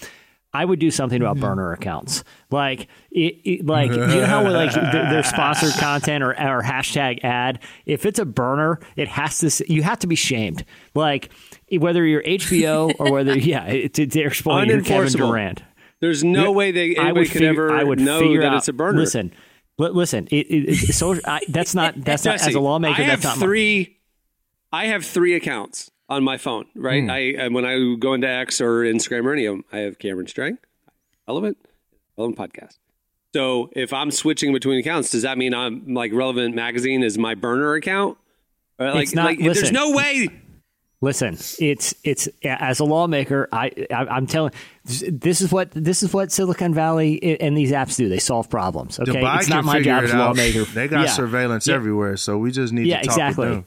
I 0.54 0.64
would 0.64 0.78
do 0.78 0.92
something 0.92 1.20
about 1.20 1.34
mm-hmm. 1.36 1.46
burner 1.46 1.72
accounts, 1.72 2.22
like 2.50 2.86
it, 3.10 3.40
it- 3.44 3.66
like 3.66 3.90
you 3.90 3.96
know 3.96 4.24
how 4.24 4.48
like 4.48 4.72
their 4.92 5.24
sponsored 5.24 5.74
content 5.74 6.22
or, 6.22 6.30
or 6.30 6.62
hashtag 6.62 7.24
ad. 7.24 7.58
If 7.86 8.06
it's 8.06 8.20
a 8.20 8.24
burner, 8.24 8.78
it 8.94 9.08
has 9.08 9.38
to. 9.38 9.72
You 9.72 9.82
have 9.82 9.98
to 9.98 10.06
be 10.06 10.14
shamed, 10.14 10.64
like 10.94 11.30
whether 11.72 12.06
you're 12.06 12.22
HBO 12.22 12.94
or 13.00 13.12
whether 13.12 13.36
yeah, 13.38 13.66
it, 13.66 13.98
it, 13.98 14.12
they're 14.12 14.28
exploiting 14.28 14.70
your 14.70 14.82
Kevin 14.82 15.12
Durant. 15.12 15.62
There's 15.98 16.22
no 16.22 16.52
way 16.52 16.70
they 16.70 16.96
I 16.96 17.10
would 17.10 17.24
could 17.26 17.32
figure, 17.32 17.66
ever 17.66 17.72
I 17.74 17.82
would 17.82 17.98
know 17.98 18.20
figure 18.20 18.42
that 18.42 18.52
out, 18.52 18.58
it's 18.58 18.68
a 18.68 18.72
burner. 18.72 18.98
Listen, 18.98 19.32
li- 19.78 19.88
listen. 19.88 20.28
It, 20.30 20.46
it, 20.46 20.68
it, 20.68 20.94
so 20.94 21.18
I, 21.24 21.40
that's 21.48 21.74
not 21.74 21.94
that's 21.96 22.24
not 22.24 22.40
as 22.40 22.54
a 22.54 22.60
lawmaker. 22.60 23.00
I 23.00 23.04
have 23.04 23.22
that's 23.22 23.24
not 23.24 23.40
my- 23.40 23.46
three. 23.46 23.98
I 24.72 24.86
have 24.86 25.04
three 25.04 25.34
accounts 25.34 25.90
on 26.08 26.22
my 26.24 26.36
phone. 26.36 26.66
Right. 26.74 27.02
Hmm. 27.02 27.10
I 27.10 27.18
and 27.38 27.54
when 27.54 27.64
I 27.64 27.94
go 27.98 28.14
into 28.14 28.28
X 28.28 28.60
or 28.60 28.82
Instagram 28.82 29.24
or 29.24 29.32
any 29.32 29.46
of 29.46 29.54
them, 29.54 29.64
I 29.72 29.78
have 29.78 29.98
Cameron 29.98 30.26
Strang, 30.26 30.58
Relevant, 31.26 31.58
Relevant 32.16 32.38
Podcast. 32.38 32.78
So 33.34 33.70
if 33.74 33.92
I'm 33.92 34.10
switching 34.10 34.52
between 34.52 34.78
accounts, 34.78 35.10
does 35.10 35.22
that 35.22 35.38
mean 35.38 35.54
I'm 35.54 35.92
like 35.94 36.12
Relevant 36.12 36.54
Magazine 36.54 37.02
is 37.02 37.18
my 37.18 37.34
burner 37.34 37.74
account? 37.74 38.16
Or 38.78 38.92
like, 38.92 39.02
It's 39.04 39.14
not- 39.14 39.24
like 39.26 39.38
there's 39.40 39.72
no 39.72 39.90
way. 39.92 40.28
Listen, 41.00 41.34
it's 41.58 41.94
it's 42.02 42.28
as 42.44 42.80
a 42.80 42.84
lawmaker, 42.84 43.46
I, 43.52 43.70
I 43.90 44.06
I'm 44.06 44.26
telling 44.26 44.52
this 44.84 45.42
is 45.42 45.52
what 45.52 45.70
this 45.72 46.02
is 46.02 46.14
what 46.14 46.32
Silicon 46.32 46.72
Valley 46.72 47.40
and 47.40 47.54
these 47.54 47.72
apps 47.72 47.96
do. 47.96 48.08
They 48.08 48.18
solve 48.20 48.48
problems. 48.48 48.98
Okay, 48.98 49.12
Dubai 49.12 49.38
it's 49.40 49.48
not 49.50 49.64
my 49.66 49.82
job 49.82 50.04
it 50.04 50.06
as 50.06 50.12
a 50.14 50.18
lawmaker. 50.18 50.64
They 50.64 50.88
got 50.88 51.04
Yeah. 51.06 51.10
surveillance 51.12 51.66
Yeah. 51.66 51.74
everywhere, 51.74 52.16
so 52.16 52.38
we 52.38 52.50
just 52.52 52.72
need 52.72 52.86
Yeah, 52.86 53.00
to 53.02 53.08
talk 53.08 53.16
exactly. 53.16 53.44
with 53.48 53.54
them. 53.54 53.66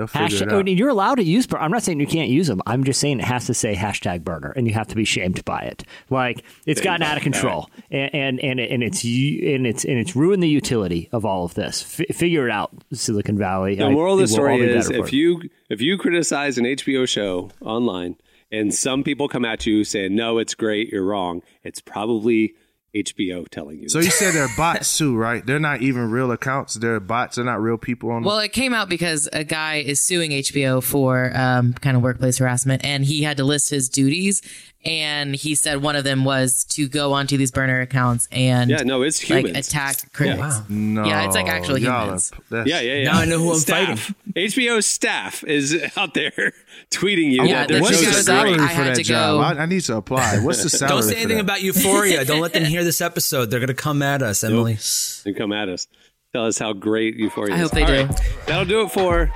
They'll 0.00 0.06
figure 0.06 0.28
Hashtag, 0.28 0.42
it 0.46 0.52
I 0.52 0.56
out. 0.56 0.64
mean, 0.64 0.78
you're 0.78 0.88
allowed 0.88 1.16
to 1.16 1.22
use. 1.22 1.46
bur- 1.46 1.58
I'm 1.58 1.70
not 1.70 1.82
saying 1.82 2.00
you 2.00 2.06
can't 2.06 2.30
use 2.30 2.46
them. 2.46 2.62
I'm 2.66 2.84
just 2.84 3.00
saying 3.00 3.20
it 3.20 3.26
has 3.26 3.44
to 3.46 3.54
say 3.54 3.74
hashtag 3.74 4.24
burner, 4.24 4.50
and 4.56 4.66
you 4.66 4.72
have 4.72 4.86
to 4.88 4.96
be 4.96 5.04
shamed 5.04 5.44
by 5.44 5.60
it. 5.60 5.84
Like 6.08 6.42
it's 6.64 6.80
gotten 6.80 7.02
out 7.02 7.18
of 7.18 7.22
control, 7.22 7.68
and 7.90 8.14
and 8.14 8.40
and, 8.40 8.58
and 8.60 8.82
it's 8.82 9.04
and 9.04 9.66
it's 9.66 9.84
and 9.84 9.98
it's 9.98 10.16
ruined 10.16 10.42
the 10.42 10.48
utility 10.48 11.10
of 11.12 11.26
all 11.26 11.44
of 11.44 11.52
this. 11.52 12.00
F- 12.00 12.16
figure 12.16 12.48
it 12.48 12.50
out, 12.50 12.70
Silicon 12.94 13.36
Valley. 13.36 13.74
The 13.74 13.84
I- 13.84 13.90
moral 13.90 14.14
of 14.14 14.20
the 14.20 14.24
it 14.34 14.38
will 14.40 14.48
all 14.48 14.56
story 14.56 14.74
is 14.74 14.88
if 14.88 15.12
you 15.12 15.42
if 15.68 15.82
you 15.82 15.98
criticize 15.98 16.56
an 16.56 16.64
HBO 16.64 17.06
show 17.06 17.50
online 17.60 18.16
and 18.50 18.74
some 18.74 19.04
people 19.04 19.28
come 19.28 19.44
at 19.44 19.66
you 19.66 19.84
saying 19.84 20.14
no, 20.16 20.38
it's 20.38 20.54
great, 20.54 20.88
you're 20.88 21.04
wrong. 21.04 21.42
It's 21.62 21.80
probably 21.82 22.54
HBO 22.94 23.48
telling 23.48 23.78
you. 23.78 23.88
So 23.88 23.98
you 24.00 24.10
said 24.10 24.34
they're 24.34 24.48
bots 24.56 24.98
too, 24.98 25.16
right? 25.16 25.44
They're 25.44 25.60
not 25.60 25.82
even 25.82 26.10
real 26.10 26.32
accounts. 26.32 26.74
They're 26.74 27.00
bots. 27.00 27.36
They're 27.36 27.44
not 27.44 27.60
real 27.60 27.78
people 27.78 28.10
on. 28.10 28.24
Well, 28.24 28.38
it 28.38 28.52
came 28.52 28.74
out 28.74 28.88
because 28.88 29.28
a 29.32 29.44
guy 29.44 29.76
is 29.76 30.00
suing 30.00 30.32
HBO 30.32 30.82
for 30.82 31.30
um, 31.34 31.72
kind 31.74 31.96
of 31.96 32.02
workplace 32.02 32.38
harassment, 32.38 32.84
and 32.84 33.04
he 33.04 33.22
had 33.22 33.36
to 33.36 33.44
list 33.44 33.70
his 33.70 33.88
duties. 33.88 34.42
And 34.82 35.34
he 35.36 35.54
said 35.54 35.82
one 35.82 35.94
of 35.94 36.04
them 36.04 36.24
was 36.24 36.64
to 36.70 36.88
go 36.88 37.12
onto 37.12 37.36
these 37.36 37.50
burner 37.50 37.82
accounts 37.82 38.28
and 38.32 38.70
Yeah, 38.70 38.78
no, 38.82 39.02
it's 39.02 39.20
like 39.28 39.44
humans. 39.44 39.68
attack 39.68 40.10
critics. 40.14 40.62
no, 40.70 41.04
Yeah, 41.04 41.26
it's 41.26 41.34
like 41.34 41.48
actual 41.48 41.76
y'all 41.76 42.04
humans. 42.04 42.32
Yeah, 42.50 42.64
yeah, 42.64 42.80
yeah. 42.80 43.04
Now 43.12 43.18
I 43.20 43.24
know 43.26 43.38
who 43.40 43.52
I'm 43.52 43.58
staff. 43.58 44.14
HBO 44.34 44.82
staff 44.82 45.44
is 45.44 45.76
out 45.98 46.14
there 46.14 46.30
tweeting 46.90 47.30
you. 47.30 47.44
Yeah, 47.44 47.66
that 47.66 47.68
the 47.74 47.80
What's 47.82 47.98
the 47.98 48.04
shows 48.06 48.14
are 48.14 48.18
I- 48.18 48.22
salary 48.22 48.52
I 48.54 48.56
for 48.56 48.64
had 48.72 48.86
that 48.86 48.96
to 48.96 49.02
job? 49.02 49.36
go- 49.54 49.60
I, 49.60 49.62
I 49.64 49.66
need 49.66 49.82
to 49.82 49.96
apply. 49.96 50.38
What's 50.38 50.62
the 50.62 50.70
salary? 50.70 50.94
Don't 50.94 51.02
say 51.02 51.10
for 51.12 51.18
anything 51.18 51.36
that? 51.36 51.42
about 51.44 51.60
Euphoria. 51.62 52.24
Don't 52.24 52.40
let 52.40 52.54
them 52.54 52.64
hear 52.64 52.82
this 52.82 53.02
episode. 53.02 53.50
They're 53.50 53.60
going 53.60 53.68
to 53.68 53.74
come 53.74 54.00
at 54.00 54.22
us, 54.22 54.42
Emily. 54.42 54.78
and 55.26 55.36
come 55.36 55.52
at 55.52 55.68
us. 55.68 55.88
Tell 56.32 56.46
us 56.46 56.58
how 56.58 56.72
great 56.72 57.16
Euphoria 57.16 57.54
I 57.54 57.56
is. 57.58 57.62
hope 57.64 57.72
they 57.72 57.82
All 57.82 57.88
do. 57.88 58.04
right, 58.14 58.20
that'll 58.46 58.64
do 58.64 58.80
it 58.82 58.92
for. 58.92 59.30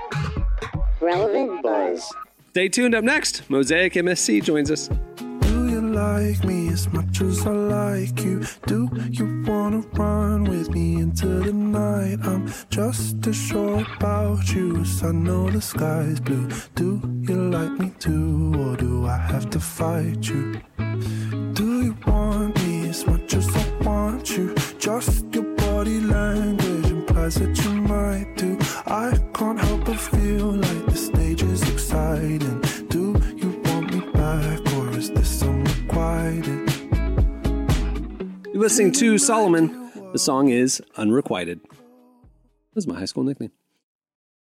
Relevant 1.03 1.63
Buzz. 1.63 2.11
Stay 2.51 2.69
tuned. 2.71 2.95
Up 2.95 3.05
next, 3.05 3.51
Mosaic 3.51 3.93
MSC 3.93 4.43
joins 4.43 4.71
us. 4.71 4.89
Like 5.95 6.43
me 6.45 6.71
as 6.71 6.93
much 6.93 7.21
as 7.21 7.47
I 7.47 7.53
like 7.53 8.21
you? 8.25 8.43
Do 8.67 8.89
you 9.11 9.45
wanna 9.47 9.79
run 9.93 10.43
with 10.43 10.71
me 10.71 10.97
into 10.97 11.27
the 11.27 11.53
night? 11.53 12.19
I'm 12.25 12.53
just 12.69 13.25
as 13.29 13.37
sure 13.37 13.87
about 13.97 14.53
you 14.53 14.79
as 14.79 15.05
I 15.05 15.13
know 15.13 15.49
the 15.49 15.61
sky's 15.61 16.19
blue. 16.19 16.49
Do 16.75 17.01
you 17.23 17.37
like 17.49 17.79
me 17.79 17.93
too, 18.01 18.53
or 18.59 18.77
do 18.77 19.07
I 19.07 19.17
have 19.17 19.49
to 19.51 19.61
fight 19.61 20.29
you? 20.29 20.61
Do 21.53 21.83
you 21.85 21.97
want 22.05 22.57
me 22.65 22.89
as 22.89 23.07
much 23.07 23.33
as 23.35 23.49
I 23.55 23.65
want 23.85 24.37
you? 24.37 24.53
Just 24.79 25.33
your 25.33 25.45
body 25.57 26.01
language 26.01 26.87
implies 26.87 27.37
that 27.37 27.57
you 27.65 27.71
might 27.71 28.35
do. 28.37 28.59
I 28.87 29.17
can't 29.33 29.61
help 29.61 29.85
but 29.85 30.01
feel 30.01 30.51
like 30.53 30.87
the 30.87 30.97
stage 30.97 31.43
is 31.45 31.63
exciting. 31.71 32.61
Do 32.89 33.15
you 33.37 33.63
want 33.67 33.95
me 33.95 34.01
back, 34.13 34.61
or 34.75 34.91
is 34.99 35.11
this 35.11 35.31
unrequited? 36.05 36.71
You're 38.53 38.63
listening 38.63 38.93
to 38.93 39.19
Solomon. 39.19 39.91
The 40.13 40.19
song 40.19 40.49
is 40.49 40.83
Unrequited. 40.97 41.61
That's 42.75 42.87
my 42.87 42.99
high 42.99 43.07
school 43.07 43.25
nickname. 43.25 43.53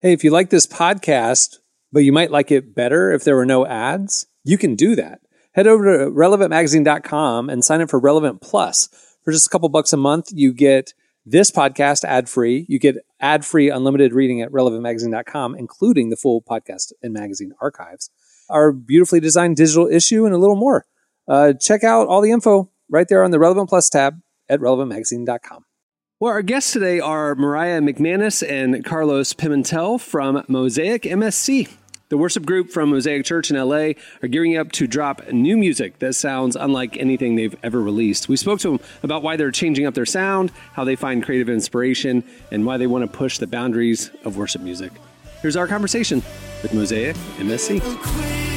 Hey, 0.00 0.12
if 0.12 0.24
you 0.24 0.30
like 0.30 0.50
this 0.50 0.66
podcast, 0.66 1.58
but 1.92 2.00
you 2.00 2.12
might 2.12 2.30
like 2.30 2.50
it 2.50 2.74
better 2.74 3.12
if 3.12 3.24
there 3.24 3.36
were 3.36 3.46
no 3.46 3.64
ads, 3.66 4.26
you 4.44 4.58
can 4.58 4.74
do 4.74 4.96
that. 4.96 5.20
Head 5.52 5.66
over 5.66 5.84
to 5.84 6.10
relevantmagazine.com 6.10 7.48
and 7.48 7.64
sign 7.64 7.80
up 7.80 7.90
for 7.90 7.98
Relevant 7.98 8.40
Plus. 8.40 8.88
For 9.22 9.32
just 9.32 9.46
a 9.46 9.50
couple 9.50 9.68
bucks 9.68 9.92
a 9.92 9.96
month, 9.96 10.30
you 10.32 10.52
get 10.52 10.94
this 11.24 11.50
podcast 11.50 12.04
ad 12.04 12.28
free. 12.28 12.66
You 12.68 12.78
get 12.78 12.96
ad 13.20 13.44
free 13.44 13.70
unlimited 13.70 14.12
reading 14.12 14.42
at 14.42 14.50
relevantmagazine.com, 14.50 15.54
including 15.56 16.10
the 16.10 16.16
full 16.16 16.42
podcast 16.42 16.92
and 17.02 17.12
magazine 17.12 17.52
archives, 17.60 18.10
our 18.48 18.72
beautifully 18.72 19.20
designed 19.20 19.56
digital 19.56 19.86
issue, 19.86 20.24
and 20.24 20.34
a 20.34 20.38
little 20.38 20.56
more. 20.56 20.86
Uh, 21.32 21.54
check 21.54 21.82
out 21.82 22.08
all 22.08 22.20
the 22.20 22.30
info 22.30 22.68
right 22.90 23.08
there 23.08 23.24
on 23.24 23.30
the 23.30 23.38
Relevant 23.38 23.70
Plus 23.70 23.88
tab 23.88 24.20
at 24.50 24.60
relevantmagazine.com. 24.60 25.64
Well, 26.20 26.30
our 26.30 26.42
guests 26.42 26.74
today 26.74 27.00
are 27.00 27.34
Mariah 27.34 27.80
McManus 27.80 28.46
and 28.46 28.84
Carlos 28.84 29.32
Pimentel 29.32 29.98
from 29.98 30.44
Mosaic 30.46 31.04
MSC. 31.04 31.70
The 32.10 32.18
worship 32.18 32.44
group 32.44 32.68
from 32.68 32.90
Mosaic 32.90 33.24
Church 33.24 33.50
in 33.50 33.56
LA 33.56 33.92
are 34.22 34.28
gearing 34.28 34.58
up 34.58 34.72
to 34.72 34.86
drop 34.86 35.26
new 35.32 35.56
music 35.56 36.00
that 36.00 36.12
sounds 36.12 36.54
unlike 36.54 36.98
anything 36.98 37.36
they've 37.36 37.56
ever 37.62 37.80
released. 37.80 38.28
We 38.28 38.36
spoke 38.36 38.60
to 38.60 38.72
them 38.72 38.80
about 39.02 39.22
why 39.22 39.36
they're 39.36 39.50
changing 39.50 39.86
up 39.86 39.94
their 39.94 40.04
sound, 40.04 40.52
how 40.74 40.84
they 40.84 40.96
find 40.96 41.24
creative 41.24 41.48
inspiration, 41.48 42.24
and 42.50 42.66
why 42.66 42.76
they 42.76 42.86
want 42.86 43.10
to 43.10 43.18
push 43.18 43.38
the 43.38 43.46
boundaries 43.46 44.10
of 44.26 44.36
worship 44.36 44.60
music. 44.60 44.92
Here's 45.40 45.56
our 45.56 45.66
conversation 45.66 46.22
with 46.62 46.74
Mosaic 46.74 47.16
MSC. 47.38 48.51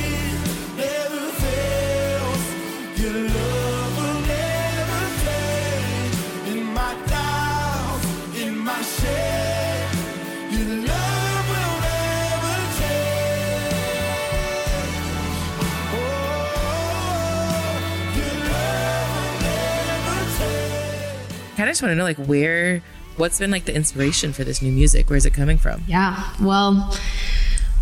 Kind 21.66 21.72
of 21.72 21.74
just 21.74 21.82
want 21.82 21.94
to 21.94 21.96
know 21.96 22.04
like 22.04 22.18
where, 22.28 22.84
what's 23.18 23.40
been 23.40 23.50
like 23.50 23.66
the 23.66 23.74
inspiration 23.74 24.34
for 24.34 24.44
this 24.44 24.62
new 24.62 24.72
music? 24.72 25.10
Where's 25.10 25.26
it 25.26 25.34
coming 25.34 25.58
from? 25.58 25.84
Yeah. 25.88 26.32
Well, 26.40 26.96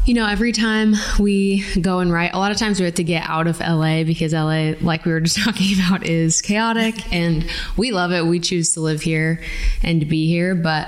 you 0.06 0.14
know, 0.14 0.26
every 0.26 0.54
time 0.54 0.96
we 1.20 1.66
go 1.82 2.00
and 2.00 2.10
write, 2.10 2.34
a 2.34 2.38
lot 2.38 2.54
of 2.54 2.58
times 2.58 2.80
we 2.80 2.86
have 2.86 2.96
to 2.96 3.04
get 3.04 3.30
out 3.30 3.46
of 3.46 3.60
LA 3.60 4.06
because 4.06 4.32
LA, 4.32 4.76
like 4.80 5.04
we 5.04 5.12
were 5.12 5.20
just 5.20 5.38
talking 5.44 5.78
about, 5.78 6.06
is 6.06 6.42
chaotic 6.42 7.12
and 7.12 7.46
we 7.76 7.92
love 7.92 8.14
it. 8.14 8.26
We 8.26 8.40
choose 8.40 8.74
to 8.76 8.80
live 8.80 9.02
here 9.02 9.44
and 9.82 10.00
to 10.00 10.06
be 10.06 10.28
here, 10.28 10.56
but 10.56 10.88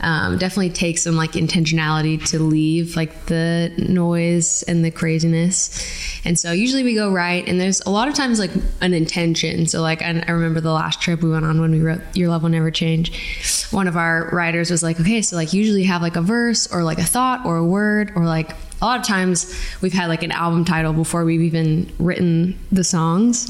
um, 0.00 0.36
definitely 0.36 0.70
takes 0.70 1.02
some 1.02 1.16
like 1.16 1.32
intentionality 1.32 2.22
to 2.30 2.38
leave 2.38 2.96
like 2.96 3.26
the 3.26 3.72
noise 3.78 4.62
and 4.64 4.84
the 4.84 4.90
craziness. 4.90 6.20
And 6.24 6.38
so 6.38 6.52
usually 6.52 6.82
we 6.82 6.94
go 6.94 7.10
right, 7.10 7.46
and 7.48 7.60
there's 7.60 7.80
a 7.82 7.90
lot 7.90 8.08
of 8.08 8.14
times 8.14 8.38
like 8.38 8.50
an 8.80 8.92
intention. 8.92 9.66
So 9.66 9.80
like 9.80 10.02
I, 10.02 10.24
I 10.26 10.32
remember 10.32 10.60
the 10.60 10.72
last 10.72 11.00
trip 11.00 11.22
we 11.22 11.30
went 11.30 11.44
on 11.44 11.60
when 11.60 11.70
we 11.70 11.80
wrote 11.80 12.02
"Your 12.14 12.28
Love 12.28 12.42
Will 12.42 12.50
Never 12.50 12.70
Change." 12.70 13.66
One 13.70 13.88
of 13.88 13.96
our 13.96 14.28
writers 14.32 14.70
was 14.70 14.82
like, 14.82 15.00
"Okay, 15.00 15.22
so 15.22 15.36
like 15.36 15.52
usually 15.52 15.84
have 15.84 16.02
like 16.02 16.16
a 16.16 16.22
verse 16.22 16.70
or 16.72 16.82
like 16.82 16.98
a 16.98 17.04
thought 17.04 17.46
or 17.46 17.56
a 17.56 17.64
word 17.64 18.12
or 18.14 18.24
like." 18.24 18.52
A 18.82 18.84
lot 18.84 19.00
of 19.00 19.06
times 19.06 19.58
we've 19.80 19.94
had 19.94 20.08
like 20.08 20.22
an 20.22 20.32
album 20.32 20.66
title 20.66 20.92
before 20.92 21.24
we've 21.24 21.40
even 21.40 21.90
written 21.98 22.58
the 22.70 22.84
songs. 22.84 23.48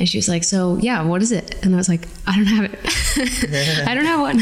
And 0.00 0.08
she 0.08 0.16
was 0.16 0.30
like, 0.30 0.44
So, 0.44 0.78
yeah, 0.78 1.02
what 1.02 1.20
is 1.20 1.30
it? 1.30 1.62
And 1.62 1.74
I 1.74 1.76
was 1.76 1.88
like, 1.88 2.08
I 2.26 2.34
don't 2.34 2.46
have 2.46 2.64
it. 2.64 3.86
I 3.86 3.94
don't 3.94 4.06
have 4.06 4.20
one. 4.20 4.40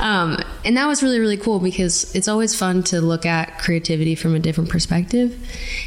Um, 0.00 0.38
and 0.64 0.78
that 0.78 0.86
was 0.86 1.02
really, 1.02 1.20
really 1.20 1.36
cool 1.36 1.60
because 1.60 2.14
it's 2.14 2.26
always 2.26 2.58
fun 2.58 2.82
to 2.84 3.02
look 3.02 3.26
at 3.26 3.58
creativity 3.58 4.14
from 4.14 4.34
a 4.34 4.38
different 4.38 4.70
perspective 4.70 5.36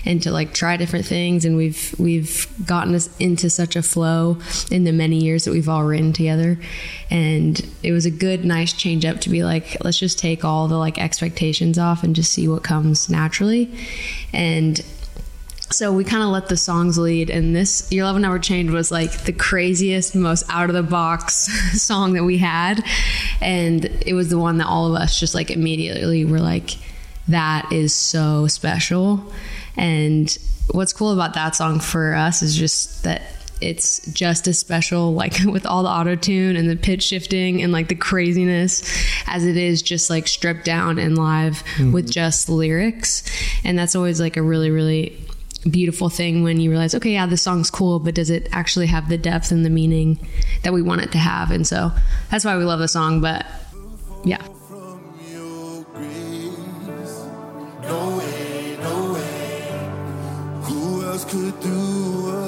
and 0.05 0.21
to 0.21 0.31
like 0.31 0.53
try 0.53 0.77
different 0.77 1.07
things. 1.07 1.45
And 1.45 1.57
we've, 1.57 1.95
we've 1.97 2.47
gotten 2.67 2.93
us 2.93 3.09
into 3.17 3.49
such 3.49 3.75
a 3.75 3.81
flow 3.81 4.37
in 4.69 4.83
the 4.83 4.91
many 4.91 5.17
years 5.17 5.45
that 5.45 5.51
we've 5.51 5.67
all 5.67 5.83
written 5.83 6.13
together. 6.13 6.59
And 7.09 7.59
it 7.81 7.93
was 7.93 8.05
a 8.05 8.11
good, 8.11 8.45
nice 8.45 8.71
change 8.71 9.03
up 9.03 9.19
to 9.21 9.31
be 9.31 9.43
like, 9.43 9.83
let's 9.83 9.97
just 9.97 10.19
take 10.19 10.45
all 10.45 10.67
the 10.67 10.77
like 10.77 10.99
expectations 10.99 11.79
off 11.79 12.03
and 12.03 12.15
just 12.15 12.31
see 12.31 12.47
what 12.47 12.63
comes 12.63 13.09
naturally. 13.09 13.75
And 14.31 14.79
so 15.69 15.91
we 15.91 16.03
kind 16.03 16.23
of 16.23 16.29
let 16.29 16.47
the 16.47 16.55
songs 16.55 16.97
lead 16.97 17.29
and 17.29 17.55
this 17.55 17.91
your 17.91 18.05
love 18.05 18.17
never 18.17 18.39
change 18.39 18.71
was 18.71 18.89
like 18.89 19.25
the 19.25 19.33
craziest 19.33 20.15
most 20.15 20.45
out 20.49 20.69
of 20.69 20.75
the 20.75 20.83
box 20.83 21.33
song 21.81 22.13
that 22.13 22.23
we 22.23 22.37
had. 22.37 22.83
And 23.41 23.85
it 24.05 24.13
was 24.13 24.29
the 24.29 24.39
one 24.39 24.57
that 24.59 24.67
all 24.67 24.87
of 24.87 24.99
us 24.99 25.19
just 25.19 25.35
like 25.35 25.51
immediately 25.51 26.23
were 26.23 26.39
like 26.39 26.77
that 27.27 27.71
is 27.71 27.93
so 27.93 28.47
special. 28.47 29.23
And 29.75 30.35
what's 30.71 30.93
cool 30.93 31.11
about 31.11 31.33
that 31.33 31.55
song 31.55 31.79
for 31.79 32.13
us 32.13 32.41
is 32.41 32.55
just 32.55 33.03
that 33.03 33.21
it's 33.59 34.05
just 34.13 34.47
as 34.47 34.57
special 34.57 35.13
like 35.15 35.37
with 35.45 35.65
all 35.65 35.83
the 35.83 35.89
auto 35.89 36.15
tune 36.15 36.55
and 36.55 36.69
the 36.69 36.77
pitch 36.77 37.03
shifting 37.03 37.61
and 37.61 37.73
like 37.73 37.89
the 37.89 37.95
craziness 37.95 38.83
as 39.27 39.45
it 39.45 39.57
is 39.57 39.81
just 39.81 40.09
like 40.09 40.27
stripped 40.27 40.63
down 40.63 40.97
and 40.97 41.17
live 41.17 41.63
mm-hmm. 41.75 41.91
with 41.91 42.09
just 42.09 42.47
lyrics. 42.47 43.23
And 43.65 43.77
that's 43.77 43.95
always 43.95 44.21
like 44.21 44.37
a 44.37 44.41
really 44.41 44.71
really 44.71 45.27
beautiful 45.67 46.09
thing 46.09 46.43
when 46.43 46.59
you 46.59 46.69
realize, 46.69 46.95
okay, 46.95 47.11
yeah, 47.11 47.25
this 47.25 47.41
song's 47.41 47.69
cool, 47.69 47.99
but 47.99 48.15
does 48.15 48.29
it 48.29 48.47
actually 48.51 48.87
have 48.87 49.09
the 49.09 49.17
depth 49.17 49.51
and 49.51 49.65
the 49.65 49.69
meaning 49.69 50.19
that 50.63 50.73
we 50.73 50.81
want 50.81 51.01
it 51.01 51.11
to 51.13 51.17
have? 51.17 51.51
And 51.51 51.65
so 51.65 51.91
that's 52.31 52.45
why 52.45 52.57
we 52.57 52.63
love 52.63 52.79
the 52.79 52.87
song. 52.87 53.21
But 53.21 53.45
yeah. 54.23 54.45
No 57.83 58.17
way, 58.17 58.77
no 58.81 59.13
way. 59.13 59.89
Who 60.63 61.05
else 61.05 61.25
could 61.25 61.59
do 61.61 62.46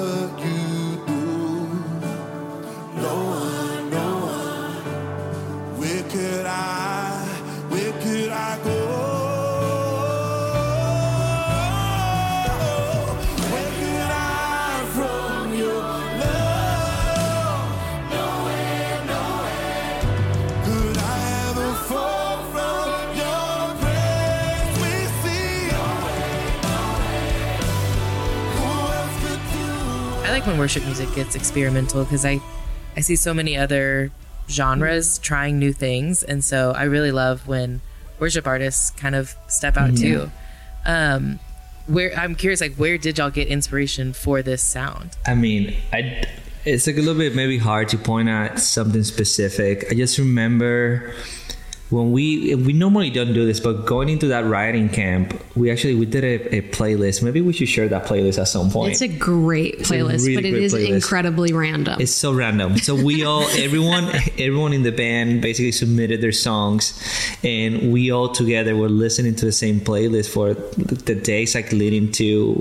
when 30.50 30.58
worship 30.58 30.84
music 30.84 31.14
gets 31.14 31.34
experimental 31.34 32.04
because 32.04 32.24
I, 32.24 32.40
I 32.96 33.00
see 33.00 33.16
so 33.16 33.32
many 33.32 33.56
other 33.56 34.10
genres 34.48 35.18
trying 35.18 35.58
new 35.58 35.72
things, 35.72 36.22
and 36.22 36.44
so 36.44 36.72
I 36.72 36.84
really 36.84 37.12
love 37.12 37.46
when 37.46 37.80
worship 38.18 38.46
artists 38.46 38.90
kind 38.90 39.14
of 39.14 39.34
step 39.48 39.76
out 39.76 39.96
too. 39.96 40.30
Um, 40.84 41.38
where 41.86 42.14
I'm 42.16 42.34
curious, 42.34 42.60
like, 42.60 42.74
where 42.74 42.98
did 42.98 43.18
y'all 43.18 43.30
get 43.30 43.48
inspiration 43.48 44.12
for 44.12 44.42
this 44.42 44.62
sound? 44.62 45.16
I 45.26 45.34
mean, 45.34 45.76
I 45.92 46.24
it's 46.64 46.86
like 46.86 46.96
a 46.96 47.00
little 47.00 47.14
bit 47.14 47.34
maybe 47.34 47.58
hard 47.58 47.88
to 47.90 47.98
point 47.98 48.28
at 48.28 48.58
something 48.58 49.02
specific. 49.04 49.86
I 49.90 49.94
just 49.94 50.18
remember 50.18 51.14
when 51.90 52.12
we 52.12 52.54
we 52.54 52.72
normally 52.72 53.10
don't 53.10 53.32
do 53.32 53.44
this, 53.44 53.58
but 53.58 53.84
going 53.84 54.08
into 54.08 54.28
that 54.28 54.44
writing 54.44 54.88
camp, 54.88 55.34
we 55.56 55.72
actually 55.72 55.96
we 55.96 56.06
did 56.06 56.22
a, 56.22 56.56
a 56.56 56.62
playlist. 56.70 57.20
Maybe 57.20 57.40
we 57.40 57.52
should 57.52 57.68
share 57.68 57.88
that 57.88 58.04
playlist 58.04 58.40
at 58.40 58.46
some 58.46 58.70
point. 58.70 58.92
It's 58.92 59.02
a 59.02 59.08
great 59.08 59.74
It's 59.74 59.90
a 59.90 59.94
playlist, 59.94 60.24
really 60.24 60.34
but 60.36 60.44
it 60.44 60.54
is 60.54 60.72
playlist. 60.72 60.94
incredibly 60.94 61.52
random. 61.52 62.00
It's 62.00 62.12
so 62.12 62.32
random. 62.32 62.78
So 62.78 62.94
we 62.94 63.24
all, 63.24 63.42
everyone, 63.58 64.08
everyone 64.38 64.72
in 64.72 64.84
the 64.84 64.92
band 64.92 65.42
basically 65.42 65.72
submitted 65.72 66.20
their 66.20 66.32
songs, 66.32 66.94
and 67.42 67.92
we 67.92 68.12
all 68.12 68.28
together 68.28 68.76
were 68.76 68.88
listening 68.88 69.34
to 69.36 69.44
the 69.44 69.52
same 69.52 69.80
playlist 69.80 70.30
for 70.30 70.54
the 70.54 71.16
days 71.16 71.56
like 71.56 71.72
leading 71.72 72.12
to 72.12 72.54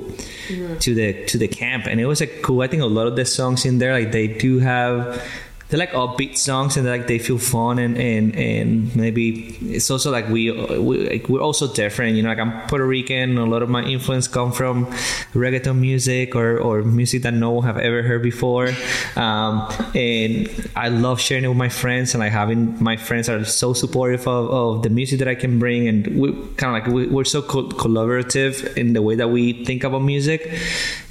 mm-hmm. 0.48 0.78
to 0.80 0.96
the 0.96 1.26
to 1.26 1.38
the 1.38 1.48
camp, 1.48 1.86
and 1.86 2.02
it 2.02 2.08
was 2.08 2.20
like 2.20 2.42
cool. 2.42 2.62
I 2.62 2.68
think 2.68 2.82
a 2.82 2.88
lot 2.88 3.06
of 3.06 3.16
the 3.16 3.26
songs 3.26 3.64
in 3.64 3.78
there, 3.78 3.94
like 3.94 4.12
they 4.12 4.28
do 4.28 4.58
have. 4.58 5.24
They're 5.70 5.78
like 5.78 5.92
upbeat 5.92 6.36
songs 6.36 6.78
and 6.78 6.88
like 6.88 7.06
they 7.06 7.20
feel 7.20 7.38
fun 7.38 7.78
and, 7.78 7.96
and, 7.96 8.36
and 8.36 8.96
maybe 8.96 9.56
it's 9.62 9.92
also 9.92 10.12
like 10.12 10.28
we, 10.28 10.52
we 10.80 11.10
like 11.10 11.30
we're 11.30 11.42
also 11.42 11.72
different 11.72 12.16
you 12.16 12.24
know 12.24 12.30
like 12.30 12.40
I'm 12.40 12.68
Puerto 12.68 12.88
Rican 12.88 13.38
a 13.38 13.46
lot 13.46 13.62
of 13.62 13.70
my 13.70 13.84
influence 13.84 14.28
come 14.28 14.52
from 14.52 14.88
reggaeton 15.34 15.78
music 15.78 16.36
or, 16.36 16.58
or 16.58 16.82
music 16.82 17.22
that 17.22 17.36
no 17.36 17.52
one 17.52 17.66
have 17.66 17.78
ever 17.78 18.02
heard 18.02 18.24
before. 18.24 18.70
Um, 19.16 19.72
and 19.94 20.50
I 20.76 20.90
love 20.90 21.22
sharing 21.22 21.44
it 21.44 21.50
with 21.50 21.58
my 21.58 21.70
friends 21.70 22.16
and 22.16 22.22
like 22.22 22.32
having 22.32 22.82
my 22.84 22.98
friends 22.98 23.30
are 23.30 23.46
so 23.46 23.74
supportive 23.74 24.28
of, 24.28 24.50
of 24.50 24.84
the 24.84 24.90
music 24.90 25.20
that 25.20 25.28
I 25.28 25.36
can 25.36 25.60
bring 25.60 25.88
and 25.88 26.20
we 26.20 26.32
kind 26.58 26.76
of 26.76 26.84
like 26.84 26.88
we, 26.88 27.08
we're 27.08 27.24
so 27.26 27.42
co- 27.44 27.70
collaborative 27.70 28.76
in 28.76 28.94
the 28.94 29.04
way 29.04 29.16
that 29.16 29.30
we 29.30 29.66
think 29.66 29.84
about 29.84 30.00
music. 30.00 30.52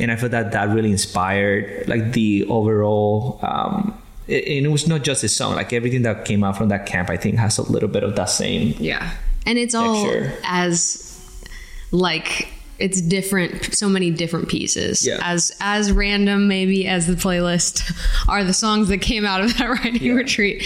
And 0.01 0.11
I 0.11 0.17
feel 0.17 0.31
that 0.31 0.51
that 0.51 0.71
really 0.71 0.91
inspired 0.91 1.89
like 1.89 2.13
the 2.13 2.45
overall 2.47 3.39
um, 3.43 3.95
and 4.29 4.67
it 4.67 4.71
was 4.71 4.87
not 4.87 5.03
just 5.03 5.25
a 5.25 5.29
song 5.29 5.55
like 5.55 5.73
everything 5.73 6.03
that 6.03 6.25
came 6.25 6.45
out 6.45 6.57
from 6.57 6.69
that 6.69 6.85
camp 6.87 7.09
i 7.11 7.17
think 7.17 7.37
has 7.37 7.57
a 7.59 7.63
little 7.63 7.89
bit 7.89 8.03
of 8.03 8.15
that 8.17 8.27
same 8.31 8.75
yeah. 8.79 9.15
And 9.47 9.59
it's 9.59 9.75
all 9.75 10.05
Texture. 10.05 10.35
as 10.45 11.19
like 11.91 12.49
it's 12.79 13.01
different 13.01 13.75
so 13.75 13.89
many 13.89 14.11
different 14.11 14.49
pieces 14.49 15.07
Yeah. 15.07 15.19
as 15.23 15.51
as 15.61 15.91
random 15.91 16.47
maybe 16.49 16.87
as 16.87 17.07
the 17.07 17.15
playlist 17.15 17.91
are 18.29 18.45
the 18.45 18.53
songs 18.53 18.89
that 18.89 18.99
came 18.99 19.25
out 19.25 19.41
of 19.41 19.57
that 19.57 19.67
writing 19.85 20.15
retreat 20.15 20.63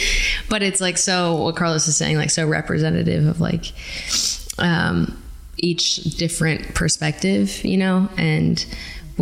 but 0.48 0.62
it's 0.62 0.80
like 0.80 0.98
so 0.98 1.36
what 1.36 1.54
carlos 1.56 1.86
is 1.86 1.96
saying 1.96 2.16
like 2.16 2.30
so 2.30 2.46
representative 2.46 3.26
of 3.26 3.40
like 3.40 3.72
um 4.58 5.16
each 5.58 5.96
different 6.18 6.74
perspective 6.74 7.64
you 7.64 7.76
know 7.78 8.08
and 8.18 8.66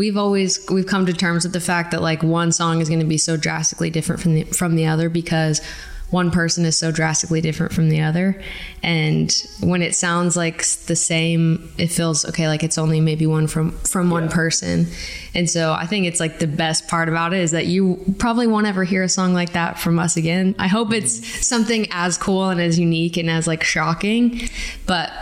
we've 0.01 0.17
always 0.17 0.67
we've 0.71 0.87
come 0.87 1.05
to 1.05 1.13
terms 1.13 1.45
with 1.45 1.53
the 1.53 1.61
fact 1.61 1.91
that 1.91 2.01
like 2.01 2.23
one 2.23 2.51
song 2.51 2.81
is 2.81 2.89
going 2.89 3.01
to 3.01 3.07
be 3.07 3.19
so 3.19 3.37
drastically 3.37 3.91
different 3.91 4.19
from 4.19 4.33
the 4.33 4.45
from 4.45 4.75
the 4.75 4.87
other 4.87 5.11
because 5.11 5.61
one 6.09 6.31
person 6.31 6.65
is 6.65 6.75
so 6.77 6.91
drastically 6.91 7.43
different 7.43 7.73
from 7.73 7.89
the 7.91 8.01
other. 8.01 8.43
And 8.83 9.31
when 9.61 9.81
it 9.83 9.95
sounds 9.95 10.39
like 10.39 10.65
the 10.87 10.97
same 10.97 11.71
it 11.77 11.89
feels 11.89 12.25
okay 12.25 12.49
like 12.49 12.65
it's 12.65 12.79
only 12.79 12.99
maybe 13.03 13.27
one 13.27 13.47
from 13.47 13.73
from 13.73 14.09
one 14.09 14.31
person. 14.31 14.87
And 15.35 15.51
so 15.51 15.75
i 15.75 15.85
think 15.85 16.07
it's 16.07 16.19
like 16.19 16.39
the 16.39 16.47
best 16.47 16.89
part 16.89 17.11
about 17.11 17.35
it 17.35 17.41
is 17.41 17.51
that 17.51 17.67
you 17.67 18.03
probably 18.19 18.47
won't 18.47 18.67
ever 18.67 18.85
hear 18.85 19.03
a 19.03 19.09
song 19.09 19.35
like 19.35 19.53
that 19.53 19.79
from 19.79 19.99
us 19.99 20.17
again. 20.17 20.55
I 20.59 20.69
hope 20.69 20.95
it's 20.95 21.21
mm-hmm. 21.21 21.43
something 21.43 21.89
as 21.91 22.17
cool 22.17 22.49
and 22.49 22.59
as 22.59 22.79
unique 22.79 23.19
and 23.19 23.29
as 23.29 23.47
like 23.47 23.65
shocking 23.65 24.49
but 24.87 25.13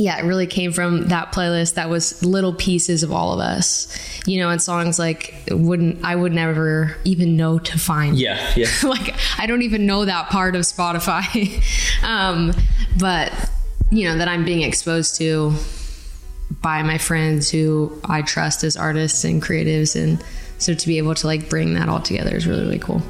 yeah, 0.00 0.18
it 0.18 0.24
really 0.24 0.46
came 0.46 0.72
from 0.72 1.08
that 1.08 1.30
playlist 1.30 1.74
that 1.74 1.90
was 1.90 2.24
little 2.24 2.54
pieces 2.54 3.02
of 3.02 3.12
all 3.12 3.34
of 3.34 3.40
us. 3.40 3.86
You 4.26 4.40
know, 4.40 4.48
and 4.48 4.60
songs 4.60 4.98
like 4.98 5.34
wouldn't 5.50 6.02
I 6.02 6.16
would 6.16 6.32
never 6.32 6.96
even 7.04 7.36
know 7.36 7.58
to 7.58 7.78
find. 7.78 8.18
yeah 8.18 8.52
yeah 8.56 8.68
like 8.82 9.14
I 9.38 9.46
don't 9.46 9.60
even 9.60 9.84
know 9.84 10.06
that 10.06 10.30
part 10.30 10.56
of 10.56 10.62
Spotify. 10.62 11.62
um, 12.02 12.52
but 12.98 13.30
you 13.90 14.08
know, 14.08 14.16
that 14.16 14.26
I'm 14.26 14.44
being 14.44 14.62
exposed 14.62 15.16
to 15.16 15.52
by 16.62 16.82
my 16.82 16.96
friends 16.96 17.50
who 17.50 18.00
I 18.04 18.22
trust 18.22 18.64
as 18.64 18.78
artists 18.78 19.22
and 19.24 19.42
creatives 19.42 20.02
and 20.02 20.24
so 20.58 20.74
to 20.74 20.86
be 20.86 20.98
able 20.98 21.14
to 21.14 21.26
like 21.26 21.48
bring 21.50 21.74
that 21.74 21.88
all 21.90 22.00
together 22.00 22.34
is 22.36 22.46
really, 22.46 22.62
really 22.62 22.78
cool. 22.78 23.02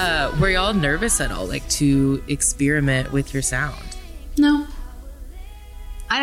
Uh, 0.00 0.32
were 0.40 0.48
y'all 0.48 0.72
nervous 0.72 1.20
at 1.20 1.32
all, 1.32 1.44
like 1.44 1.68
to 1.68 2.22
experiment 2.28 3.10
with 3.10 3.34
your 3.34 3.42
sound? 3.42 3.96
No. 4.36 4.64
I, 6.08 6.22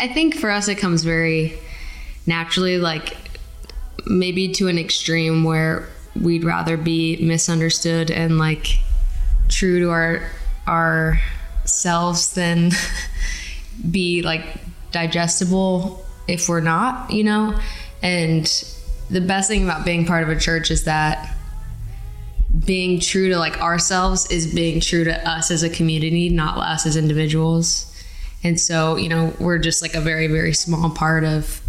I, 0.00 0.04
I 0.06 0.08
think 0.08 0.34
for 0.34 0.50
us 0.50 0.66
it 0.66 0.74
comes 0.74 1.04
very 1.04 1.56
naturally, 2.26 2.78
like 2.78 3.16
maybe 4.06 4.52
to 4.54 4.66
an 4.66 4.76
extreme 4.76 5.44
where 5.44 5.88
we'd 6.20 6.42
rather 6.42 6.76
be 6.76 7.16
misunderstood 7.24 8.10
and 8.10 8.38
like 8.38 8.66
true 9.48 9.78
to 9.78 9.90
our 9.90 10.28
our 10.66 11.20
selves 11.64 12.32
than 12.32 12.72
be 13.92 14.22
like 14.22 14.44
digestible 14.90 16.04
if 16.26 16.48
we're 16.48 16.60
not, 16.60 17.12
you 17.12 17.22
know? 17.22 17.56
And 18.02 18.46
the 19.10 19.20
best 19.20 19.48
thing 19.48 19.62
about 19.62 19.84
being 19.84 20.06
part 20.06 20.24
of 20.24 20.28
a 20.28 20.40
church 20.40 20.72
is 20.72 20.82
that 20.86 21.36
being 22.64 23.00
true 23.00 23.28
to 23.28 23.38
like 23.38 23.60
ourselves 23.60 24.30
is 24.30 24.52
being 24.52 24.80
true 24.80 25.04
to 25.04 25.28
us 25.28 25.50
as 25.50 25.62
a 25.62 25.70
community, 25.70 26.28
not 26.28 26.58
us 26.58 26.86
as 26.86 26.96
individuals. 26.96 27.88
And 28.44 28.58
so, 28.58 28.96
you 28.96 29.08
know, 29.08 29.34
we're 29.38 29.58
just 29.58 29.82
like 29.82 29.94
a 29.94 30.00
very, 30.00 30.26
very 30.26 30.52
small 30.52 30.90
part 30.90 31.24
of 31.24 31.60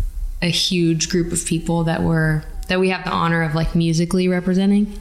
a 0.42 0.50
huge 0.50 1.10
group 1.10 1.32
of 1.32 1.46
people 1.46 1.86
that 1.86 2.02
we're 2.04 2.44
that 2.68 2.80
we 2.80 2.90
have 2.90 3.04
the 3.04 3.12
honor 3.12 3.42
of 3.42 3.56
like 3.56 3.76
musically 3.76 4.28
representing. 4.28 5.00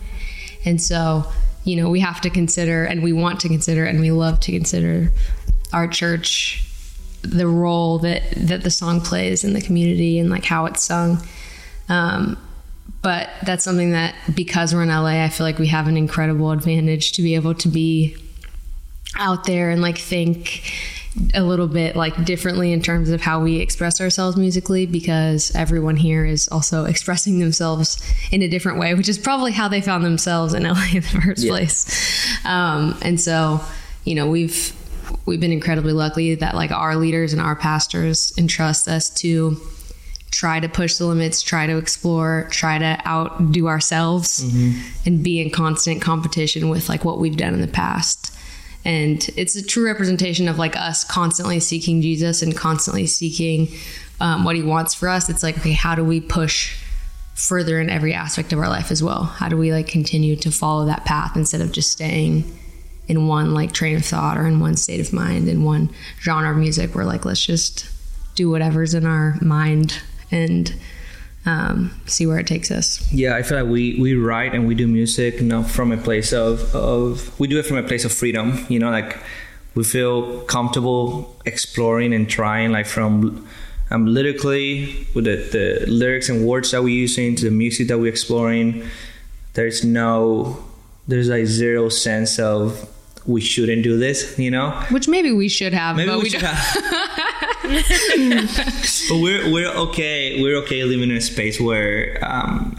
And 0.65 0.81
so, 0.81 1.25
you 1.65 1.77
know, 1.77 1.89
we 1.89 2.01
have 2.01 2.21
to 2.23 2.31
consider 2.31 2.85
and 2.85 3.03
we 3.03 3.13
want 3.13 3.41
to 3.41 3.49
consider 3.49 3.85
and 3.85 4.01
we 4.01 4.11
love 4.11 4.41
to 4.41 4.53
consider 4.53 5.13
our 5.73 5.87
church 5.89 6.65
the 7.23 7.47
role 7.47 7.99
that 8.01 8.23
that 8.33 8.63
the 8.63 8.71
song 8.71 9.01
plays 9.01 9.45
in 9.45 9.53
the 9.53 9.61
community 9.61 10.19
and 10.19 10.31
like 10.31 10.45
how 10.45 10.67
it's 10.67 10.83
sung. 10.83 11.19
Um, 11.89 12.37
but 13.03 13.29
that's 13.45 13.65
something 13.65 13.91
that 13.93 14.15
because 14.35 14.75
we're 14.75 14.83
in 14.83 14.89
LA, 14.89 15.23
I 15.25 15.29
feel 15.29 15.45
like 15.47 15.59
we 15.59 15.67
have 15.69 15.89
an 15.89 15.97
incredible 15.97 16.51
advantage 16.53 17.13
to 17.13 17.23
be 17.23 17.35
able 17.35 17.55
to 17.57 17.69
be 17.69 18.17
out 19.19 19.45
there 19.45 19.71
and 19.71 19.83
like 19.83 19.99
think 19.99 20.73
a 21.35 21.43
little 21.43 21.69
bit 21.69 21.95
like 21.95 22.25
differently 22.25 22.73
in 22.73 22.81
terms 22.81 23.11
of 23.11 23.21
how 23.21 23.39
we 23.39 23.57
express 23.59 24.01
ourselves 24.01 24.35
musically 24.37 24.87
because 24.87 25.55
everyone 25.55 25.97
here 25.97 26.25
is 26.25 26.49
also 26.49 26.85
expressing 26.93 27.39
themselves 27.39 28.03
in 28.31 28.41
a 28.43 28.49
different 28.49 28.79
way, 28.79 28.95
which 28.95 29.09
is 29.11 29.19
probably 29.19 29.53
how 29.53 29.69
they 29.69 29.81
found 29.83 30.05
themselves 30.05 30.55
in 30.55 30.63
LA 30.69 30.85
in 30.95 31.01
the 31.03 31.21
first 31.23 31.43
Yeah. 31.45 31.51
place. 31.51 32.45
Um, 32.47 32.97
and 33.03 33.21
so, 33.21 33.61
you 34.05 34.15
know, 34.15 34.29
we've 34.31 34.75
we've 35.27 35.41
been 35.41 35.53
incredibly 35.53 35.93
lucky 35.93 36.35
that 36.37 36.55
like 36.55 36.71
our 36.71 36.97
leaders 36.97 37.33
and 37.35 37.43
our 37.43 37.55
pastors 37.57 38.33
entrust 38.39 38.89
us 38.89 39.11
to 39.11 39.61
try 40.33 40.59
to 40.59 40.69
push 40.69 40.97
the 40.97 41.07
limits, 41.07 41.43
try 41.43 41.67
to 41.67 41.77
explore, 41.77 42.49
try 42.51 42.79
to 42.79 42.99
outdo 43.07 43.69
ourselves 43.69 44.43
and 45.07 45.23
be 45.23 45.41
in 45.41 45.51
constant 45.51 46.01
competition 46.01 46.71
with 46.71 46.89
like 46.89 47.05
what 47.05 47.19
we've 47.19 47.37
done 47.37 47.55
in 47.55 47.61
the 47.61 47.69
past. 47.69 48.35
And 48.85 49.29
it's 49.37 49.55
a 49.55 49.65
true 49.65 49.85
representation 49.85 50.49
of 50.49 50.59
like 50.59 50.75
us 50.75 51.05
constantly 51.05 51.61
seeking 51.61 52.01
Jesus 52.01 52.43
and 52.43 52.57
constantly 52.57 53.07
seeking 53.07 53.69
um, 54.21 54.43
what 54.43 54.57
he 54.57 54.63
wants 54.63 54.95
for 54.95 55.09
us. 55.09 55.29
It's 55.29 55.43
like, 55.43 55.59
okay, 55.59 55.73
how 55.73 55.95
do 55.95 56.03
we 56.03 56.21
push 56.21 56.83
further 57.35 57.79
in 57.79 57.91
every 57.91 58.15
aspect 58.15 58.55
of 58.55 58.59
our 58.59 58.69
life 58.69 58.91
as 58.91 59.03
well? 59.03 59.25
How 59.25 59.51
do 59.51 59.57
we 59.57 59.71
like 59.71 59.87
continue 59.87 60.35
to 60.37 60.51
follow 60.51 60.87
that 60.87 61.05
path 61.05 61.37
instead 61.37 61.61
of 61.61 61.73
just 61.73 61.93
staying 61.93 62.59
in 63.07 63.29
one 63.29 63.53
like 63.53 63.73
train 63.73 63.97
of 63.97 64.05
thought 64.05 64.39
or 64.39 64.47
in 64.47 64.61
one 64.61 64.77
state 64.77 65.01
of 65.01 65.13
mind, 65.13 65.47
in 65.47 65.63
one 65.63 65.91
genre 66.21 66.51
of 66.51 66.57
music? 66.57 66.95
We're 66.95 67.05
like, 67.05 67.27
let's 67.27 67.45
just 67.45 67.87
do 68.35 68.49
whatever's 68.49 68.95
in 68.95 69.05
our 69.05 69.37
mind 69.43 70.01
and 70.33 70.75
um, 71.45 71.91
see 72.07 72.27
where 72.27 72.39
it 72.39 72.47
takes 72.47 72.71
us. 72.71 73.13
Yeah, 73.13 73.37
I 73.37 73.43
feel 73.43 73.63
like 73.63 73.71
we, 73.71 74.01
we 74.01 74.15
write 74.15 74.55
and 74.55 74.67
we 74.67 74.75
do 74.75 74.87
music, 74.87 75.37
you 75.37 75.43
know, 75.43 75.63
from 75.63 75.93
a 75.93 75.97
place 75.97 76.33
of, 76.33 76.75
of 76.75 77.39
we 77.39 77.49
do 77.49 77.59
it 77.59 77.67
from 77.67 77.77
a 77.77 77.83
place 77.83 78.05
of 78.05 78.13
freedom, 78.13 78.65
you 78.69 78.79
know, 78.79 78.91
like 78.91 79.19
we 79.75 79.85
feel 79.85 80.41
comfortable 80.43 81.37
exploring 81.45 82.13
and 82.13 82.29
trying 82.29 82.71
like 82.73 82.87
from 82.87 83.47
um, 83.91 84.07
lyrically 84.07 85.07
with 85.15 85.25
the, 85.25 85.37
the 85.37 85.91
lyrics 85.91 86.29
and 86.29 86.47
words 86.47 86.71
that 86.71 86.83
we're 86.83 86.89
using 86.89 87.35
to 87.37 87.45
the 87.45 87.51
music 87.51 87.89
that 87.89 87.99
we're 87.99 88.11
exploring. 88.11 88.85
There's 89.55 89.85
no 89.85 90.65
there's 91.09 91.29
like 91.29 91.47
zero 91.47 91.89
sense 91.89 92.39
of 92.39 92.89
we 93.27 93.41
shouldn't 93.41 93.83
do 93.83 93.99
this, 93.99 94.39
you 94.39 94.51
know? 94.51 94.71
Which 94.91 95.09
maybe 95.09 95.33
we 95.33 95.49
should 95.49 95.75
have, 95.75 95.97
Maybe 95.97 96.11
but 96.11 96.19
we 96.19 96.25
we, 96.25 96.31
should 96.31 96.41
don't. 96.41 96.57
but 99.09 99.17
we're 99.19 99.51
we're 99.53 99.73
okay. 99.89 100.41
We're 100.43 100.57
okay 100.63 100.85
living 100.85 101.11
in 101.11 101.17
a 101.17 101.21
space 101.21 101.61
where, 101.61 102.19
um, 102.23 102.79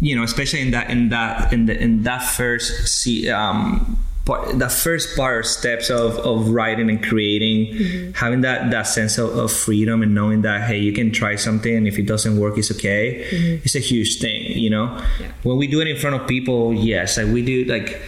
you 0.00 0.14
know, 0.16 0.22
especially 0.22 0.60
in 0.60 0.70
that 0.72 0.90
in 0.90 1.08
that 1.10 1.52
in 1.52 1.66
the 1.66 1.80
in 1.80 2.02
that 2.04 2.22
first 2.22 2.86
see 2.88 3.28
um, 3.30 3.98
part, 4.24 4.58
that 4.58 4.72
first 4.72 5.16
part 5.16 5.38
or 5.38 5.42
steps 5.42 5.90
of 5.90 6.18
of 6.18 6.48
writing 6.50 6.88
and 6.90 7.02
creating, 7.02 7.74
Mhm. 7.74 8.16
having 8.16 8.40
that 8.42 8.70
that 8.70 8.86
sense 8.86 9.18
of, 9.18 9.36
of 9.36 9.52
freedom 9.52 10.02
and 10.02 10.14
knowing 10.14 10.42
that 10.42 10.68
hey, 10.68 10.78
you 10.78 10.92
can 10.92 11.10
try 11.10 11.36
something 11.36 11.74
and 11.74 11.86
if 11.88 11.98
it 11.98 12.06
doesn't 12.06 12.36
work, 12.38 12.58
it's 12.58 12.70
okay. 12.70 13.24
Mhm. 13.30 13.60
It's 13.64 13.74
a 13.74 13.80
huge 13.80 14.18
thing, 14.20 14.58
you 14.58 14.70
know. 14.70 14.98
When 15.42 15.56
we 15.56 15.66
do 15.66 15.80
it 15.80 15.88
in 15.88 15.96
front 15.96 16.16
of 16.20 16.26
people, 16.28 16.74
yes, 16.74 17.16
like 17.16 17.28
we 17.28 17.42
do 17.42 17.64
like. 17.64 18.00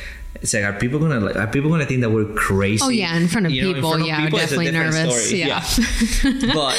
It's 0.43 0.55
like 0.55 0.65
are 0.65 0.73
people 0.79 0.99
gonna 0.99 1.21
like 1.21 1.37
are 1.37 1.47
people 1.47 1.71
gonna 1.71 1.87
think 1.87 2.01
that 2.03 2.11
we're 2.11 2.33
crazy? 2.35 2.83
Oh 2.85 2.89
yeah, 2.89 3.17
in 3.17 3.29
front 3.29 3.47
of 3.47 3.53
You 3.53 3.63
know, 3.63 3.75
people, 3.75 3.91
front 3.91 4.03
of 4.03 4.09
yeah, 4.09 4.25
people, 4.25 4.39
definitely 4.39 4.71
nervous. 4.71 5.27
story. 5.29 5.41
Yeah. 5.41 5.65
but 6.55 6.77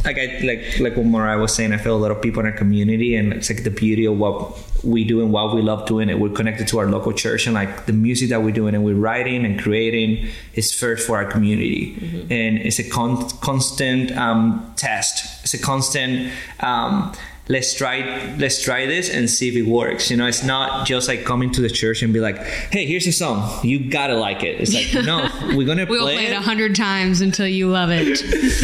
like 0.04 0.18
I 0.18 0.40
like 0.44 0.78
like 0.80 0.96
what 0.96 1.06
Mariah 1.06 1.38
was 1.38 1.54
saying, 1.54 1.72
I 1.72 1.78
feel 1.78 1.96
a 1.96 1.98
lot 1.98 2.10
of 2.10 2.20
people 2.22 2.40
in 2.40 2.46
our 2.46 2.52
community, 2.56 3.16
and 3.16 3.32
it's 3.32 3.50
like 3.50 3.64
the 3.64 3.70
beauty 3.70 4.04
of 4.06 4.18
what 4.18 4.58
we 4.84 5.04
do 5.04 5.20
and 5.22 5.32
what 5.32 5.54
we 5.54 5.62
love 5.62 5.86
doing 5.86 6.08
it. 6.08 6.18
We're 6.18 6.30
connected 6.30 6.66
to 6.68 6.78
our 6.78 6.86
local 6.90 7.12
church, 7.12 7.46
and 7.46 7.54
like 7.54 7.86
the 7.86 7.92
music 7.92 8.30
that 8.30 8.42
we're 8.42 8.50
doing 8.52 8.74
and 8.74 8.84
we're 8.84 8.94
writing 8.96 9.44
and 9.44 9.60
creating 9.60 10.28
is 10.54 10.72
first 10.72 11.06
for 11.06 11.16
our 11.16 11.24
community, 11.24 11.94
and 12.30 12.58
it's 12.58 12.78
a 12.78 12.88
con- 12.88 13.28
constant 13.40 14.12
um, 14.16 14.72
test. 14.76 15.42
It's 15.44 15.54
a 15.54 15.58
constant. 15.58 16.32
Um, 16.60 17.12
Let's 17.52 17.74
try. 17.74 17.96
Let's 18.38 18.62
try 18.62 18.86
this 18.86 19.10
and 19.10 19.28
see 19.28 19.48
if 19.52 19.56
it 19.62 19.66
works. 19.80 20.10
You 20.10 20.16
know, 20.16 20.26
it's 20.26 20.44
not 20.54 20.86
just 20.86 21.08
like 21.08 21.24
coming 21.24 21.50
to 21.56 21.60
the 21.60 21.72
church 21.80 22.02
and 22.02 22.10
be 22.12 22.20
like, 22.28 22.38
"Hey, 22.74 22.86
here's 22.86 23.06
a 23.06 23.12
song. 23.12 23.38
You 23.62 23.76
gotta 23.98 24.16
like 24.16 24.42
it." 24.42 24.54
It's 24.60 24.72
like, 24.72 25.04
no, 25.04 25.28
we're 25.56 25.66
gonna 25.66 25.86
we'll 25.92 26.06
play 26.06 26.22
play 26.22 26.32
it 26.32 26.36
a 26.36 26.40
hundred 26.40 26.74
times 26.74 27.20
until 27.20 27.46
you 27.46 27.68
love 27.68 27.90
it. 27.92 28.22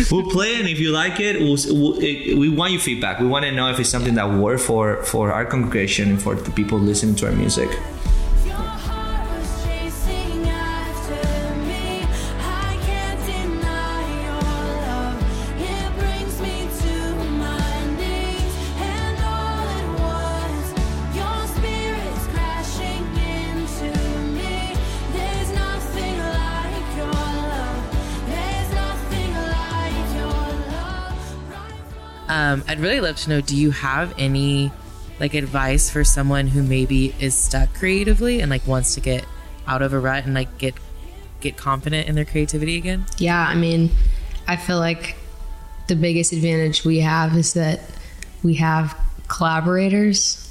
we'll 0.10 0.30
play 0.30 0.54
it, 0.54 0.60
and 0.60 0.68
if 0.68 0.78
you 0.78 0.90
like 0.90 1.20
it, 1.20 1.40
we'll, 1.40 1.58
we'll, 1.68 1.98
it, 2.00 2.36
we 2.38 2.48
want 2.48 2.72
your 2.72 2.80
feedback. 2.80 3.20
We 3.20 3.26
want 3.26 3.44
to 3.44 3.52
know 3.52 3.70
if 3.70 3.78
it's 3.78 3.90
something 3.90 4.14
that 4.14 4.30
works 4.30 4.64
for 4.64 5.02
for 5.04 5.32
our 5.32 5.44
congregation 5.44 6.10
and 6.10 6.22
for 6.22 6.34
the 6.34 6.50
people 6.50 6.78
listening 6.78 7.14
to 7.16 7.26
our 7.26 7.32
music. 7.32 7.68
I'd 32.68 32.80
really 32.80 33.00
love 33.00 33.16
to 33.16 33.30
know 33.30 33.40
do 33.40 33.56
you 33.56 33.70
have 33.70 34.14
any 34.18 34.70
like 35.18 35.32
advice 35.32 35.88
for 35.88 36.04
someone 36.04 36.48
who 36.48 36.62
maybe 36.62 37.14
is 37.18 37.34
stuck 37.34 37.72
creatively 37.74 38.40
and 38.40 38.50
like 38.50 38.66
wants 38.66 38.94
to 38.94 39.00
get 39.00 39.24
out 39.66 39.80
of 39.80 39.94
a 39.94 39.98
rut 39.98 40.26
and 40.26 40.34
like 40.34 40.58
get 40.58 40.74
get 41.40 41.56
confident 41.56 42.08
in 42.08 42.14
their 42.14 42.26
creativity 42.26 42.76
again? 42.76 43.06
Yeah, 43.16 43.40
I 43.40 43.54
mean, 43.54 43.90
I 44.46 44.56
feel 44.56 44.78
like 44.78 45.16
the 45.86 45.96
biggest 45.96 46.32
advantage 46.32 46.84
we 46.84 47.00
have 47.00 47.34
is 47.36 47.54
that 47.54 47.80
we 48.42 48.54
have 48.54 48.96
collaborators. 49.28 50.44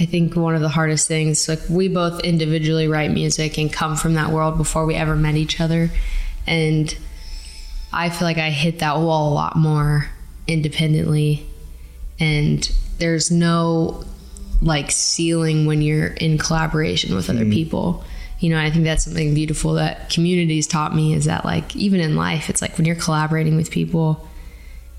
I 0.00 0.06
think 0.06 0.34
one 0.34 0.56
of 0.56 0.60
the 0.60 0.68
hardest 0.68 1.06
things, 1.06 1.48
like 1.48 1.60
we 1.70 1.86
both 1.86 2.20
individually 2.20 2.88
write 2.88 3.12
music 3.12 3.58
and 3.58 3.72
come 3.72 3.94
from 3.94 4.14
that 4.14 4.30
world 4.30 4.56
before 4.56 4.86
we 4.86 4.94
ever 4.96 5.14
met 5.14 5.36
each 5.36 5.60
other. 5.60 5.90
And 6.46 6.96
I 7.92 8.10
feel 8.10 8.26
like 8.26 8.38
I 8.38 8.50
hit 8.50 8.80
that 8.80 8.98
wall 8.98 9.32
a 9.32 9.34
lot 9.34 9.54
more 9.54 10.08
independently. 10.46 11.46
And 12.18 12.70
there's 12.98 13.30
no 13.30 14.04
like 14.60 14.90
ceiling 14.92 15.66
when 15.66 15.82
you're 15.82 16.08
in 16.08 16.38
collaboration 16.38 17.14
with 17.16 17.28
other 17.28 17.44
Mhm. 17.44 17.52
people. 17.52 18.04
You 18.38 18.50
know, 18.50 18.58
I 18.60 18.70
think 18.70 18.84
that's 18.84 19.04
something 19.04 19.34
beautiful 19.34 19.74
that 19.74 20.08
communities 20.10 20.66
taught 20.66 20.94
me 20.94 21.14
is 21.14 21.24
that 21.24 21.44
like 21.44 21.74
even 21.74 22.00
in 22.00 22.14
life, 22.16 22.48
it's 22.48 22.62
like 22.62 22.76
when 22.78 22.84
you're 22.84 22.96
collaborating 22.96 23.56
with 23.56 23.70
people, 23.70 24.28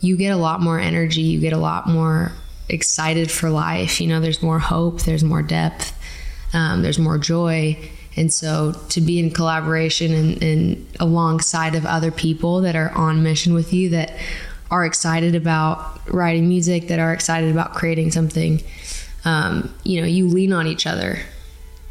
you 0.01 0.17
get 0.17 0.29
a 0.29 0.37
lot 0.37 0.61
more 0.61 0.79
energy, 0.79 1.21
you 1.21 1.39
get 1.39 1.53
a 1.53 1.57
lot 1.57 1.87
more 1.87 2.33
excited 2.67 3.31
for 3.31 3.49
life. 3.49 4.01
You 4.01 4.07
know, 4.07 4.19
there's 4.19 4.41
more 4.41 4.59
hope, 4.59 5.03
there's 5.03 5.23
more 5.23 5.41
depth, 5.41 5.93
um, 6.53 6.81
there's 6.81 6.99
more 6.99 7.17
joy. 7.17 7.77
And 8.15 8.31
so 8.31 8.75
to 8.89 9.01
be 9.01 9.17
in 9.19 9.31
collaboration 9.31 10.13
and, 10.13 10.43
and 10.43 10.85
alongside 10.99 11.75
of 11.75 11.85
other 11.85 12.11
people 12.11 12.61
that 12.61 12.75
are 12.75 12.91
on 12.91 13.23
mission 13.23 13.53
with 13.53 13.73
you 13.73 13.89
that 13.89 14.13
are 14.73 14.85
excited 14.85 15.35
about 15.35 15.77
writing 16.11 16.49
music, 16.49 16.87
that 16.87 16.99
are 16.99 17.13
excited 17.13 17.51
about 17.51 17.73
creating 17.75 18.09
something, 18.11 18.61
um, 19.23 19.73
you 19.83 20.01
know, 20.01 20.07
you 20.07 20.27
lean 20.27 20.51
on 20.51 20.65
each 20.67 20.87
other 20.87 21.19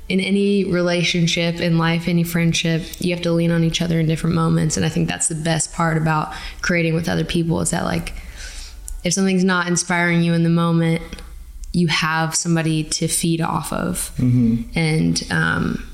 in 0.09 0.19
any 0.21 0.65
relationship 0.65 1.61
in 1.61 1.79
life, 1.79 2.09
any 2.09 2.25
friendship, 2.25 2.83
you 2.99 3.15
have 3.15 3.23
to 3.23 3.33
lean 3.33 3.51
on 3.51 3.63
each 3.63 3.81
other 3.81 4.01
in 4.01 4.07
different 4.07 4.35
moments. 4.35 4.77
And 4.77 4.85
I 4.85 4.89
think 4.89 5.09
that's 5.09 5.29
the 5.29 5.37
best 5.37 5.73
part 5.73 5.97
about 5.97 6.35
creating 6.61 6.95
with 6.95 7.09
other 7.09 7.25
people 7.25 7.61
is 7.61 7.71
that 7.71 7.85
like 7.85 8.13
if 9.05 9.15
something's 9.15 9.45
not 9.45 9.69
inspiring 9.69 10.23
you 10.23 10.35
in 10.35 10.43
the 10.43 10.51
moment, 10.51 11.03
you 11.73 11.87
have 11.87 12.35
somebody 12.35 12.85
to 12.85 13.09
feed 13.09 13.41
off 13.41 13.73
of. 13.73 14.13
Mhm. 14.19 14.65
And 14.75 15.23
um, 15.31 15.89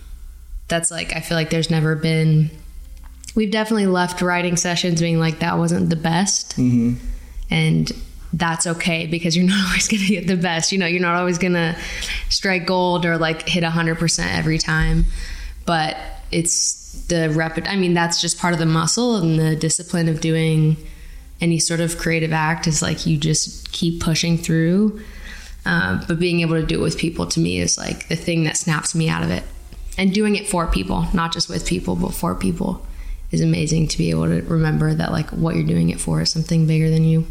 that's 0.69 0.91
like, 0.91 1.15
I 1.15 1.21
feel 1.21 1.37
like 1.37 1.51
there's 1.51 1.71
never 1.71 1.95
been, 1.95 2.51
we've 3.35 3.51
definitely 3.51 3.87
left 3.87 4.23
writing 4.23 4.57
sessions 4.57 5.01
being 5.01 5.19
like, 5.19 5.41
that 5.41 5.59
wasn't 5.59 5.91
the 5.91 5.97
best. 5.97 6.57
Mm-hmm. 6.57 6.95
And 7.51 7.93
that's 8.33 8.67
okay 8.67 9.07
because 9.07 9.37
you're 9.37 9.47
not 9.49 9.67
always 9.67 9.89
going 9.89 10.03
to 10.03 10.09
get 10.09 10.27
the 10.27 10.37
best. 10.37 10.73
You 10.73 10.79
know, 10.79 10.87
you're 10.87 11.03
not 11.03 11.17
always 11.17 11.39
going 11.39 11.55
to 11.55 11.77
strike 12.29 12.67
gold 12.67 13.05
or 13.05 13.19
like 13.19 13.49
hit 13.49 13.65
100% 13.65 14.37
every 14.37 14.59
time. 14.59 15.07
But 15.67 15.97
it's 16.31 17.05
the 17.09 17.31
rep, 17.31 17.59
I 17.67 17.77
mean, 17.77 17.95
that's 17.95 18.21
just 18.21 18.39
part 18.39 18.53
of 18.53 18.59
the 18.59 18.67
muscle 18.67 19.17
and 19.17 19.39
the 19.39 19.57
discipline 19.57 20.09
of 20.09 20.21
doing 20.21 20.77
any 21.41 21.59
sort 21.59 21.81
of 21.81 21.99
creative 21.99 22.33
act 22.33 22.67
is 22.67 22.83
like 22.83 23.07
you 23.07 23.17
just 23.17 23.71
keep 23.73 24.03
pushing 24.03 24.37
through. 24.37 25.01
Um, 25.65 26.03
but 26.09 26.19
being 26.19 26.41
able 26.41 26.55
to 26.55 26.67
do 26.67 26.81
it 26.81 26.83
with 26.83 26.99
people 26.99 27.27
to 27.27 27.41
me 27.41 27.59
is 27.59 27.77
like 27.77 28.09
the 28.09 28.17
thing 28.17 28.45
that 28.45 28.57
snaps 28.57 28.95
me 28.95 29.09
out 29.09 29.23
of 29.23 29.31
it. 29.31 29.45
And 29.99 30.15
doing 30.15 30.37
it 30.37 30.49
for 30.49 30.67
people, 30.69 31.07
not 31.13 31.33
just 31.33 31.49
with 31.49 31.67
people, 31.67 31.97
but 31.97 32.15
for 32.15 32.35
people 32.35 32.87
is 33.31 33.41
amazing 33.41 33.89
to 33.89 33.99
be 33.99 34.11
able 34.11 34.27
to 34.27 34.43
remember 34.43 34.95
that 34.95 35.13
like 35.13 35.31
what 35.31 35.55
you're 35.55 35.67
doing 35.67 35.91
it 35.91 36.01
for 36.01 36.21
is 36.21 36.31
something 36.31 36.67
bigger 36.67 36.91
than 36.91 37.05
you. 37.05 37.27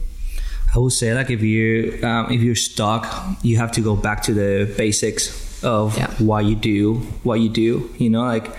I 0.76 0.80
would 0.80 0.94
say 0.94 1.14
like 1.14 1.30
if 1.30 1.42
you 1.42 2.00
um, 2.04 2.32
if 2.32 2.42
you're 2.42 2.56
stuck, 2.56 3.06
you 3.42 3.58
have 3.58 3.72
to 3.74 3.82
go 3.82 3.96
back 3.96 4.24
to 4.24 4.34
the 4.34 4.74
basics 4.78 5.64
of 5.64 5.98
why 6.20 6.42
you 6.42 6.56
do 6.56 6.96
what 7.24 7.40
you 7.40 7.50
do. 7.50 7.90
You 7.98 8.10
know, 8.10 8.24
like 8.24 8.56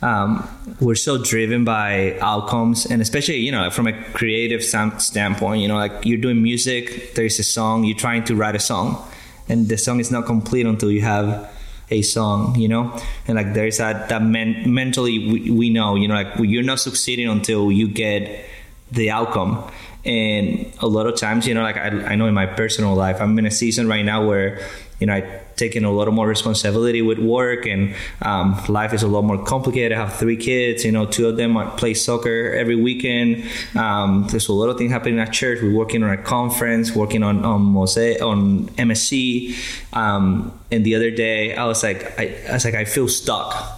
um, 0.00 0.48
we're 0.80 0.94
so 0.94 1.22
driven 1.22 1.64
by 1.64 2.16
outcomes, 2.20 2.86
and 2.86 3.02
especially 3.02 3.38
you 3.38 3.52
know 3.52 3.70
from 3.70 3.86
a 3.86 3.92
creative 4.12 4.62
standpoint, 4.62 5.60
you 5.60 5.68
know, 5.68 5.76
like 5.76 5.92
you're 6.04 6.20
doing 6.20 6.42
music, 6.42 7.14
there 7.14 7.24
is 7.24 7.38
a 7.38 7.44
song, 7.44 7.84
you're 7.84 7.96
trying 7.96 8.24
to 8.24 8.36
write 8.36 8.54
a 8.54 8.60
song, 8.60 9.04
and 9.48 9.68
the 9.68 9.76
song 9.76 10.00
is 10.00 10.10
not 10.10 10.26
complete 10.26 10.64
until 10.64 10.90
you 10.90 11.02
have 11.02 11.50
a 11.90 12.02
song, 12.02 12.54
you 12.58 12.68
know, 12.68 12.96
and 13.26 13.36
like 13.36 13.54
there's 13.54 13.78
that 13.78 14.08
that 14.08 14.22
men- 14.22 14.72
mentally 14.72 15.30
we, 15.32 15.50
we 15.50 15.70
know, 15.70 15.94
you 15.94 16.08
know, 16.08 16.14
like 16.14 16.28
you're 16.38 16.62
not 16.62 16.80
succeeding 16.80 17.28
until 17.28 17.72
you 17.72 17.88
get 17.88 18.44
the 18.90 19.10
outcome. 19.10 19.70
And 20.04 20.72
a 20.80 20.86
lot 20.86 21.06
of 21.06 21.16
times 21.16 21.46
you 21.46 21.54
know 21.54 21.62
like 21.62 21.76
I, 21.76 21.88
I 22.12 22.14
know 22.14 22.26
in 22.26 22.32
my 22.32 22.46
personal 22.46 22.94
life 22.94 23.20
i'm 23.20 23.38
in 23.38 23.44
a 23.44 23.50
season 23.50 23.88
right 23.88 24.04
now 24.04 24.26
where 24.26 24.64
you 25.00 25.06
know 25.06 25.14
i 25.14 25.42
taking 25.58 25.84
a 25.84 25.90
lot 25.90 26.10
more 26.12 26.26
responsibility 26.26 27.02
with 27.02 27.18
work 27.18 27.66
and 27.66 27.94
um, 28.22 28.58
life 28.68 28.94
is 28.94 29.02
a 29.02 29.08
lot 29.08 29.22
more 29.22 29.42
complicated. 29.44 29.92
I 29.92 30.06
have 30.06 30.14
three 30.14 30.36
kids 30.36 30.84
you 30.84 30.92
know 30.92 31.04
two 31.04 31.28
of 31.28 31.36
them 31.36 31.56
play 31.76 31.94
soccer 31.94 32.52
every 32.52 32.76
weekend. 32.76 33.44
Um, 33.74 34.26
there's 34.30 34.48
a 34.48 34.52
lot 34.52 34.68
of 34.68 34.78
things 34.78 34.92
happening 34.92 35.18
at 35.18 35.32
church. 35.32 35.60
We're 35.62 35.74
working 35.74 36.02
on 36.02 36.10
a 36.10 36.22
conference 36.22 36.94
working 36.94 37.22
on 37.22 37.44
on 37.44 37.60
mosaic 37.62 38.22
on 38.22 38.68
msc 38.68 39.54
um, 39.92 40.58
and 40.70 40.84
the 40.84 40.94
other 40.94 41.10
day 41.10 41.54
i 41.54 41.64
was 41.64 41.82
like 41.82 42.18
I, 42.18 42.34
I 42.48 42.52
was 42.52 42.64
like 42.64 42.74
i 42.74 42.84
feel 42.84 43.08
stuck. 43.08 43.74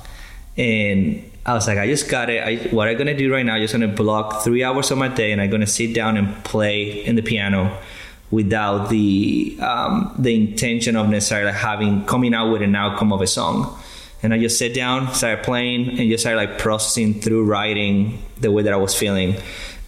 And 0.56 1.24
I 1.46 1.54
was 1.54 1.66
like, 1.66 1.78
I 1.78 1.86
just 1.86 2.10
got 2.10 2.28
it. 2.28 2.42
I, 2.42 2.68
what 2.68 2.88
I'm 2.88 2.98
gonna 2.98 3.16
do 3.16 3.32
right 3.32 3.44
now, 3.44 3.54
I'm 3.54 3.62
just 3.62 3.72
gonna 3.72 3.88
block 3.88 4.42
three 4.42 4.62
hours 4.62 4.90
of 4.90 4.98
my 4.98 5.08
day, 5.08 5.32
and 5.32 5.40
I'm 5.40 5.48
gonna 5.48 5.66
sit 5.66 5.94
down 5.94 6.16
and 6.16 6.44
play 6.44 7.04
in 7.04 7.16
the 7.16 7.22
piano 7.22 7.78
without 8.30 8.88
the 8.88 9.58
um, 9.60 10.14
the 10.18 10.34
intention 10.34 10.96
of 10.96 11.08
necessarily 11.08 11.52
having 11.52 12.04
coming 12.06 12.34
out 12.34 12.52
with 12.52 12.62
an 12.62 12.74
outcome 12.74 13.12
of 13.12 13.20
a 13.20 13.26
song. 13.26 13.76
And 14.22 14.34
I 14.34 14.38
just 14.38 14.58
sat 14.58 14.74
down, 14.74 15.14
started 15.14 15.44
playing, 15.44 15.98
and 15.98 16.10
just 16.10 16.22
started 16.22 16.36
like 16.36 16.58
processing 16.58 17.20
through 17.20 17.44
writing 17.44 18.22
the 18.38 18.52
way 18.52 18.62
that 18.62 18.72
I 18.72 18.76
was 18.76 18.94
feeling. 18.94 19.36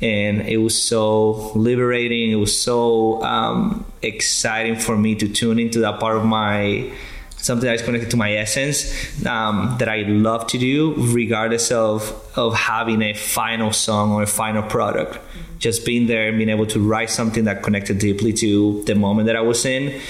And 0.01 0.41
it 0.43 0.57
was 0.57 0.81
so 0.81 1.53
liberating. 1.53 2.31
It 2.31 2.37
was 2.37 2.59
so 2.59 3.23
um, 3.23 3.85
exciting 4.01 4.77
for 4.77 4.97
me 4.97 5.15
to 5.17 5.29
tune 5.29 5.59
into 5.59 5.81
that 5.81 6.01
part 6.01 6.17
of 6.17 6.25
my 6.25 6.91
something 7.37 7.69
that's 7.69 7.83
connected 7.83 8.09
to 8.09 8.17
my 8.17 8.33
essence 8.35 9.27
um, 9.27 9.77
that 9.79 9.89
I 9.89 10.03
love 10.03 10.47
to 10.49 10.59
do, 10.59 10.95
regardless 10.97 11.71
of 11.71 12.11
of 12.35 12.55
having 12.55 13.03
a 13.03 13.13
final 13.13 13.73
song 13.73 14.13
or 14.13 14.23
a 14.23 14.27
final 14.27 14.63
product. 14.63 15.19
Just 15.63 15.87
being 15.87 16.07
there 16.09 16.27
and 16.29 16.37
being 16.39 16.49
able 16.51 16.67
to 16.67 16.81
write 16.81 17.09
something 17.09 17.45
that 17.45 17.63
connected 17.63 17.99
deeply 18.01 18.33
to 18.35 18.83
the 18.83 18.95
moment 18.97 19.27
that 19.27 19.37
I 19.37 19.41
was 19.43 19.65
in 19.65 20.01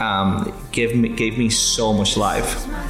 um, 0.00 0.52
gave 0.72 0.96
me 0.96 1.08
gave 1.10 1.38
me 1.38 1.48
so 1.48 1.92
much 1.92 2.16
life. 2.16 2.64
How 2.64 2.82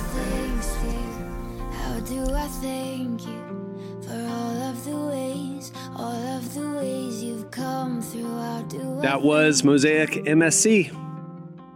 do 2.01 2.25
I 2.33 2.49
thank 2.63 3.21
you 3.27 4.01
for 4.03 4.15
all 4.15 4.63
of 4.71 4.83
the 4.85 4.97
ways, 4.97 5.73
all 5.95 6.11
of 6.39 6.55
the 6.55 6.67
ways 6.71 7.23
you've 7.23 7.51
come 7.51 8.01
through? 8.01 8.25
How 8.25 8.63
do 8.63 8.99
I 8.99 9.03
That 9.03 9.21
was 9.21 9.63
Mosaic 9.63 10.13
MSC. 10.25 10.91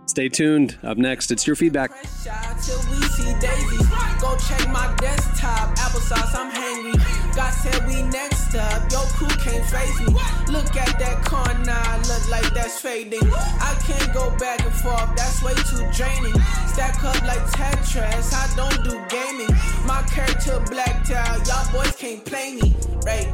Stay 0.06 0.28
tuned. 0.28 0.76
Up 0.82 0.98
next, 0.98 1.30
it's 1.30 1.46
your 1.46 1.54
feedback. 1.54 1.92
till 1.92 2.80
we 2.90 3.00
see 3.14 3.32
daisies. 3.38 3.88
Go 4.20 4.36
check 4.48 4.66
my 4.72 4.92
desktop. 4.98 5.76
Applesauce, 5.76 6.34
I'm 6.34 6.50
hangry. 6.50 6.96
God 7.36 7.50
said 7.52 7.86
we 7.86 8.02
next 8.02 8.56
up. 8.56 8.69
Crew 9.20 9.28
can't 9.36 9.66
face 9.66 10.00
me. 10.00 10.14
Look 10.48 10.74
at 10.80 10.98
that 10.98 11.20
corner. 11.26 11.76
Look 12.08 12.30
like 12.30 12.54
that's 12.54 12.80
fading. 12.80 13.20
I 13.60 13.76
can't 13.84 14.14
go 14.14 14.34
back 14.38 14.64
and 14.64 14.72
forth. 14.72 15.14
That's 15.14 15.42
way 15.42 15.52
too 15.68 15.84
draining. 15.92 16.32
Stack 16.72 17.04
up 17.04 17.20
like 17.28 17.44
Tetris. 17.52 18.32
I 18.32 18.48
don't 18.56 18.82
do 18.82 18.96
gaming. 19.12 19.54
My 19.84 20.00
character 20.08 20.58
blacked 20.70 21.10
out. 21.10 21.46
Y'all 21.46 21.70
boys 21.70 21.94
can't 21.96 22.24
play 22.24 22.54
me. 22.54 22.74
Right. 23.04 23.28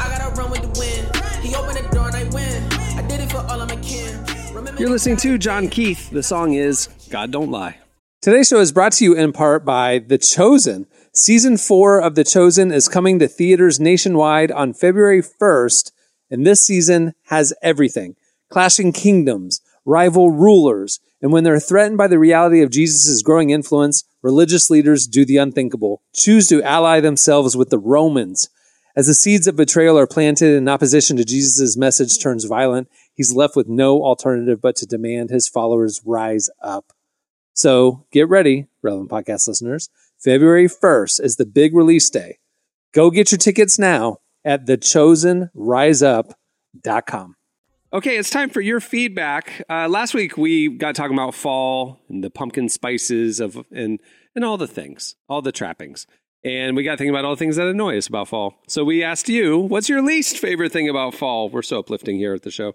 I 0.00 0.08
gotta 0.08 0.34
run 0.40 0.50
with 0.50 0.62
the 0.62 0.72
wind. 0.80 1.04
He 1.44 1.54
opened 1.54 1.84
the 1.84 1.94
door 1.94 2.06
and 2.06 2.16
I 2.16 2.24
win. 2.30 2.72
I 2.96 3.06
did 3.06 3.20
it 3.20 3.30
for 3.30 3.44
all 3.50 3.60
of 3.60 3.68
my 3.68 3.76
kin. 3.76 4.24
Remember 4.54 4.80
You're 4.80 4.88
listening 4.88 5.18
to 5.18 5.36
John 5.36 5.68
Keith. 5.68 6.08
The 6.08 6.22
song 6.22 6.54
is 6.54 6.88
God 7.10 7.30
Don't 7.30 7.50
Lie. 7.50 7.76
Today's 8.22 8.48
show 8.48 8.60
is 8.60 8.72
brought 8.72 8.92
to 8.92 9.04
you 9.04 9.14
in 9.14 9.34
part 9.34 9.66
by 9.66 9.98
The 9.98 10.16
Chosen. 10.16 10.86
Season 11.18 11.56
four 11.56 11.98
of 11.98 12.14
The 12.14 12.24
Chosen 12.24 12.70
is 12.70 12.88
coming 12.88 13.18
to 13.20 13.26
theaters 13.26 13.80
nationwide 13.80 14.52
on 14.52 14.74
February 14.74 15.22
1st, 15.22 15.90
and 16.30 16.46
this 16.46 16.60
season 16.60 17.14
has 17.28 17.54
everything 17.62 18.16
clashing 18.50 18.92
kingdoms, 18.92 19.62
rival 19.86 20.30
rulers, 20.30 21.00
and 21.22 21.32
when 21.32 21.42
they're 21.42 21.58
threatened 21.58 21.96
by 21.96 22.06
the 22.06 22.18
reality 22.18 22.60
of 22.60 22.68
Jesus' 22.68 23.22
growing 23.22 23.48
influence, 23.48 24.04
religious 24.20 24.68
leaders 24.68 25.06
do 25.06 25.24
the 25.24 25.38
unthinkable, 25.38 26.02
choose 26.14 26.48
to 26.48 26.62
ally 26.62 27.00
themselves 27.00 27.56
with 27.56 27.70
the 27.70 27.78
Romans. 27.78 28.50
As 28.94 29.06
the 29.06 29.14
seeds 29.14 29.46
of 29.46 29.56
betrayal 29.56 29.98
are 29.98 30.06
planted 30.06 30.54
in 30.54 30.68
opposition 30.68 31.16
to 31.16 31.24
Jesus' 31.24 31.78
message 31.78 32.22
turns 32.22 32.44
violent, 32.44 32.90
he's 33.14 33.32
left 33.32 33.56
with 33.56 33.68
no 33.68 34.02
alternative 34.02 34.60
but 34.60 34.76
to 34.76 34.86
demand 34.86 35.30
his 35.30 35.48
followers 35.48 36.02
rise 36.04 36.50
up. 36.60 36.92
So 37.54 38.04
get 38.12 38.28
ready, 38.28 38.66
relevant 38.82 39.08
podcast 39.08 39.48
listeners. 39.48 39.88
February 40.22 40.66
1st 40.66 41.22
is 41.22 41.36
the 41.36 41.46
big 41.46 41.74
release 41.74 42.10
day. 42.10 42.38
Go 42.92 43.10
get 43.10 43.30
your 43.30 43.38
tickets 43.38 43.78
now 43.78 44.18
at 44.44 44.66
thechosensriseup.com. 44.66 47.36
Okay, 47.92 48.16
it's 48.16 48.30
time 48.30 48.50
for 48.50 48.60
your 48.60 48.80
feedback. 48.80 49.62
Uh, 49.70 49.88
last 49.88 50.14
week 50.14 50.36
we 50.36 50.68
got 50.68 50.94
talking 50.94 51.16
about 51.16 51.34
fall 51.34 52.00
and 52.08 52.24
the 52.24 52.30
pumpkin 52.30 52.68
spices 52.68 53.40
of 53.40 53.64
and 53.70 54.00
and 54.34 54.44
all 54.44 54.56
the 54.56 54.66
things, 54.66 55.14
all 55.28 55.40
the 55.40 55.52
trappings. 55.52 56.06
And 56.44 56.76
we 56.76 56.84
got 56.84 56.98
thinking 56.98 57.14
about 57.14 57.24
all 57.24 57.34
the 57.34 57.38
things 57.38 57.56
that 57.56 57.66
annoy 57.66 57.96
us 57.96 58.06
about 58.06 58.28
fall. 58.28 58.54
So 58.68 58.84
we 58.84 59.02
asked 59.02 59.28
you, 59.28 59.58
what's 59.58 59.88
your 59.88 60.02
least 60.02 60.38
favorite 60.38 60.72
thing 60.72 60.88
about 60.88 61.14
fall? 61.14 61.48
We're 61.48 61.62
so 61.62 61.78
uplifting 61.78 62.18
here 62.18 62.34
at 62.34 62.42
the 62.42 62.50
show. 62.50 62.74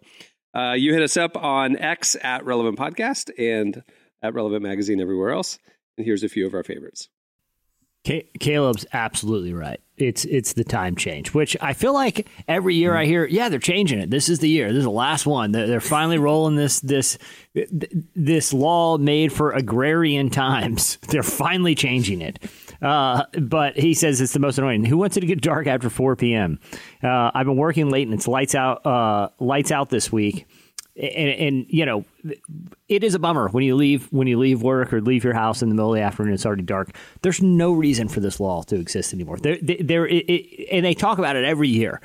Uh, 0.54 0.74
you 0.74 0.94
hit 0.94 1.04
us 1.04 1.18
up 1.18 1.38
on 1.38 1.78
X 1.78 2.18
at 2.22 2.46
Relevant 2.46 2.78
Podcast 2.78 3.30
and 3.38 3.84
at 4.22 4.34
Relevant 4.34 4.64
Magazine 4.64 5.00
everywhere 5.00 5.32
else. 5.32 5.60
And 5.98 6.06
here's 6.06 6.24
a 6.24 6.30
few 6.30 6.48
of 6.48 6.54
our 6.54 6.64
favorites. 6.64 7.10
Ca- 8.06 8.30
Caleb's 8.40 8.86
absolutely 8.94 9.54
right. 9.54 9.80
It's 9.98 10.26
it's 10.26 10.54
the 10.54 10.64
time 10.64 10.96
change, 10.96 11.36
which 11.36 11.56
I 11.62 11.74
feel 11.74 11.94
like 11.94 12.28
every 12.48 12.74
year 12.74 12.96
I 12.96 13.06
hear, 13.06 13.26
yeah, 13.26 13.50
they're 13.50 13.60
changing 13.60 14.00
it. 14.00 14.10
This 14.10 14.30
is 14.30 14.40
the 14.40 14.50
year. 14.50 14.70
This 14.70 14.80
is 14.80 14.84
the 14.86 14.90
last 14.90 15.28
one. 15.28 15.52
They're, 15.52 15.68
they're 15.68 15.80
finally 15.80 16.18
rolling 16.18 16.56
this 16.56 16.80
this 16.80 17.20
this 18.16 18.52
law 18.52 18.98
made 18.98 19.32
for 19.32 19.52
agrarian 19.52 20.32
times. 20.32 20.98
They're 21.10 21.22
finally 21.22 21.76
changing 21.76 22.22
it. 22.22 22.40
Uh, 22.82 23.26
but 23.40 23.78
he 23.78 23.94
says 23.94 24.22
it's 24.22 24.34
the 24.34 24.40
most 24.40 24.58
annoying. 24.58 24.86
Who 24.86 24.98
wants 24.98 25.18
it 25.18 25.20
to 25.22 25.28
get 25.28 25.42
dark 25.42 25.68
after 25.68 25.90
4 25.90 26.16
p.m.? 26.16 26.60
Uh, 27.04 27.30
I've 27.34 27.46
been 27.46 27.58
working 27.58 27.90
late 27.92 28.08
and 28.08 28.14
it's 28.14 28.28
lights 28.28 28.56
out. 28.56 28.86
Uh, 28.86 29.30
lights 29.40 29.72
out 29.72 29.90
this 29.90 30.12
week. 30.12 30.48
And, 30.98 31.30
and, 31.30 31.66
you 31.70 31.86
know 31.86 32.04
it 32.90 33.02
is 33.04 33.16
a 33.16 33.20
bummer 33.20 33.48
when 33.50 33.64
you 33.64 33.76
leave 33.78 34.08
when 34.12 34.28
you 34.28 34.38
leave 34.38 34.62
work 34.62 34.92
or 34.94 35.00
leave 35.02 35.24
your 35.24 35.34
house 35.34 35.62
in 35.62 35.70
the 35.70 35.76
middle 35.76 35.94
of 35.94 35.96
the 35.98 36.04
afternoon 36.04 36.34
it's 36.34 36.46
already 36.46 36.64
dark 36.64 36.94
there's 37.22 37.42
no 37.42 37.72
reason 37.72 38.10
for 38.10 38.20
this 38.20 38.42
law 38.42 38.62
to 38.64 38.76
exist 38.76 39.14
anymore 39.14 39.38
there 39.38 39.58
there 39.62 40.06
it, 40.06 40.26
it, 40.30 40.68
and 40.70 40.86
they 40.86 40.94
talk 40.94 41.18
about 41.18 41.38
it 41.38 41.46
every 41.46 41.70
year 41.70 42.02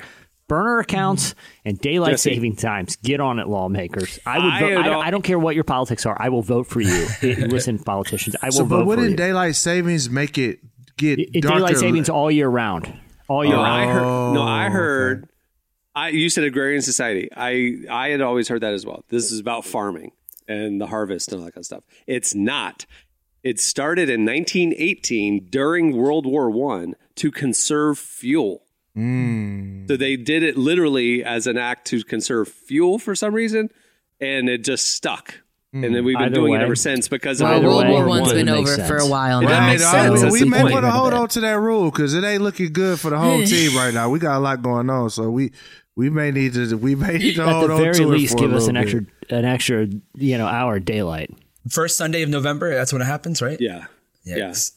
Burner 0.47 0.79
accounts 0.79 1.35
and 1.65 1.77
daylight 1.79 2.11
Jesse. 2.11 2.33
saving 2.35 2.55
times. 2.55 2.95
Get 2.95 3.19
on 3.19 3.37
it, 3.37 3.49
lawmakers. 3.49 4.17
I 4.25 4.37
would. 4.37 4.45
I 4.53 4.59
vote, 4.61 4.65
I, 4.65 4.71
don't, 4.83 4.85
al- 4.93 5.01
I 5.01 5.11
don't 5.11 5.21
care 5.21 5.37
what 5.37 5.55
your 5.55 5.65
politics 5.65 6.05
are. 6.05 6.15
I 6.17 6.29
will 6.29 6.41
vote 6.41 6.67
for 6.67 6.79
you. 6.79 7.05
Listen, 7.21 7.77
politicians, 7.79 8.37
I 8.41 8.45
will 8.45 8.51
So, 8.53 8.63
vote 8.63 8.77
but 8.77 8.85
wouldn't 8.85 9.09
you. 9.09 9.15
daylight 9.17 9.57
savings 9.57 10.09
make 10.09 10.37
it 10.37 10.59
get 10.95 11.19
It- 11.19 11.41
darker? 11.41 11.57
daylight 11.57 11.75
savings 11.77 12.07
all 12.07 12.31
year 12.31 12.47
round. 12.47 12.97
All 13.27 13.43
year 13.43 13.57
No, 13.57 13.61
round. 13.61 13.81
I 13.81 13.93
heard. 13.93 14.33
No, 14.35 14.41
I 14.41 14.67
Oh, 14.67 14.69
heard. 14.69 15.29
I 15.97 16.09
you 16.09 16.29
said 16.29 16.43
agrarian 16.43 16.81
society. 16.81 17.29
I 17.35 17.77
I 17.89 18.09
had 18.09 18.21
always 18.21 18.47
heard 18.47 18.61
that 18.61 18.73
as 18.73 18.85
well. 18.85 19.03
This 19.09 19.31
is 19.31 19.39
about 19.39 19.65
farming 19.65 20.11
and 20.47 20.79
the 20.79 20.87
harvest 20.87 21.31
and 21.31 21.39
all 21.41 21.45
that 21.45 21.53
kind 21.53 21.61
of 21.61 21.65
stuff. 21.65 21.83
It's 22.05 22.33
not. 22.35 22.85
It 23.43 23.59
started 23.59 24.09
in 24.09 24.25
1918 24.25 25.47
during 25.49 25.95
World 25.95 26.25
War 26.25 26.49
One 26.49 26.95
to 27.15 27.31
conserve 27.31 27.97
fuel. 27.97 28.63
Mm. 28.95 29.87
So 29.87 29.95
they 29.95 30.15
did 30.17 30.43
it 30.43 30.57
literally 30.57 31.23
as 31.23 31.47
an 31.47 31.57
act 31.57 31.87
to 31.87 32.03
conserve 32.03 32.47
fuel 32.49 32.99
for 32.99 33.15
some 33.15 33.33
reason, 33.33 33.69
and 34.19 34.49
it 34.49 34.63
just 34.63 34.91
stuck. 34.91 35.35
And 35.73 35.83
then 35.93 36.03
we've 36.05 36.15
been 36.17 36.27
Either 36.27 36.35
doing 36.35 36.53
it 36.55 36.61
ever 36.63 36.75
since 36.75 37.07
because 37.07 37.39
Well, 37.41 37.57
of 37.57 37.63
World 37.63 37.83
way, 37.85 37.91
War 37.91 38.07
One's 38.07 38.33
been 38.33 38.47
makes 38.47 38.71
over 38.79 38.83
for 38.85 38.97
a 38.97 39.05
while 39.05 39.41
now. 39.41 39.49
that 39.49 39.67
makes 39.67 39.83
Right, 39.83 40.09
we- 40.31 40.41
we 40.41 40.49
may 40.49 40.61
point. 40.61 40.73
want 40.73 40.85
to 40.85 40.89
hold 40.91 41.13
on 41.13 41.27
to 41.29 41.41
that 41.41 41.59
rule 41.59 41.91
because 41.91 42.15
it 42.15 42.23
ain't 42.23 42.41
looking 42.41 42.73
good 42.73 42.99
for 42.99 43.11
the 43.11 43.17
whole 43.19 43.43
team 43.45 43.75
right 43.77 43.93
now. 43.93 44.09
We 44.09 44.17
got 44.17 44.37
a 44.37 44.39
lot 44.39 44.63
going 44.63 44.89
on, 44.89 45.11
so 45.11 45.29
we 45.29 45.51
we 45.97 46.09
may 46.09 46.31
need 46.31 46.53
to 46.53 46.75
we 46.77 46.95
may 46.95 47.17
need 47.17 47.35
to 47.35 47.41
At 47.41 47.49
hold 47.49 47.69
the 47.69 47.73
on 47.73 47.81
very 47.81 47.95
to 47.95 48.07
least, 48.07 48.37
give 48.37 48.53
us 48.53 48.67
little 48.67 48.77
an 48.77 48.85
bit. 48.85 49.03
extra 49.29 49.37
an 49.37 49.45
extra 49.45 49.87
you 50.15 50.37
know 50.37 50.47
hour 50.47 50.79
daylight. 50.79 51.31
First 51.69 51.97
Sunday 51.97 52.21
of 52.21 52.29
November. 52.29 52.73
That's 52.73 52.93
when 52.93 53.01
it 53.01 53.05
happens, 53.05 53.41
right? 53.41 53.59
Yeah. 53.59 53.87
Yeah. 54.23 54.37
Yes. 54.37 54.71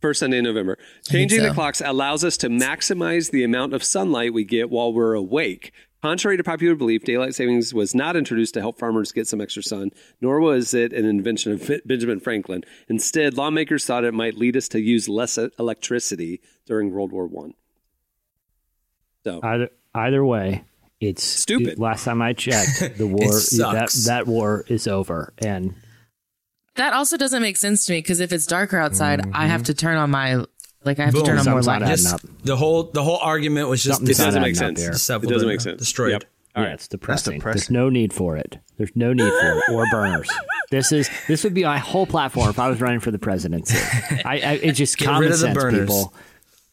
First 0.00 0.20
Sunday 0.20 0.38
in 0.38 0.44
November. 0.44 0.78
Changing 1.08 1.42
the 1.42 1.52
clocks 1.52 1.82
allows 1.84 2.22
us 2.24 2.36
to 2.38 2.48
maximize 2.48 3.30
the 3.30 3.42
amount 3.44 3.74
of 3.74 3.82
sunlight 3.82 4.32
we 4.32 4.44
get 4.44 4.70
while 4.70 4.92
we're 4.92 5.14
awake. 5.14 5.72
Contrary 6.02 6.36
to 6.36 6.44
popular 6.44 6.74
belief, 6.76 7.02
daylight 7.04 7.34
savings 7.34 7.74
was 7.74 7.94
not 7.94 8.14
introduced 8.14 8.54
to 8.54 8.60
help 8.60 8.78
farmers 8.78 9.10
get 9.10 9.26
some 9.26 9.40
extra 9.40 9.62
sun, 9.62 9.90
nor 10.20 10.38
was 10.40 10.72
it 10.74 10.92
an 10.92 11.04
invention 11.06 11.52
of 11.52 11.70
Benjamin 11.86 12.20
Franklin. 12.20 12.62
Instead, 12.88 13.34
lawmakers 13.34 13.84
thought 13.84 14.04
it 14.04 14.14
might 14.14 14.36
lead 14.36 14.56
us 14.56 14.68
to 14.68 14.80
use 14.80 15.08
less 15.08 15.38
electricity 15.58 16.40
during 16.66 16.92
World 16.92 17.10
War 17.10 17.26
One. 17.26 17.54
So 19.24 19.40
Either 19.42 19.70
either 19.96 20.24
way, 20.24 20.64
it's 21.00 21.22
Stupid. 21.22 21.78
Last 21.78 22.04
time 22.04 22.22
I 22.22 22.32
checked, 22.32 22.80
the 22.98 23.06
war 23.06 23.18
that 23.18 24.04
that 24.06 24.26
war 24.26 24.64
is 24.68 24.86
over, 24.86 25.32
and 25.38 25.74
That 26.76 26.94
also 26.94 27.16
doesn't 27.16 27.42
make 27.42 27.56
sense 27.56 27.86
to 27.86 27.92
me 27.92 27.98
because 27.98 28.20
if 28.20 28.32
it's 28.32 28.46
darker 28.46 28.78
outside, 28.78 29.20
I 29.32 29.46
have 29.46 29.62
mm-hmm. 29.62 29.64
to 29.66 29.74
turn 29.74 29.96
on 29.96 30.10
my 30.10 30.44
like 30.84 31.00
I 31.00 31.04
have 31.04 31.14
to 31.14 31.22
turn 31.22 31.38
on 31.38 31.44
more 31.44 31.62
Something's 31.62 31.66
not 31.66 31.80
light. 31.82 31.88
Just 31.88 32.44
the 32.44 32.56
whole 32.56 32.84
the 32.84 33.02
whole 33.02 33.18
argument 33.18 33.68
was 33.68 33.82
just 33.82 33.98
Something's 33.98 34.20
it 34.20 34.24
doesn't 34.24 34.42
make 34.42 34.56
sense. 34.56 34.80
there. 34.80 34.92
It 34.92 35.28
doesn't 35.28 35.48
make 35.48 35.60
sense. 35.60 35.78
destroyed. 35.78 36.12
Yep. 36.12 36.24
All 36.54 36.62
yeah, 36.62 36.68
right. 36.68 36.74
it's 36.74 36.88
depressing. 36.88 37.32
There's 37.32 37.40
depressing. 37.40 37.74
no 37.74 37.90
need 37.90 38.14
for 38.14 38.36
it. 38.38 38.58
There's 38.78 38.94
no 38.94 39.12
need 39.12 39.30
for 39.30 39.58
it 39.58 39.64
or 39.72 39.84
burners. 39.90 40.30
This 40.68 40.90
is 40.90 41.08
this 41.28 41.44
would 41.44 41.54
be 41.54 41.62
my 41.62 41.78
whole 41.78 42.06
platform 42.06 42.50
if 42.50 42.58
I 42.58 42.68
was 42.68 42.80
running 42.80 42.98
for 42.98 43.12
the 43.12 43.20
presidency. 43.20 43.78
I, 44.24 44.40
I 44.40 44.52
it's 44.60 44.76
just 44.76 44.98
Get 44.98 45.04
common 45.04 45.20
rid 45.20 45.30
of 45.30 45.38
the 45.38 45.46
sense, 45.46 45.56
burners. 45.56 45.80
people. 45.82 46.12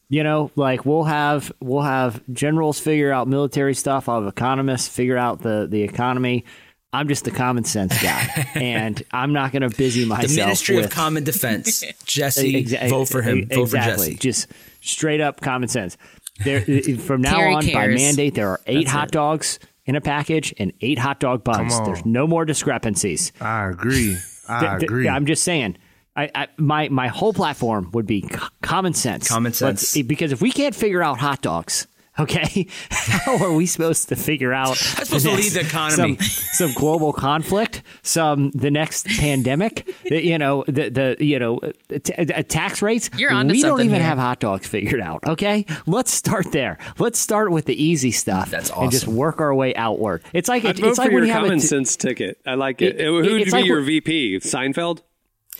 You 0.10 0.24
know, 0.24 0.52
like 0.56 0.86
we'll 0.86 1.06
have 1.06 1.52
we'll 1.60 1.82
have 1.82 2.22
generals 2.32 2.80
figure 2.80 3.12
out 3.12 3.28
military 3.28 3.74
stuff. 3.74 4.08
I'll 4.08 4.22
have 4.22 4.30
economists 4.32 4.88
figure 4.88 5.18
out 5.18 5.42
the 5.42 5.68
the 5.70 5.82
economy. 5.82 6.46
I'm 6.92 7.08
just 7.08 7.24
the 7.24 7.32
common 7.32 7.64
sense 7.64 8.00
guy, 8.04 8.48
and 8.56 9.02
I'm 9.12 9.34
not 9.34 9.52
going 9.52 9.68
to 9.68 9.76
busy 9.76 10.06
myself. 10.06 10.30
The 10.30 10.36
Ministry 10.36 10.76
with, 10.76 10.86
of 10.86 10.92
Common 10.92 11.24
Defense. 11.24 11.84
Jesse, 12.06 12.64
Exa- 12.64 12.90
vote 12.90 13.06
for 13.10 13.24
him. 13.24 13.48
Vote 13.48 13.56
for 13.56 13.62
exactly. 13.78 14.08
Jesse. 14.10 14.18
Just 14.20 14.52
straight 14.82 15.20
up 15.20 15.42
common 15.42 15.70
sense. 15.70 15.98
There, 16.44 16.62
from 17.00 17.22
now 17.22 17.38
Terry 17.38 17.54
on, 17.56 17.66
by 17.74 17.88
mandate, 17.88 18.36
there 18.36 18.50
are 18.50 18.60
eight 18.68 18.84
That's 18.86 18.92
hot 18.92 19.08
it. 19.08 19.12
dogs 19.14 19.58
in 19.86 19.96
a 19.96 20.02
package 20.02 20.54
and 20.60 20.72
eight 20.82 21.00
hot 21.00 21.20
dog 21.20 21.44
buns. 21.44 21.80
There's 21.82 22.06
no 22.06 22.28
more 22.28 22.46
discrepancies. 22.46 23.32
I 23.42 23.70
agree. 23.70 24.18
I 24.48 24.60
Th- 24.60 24.72
th- 24.74 24.84
agree. 24.84 25.10
I'm 25.10 25.26
just 25.26 25.44
saying. 25.44 25.78
I, 26.16 26.30
I, 26.36 26.48
my 26.58 26.90
my 26.90 27.08
whole 27.08 27.34
platform 27.34 27.90
would 27.94 28.06
be 28.06 28.22
c- 28.22 28.38
common 28.62 28.94
sense. 28.94 29.28
Common 29.30 29.52
Let's- 29.60 29.90
sense. 29.90 30.08
because 30.08 30.32
if 30.32 30.42
we 30.42 30.52
can't 30.52 30.76
figure 30.76 31.02
out 31.02 31.18
hot 31.18 31.42
dogs, 31.42 31.88
okay, 32.20 32.68
how 32.92 33.44
are 33.44 33.54
we 33.54 33.66
supposed 33.66 34.10
to 34.10 34.16
figure 34.16 34.54
out? 34.54 34.78
That's 34.96 35.08
supposed 35.10 35.26
to 35.26 35.32
lead 35.32 35.52
the 35.54 35.62
economy. 35.68 36.18
Some, 36.18 36.70
some 36.70 36.74
global 36.80 37.14
conflict, 37.14 37.82
some 38.04 38.52
the 38.52 38.70
next 38.70 39.08
pandemic. 39.08 39.92
the- 40.04 40.24
You 40.24 40.38
know 40.38 40.64
the 40.68 40.90
the 40.90 41.18
you 41.20 41.40
know 41.40 41.58
uh, 41.58 41.72
t- 42.04 42.14
uh, 42.14 42.44
tax 42.44 42.84
rates. 42.84 43.10
You're 43.18 43.32
onto 43.34 43.54
We 43.54 43.64
don't 43.64 43.80
even 43.80 43.94
here. 43.96 44.04
have 44.04 44.20
hot 44.20 44.40
dogs 44.40 44.68
figured 44.68 45.02
out. 45.02 45.24
Okay, 45.28 45.66
let's 45.88 46.14
start 46.14 46.52
there. 46.52 46.78
Let's 47.00 47.18
start 47.18 47.50
with 47.50 47.66
the 47.66 47.84
easy 47.84 48.12
stuff. 48.12 48.52
That's 48.52 48.70
awesome. 48.70 48.84
And 48.84 48.92
just 48.92 49.08
work 49.08 49.42
our 49.42 49.56
way 49.56 49.74
outward. 49.74 50.22
It's 50.32 50.48
like 50.48 50.64
I'd 50.64 50.78
it, 50.78 50.82
vote 50.82 50.90
it's 50.90 50.98
for 51.00 51.06
like 51.06 51.12
your 51.12 51.22
when 51.22 51.28
you 51.28 51.34
have 51.34 51.42
a 51.44 51.48
common 51.48 51.60
t- 51.60 51.66
sense 51.66 51.96
ticket. 51.96 52.40
I 52.46 52.54
like 52.54 52.84
it. 52.84 53.00
It- 53.02 53.08
Who'd 53.08 53.42
it's 53.42 53.46
be 53.46 53.58
like 53.58 53.66
your 53.66 53.82
VP? 53.82 54.42
Seinfeld? 54.42 55.02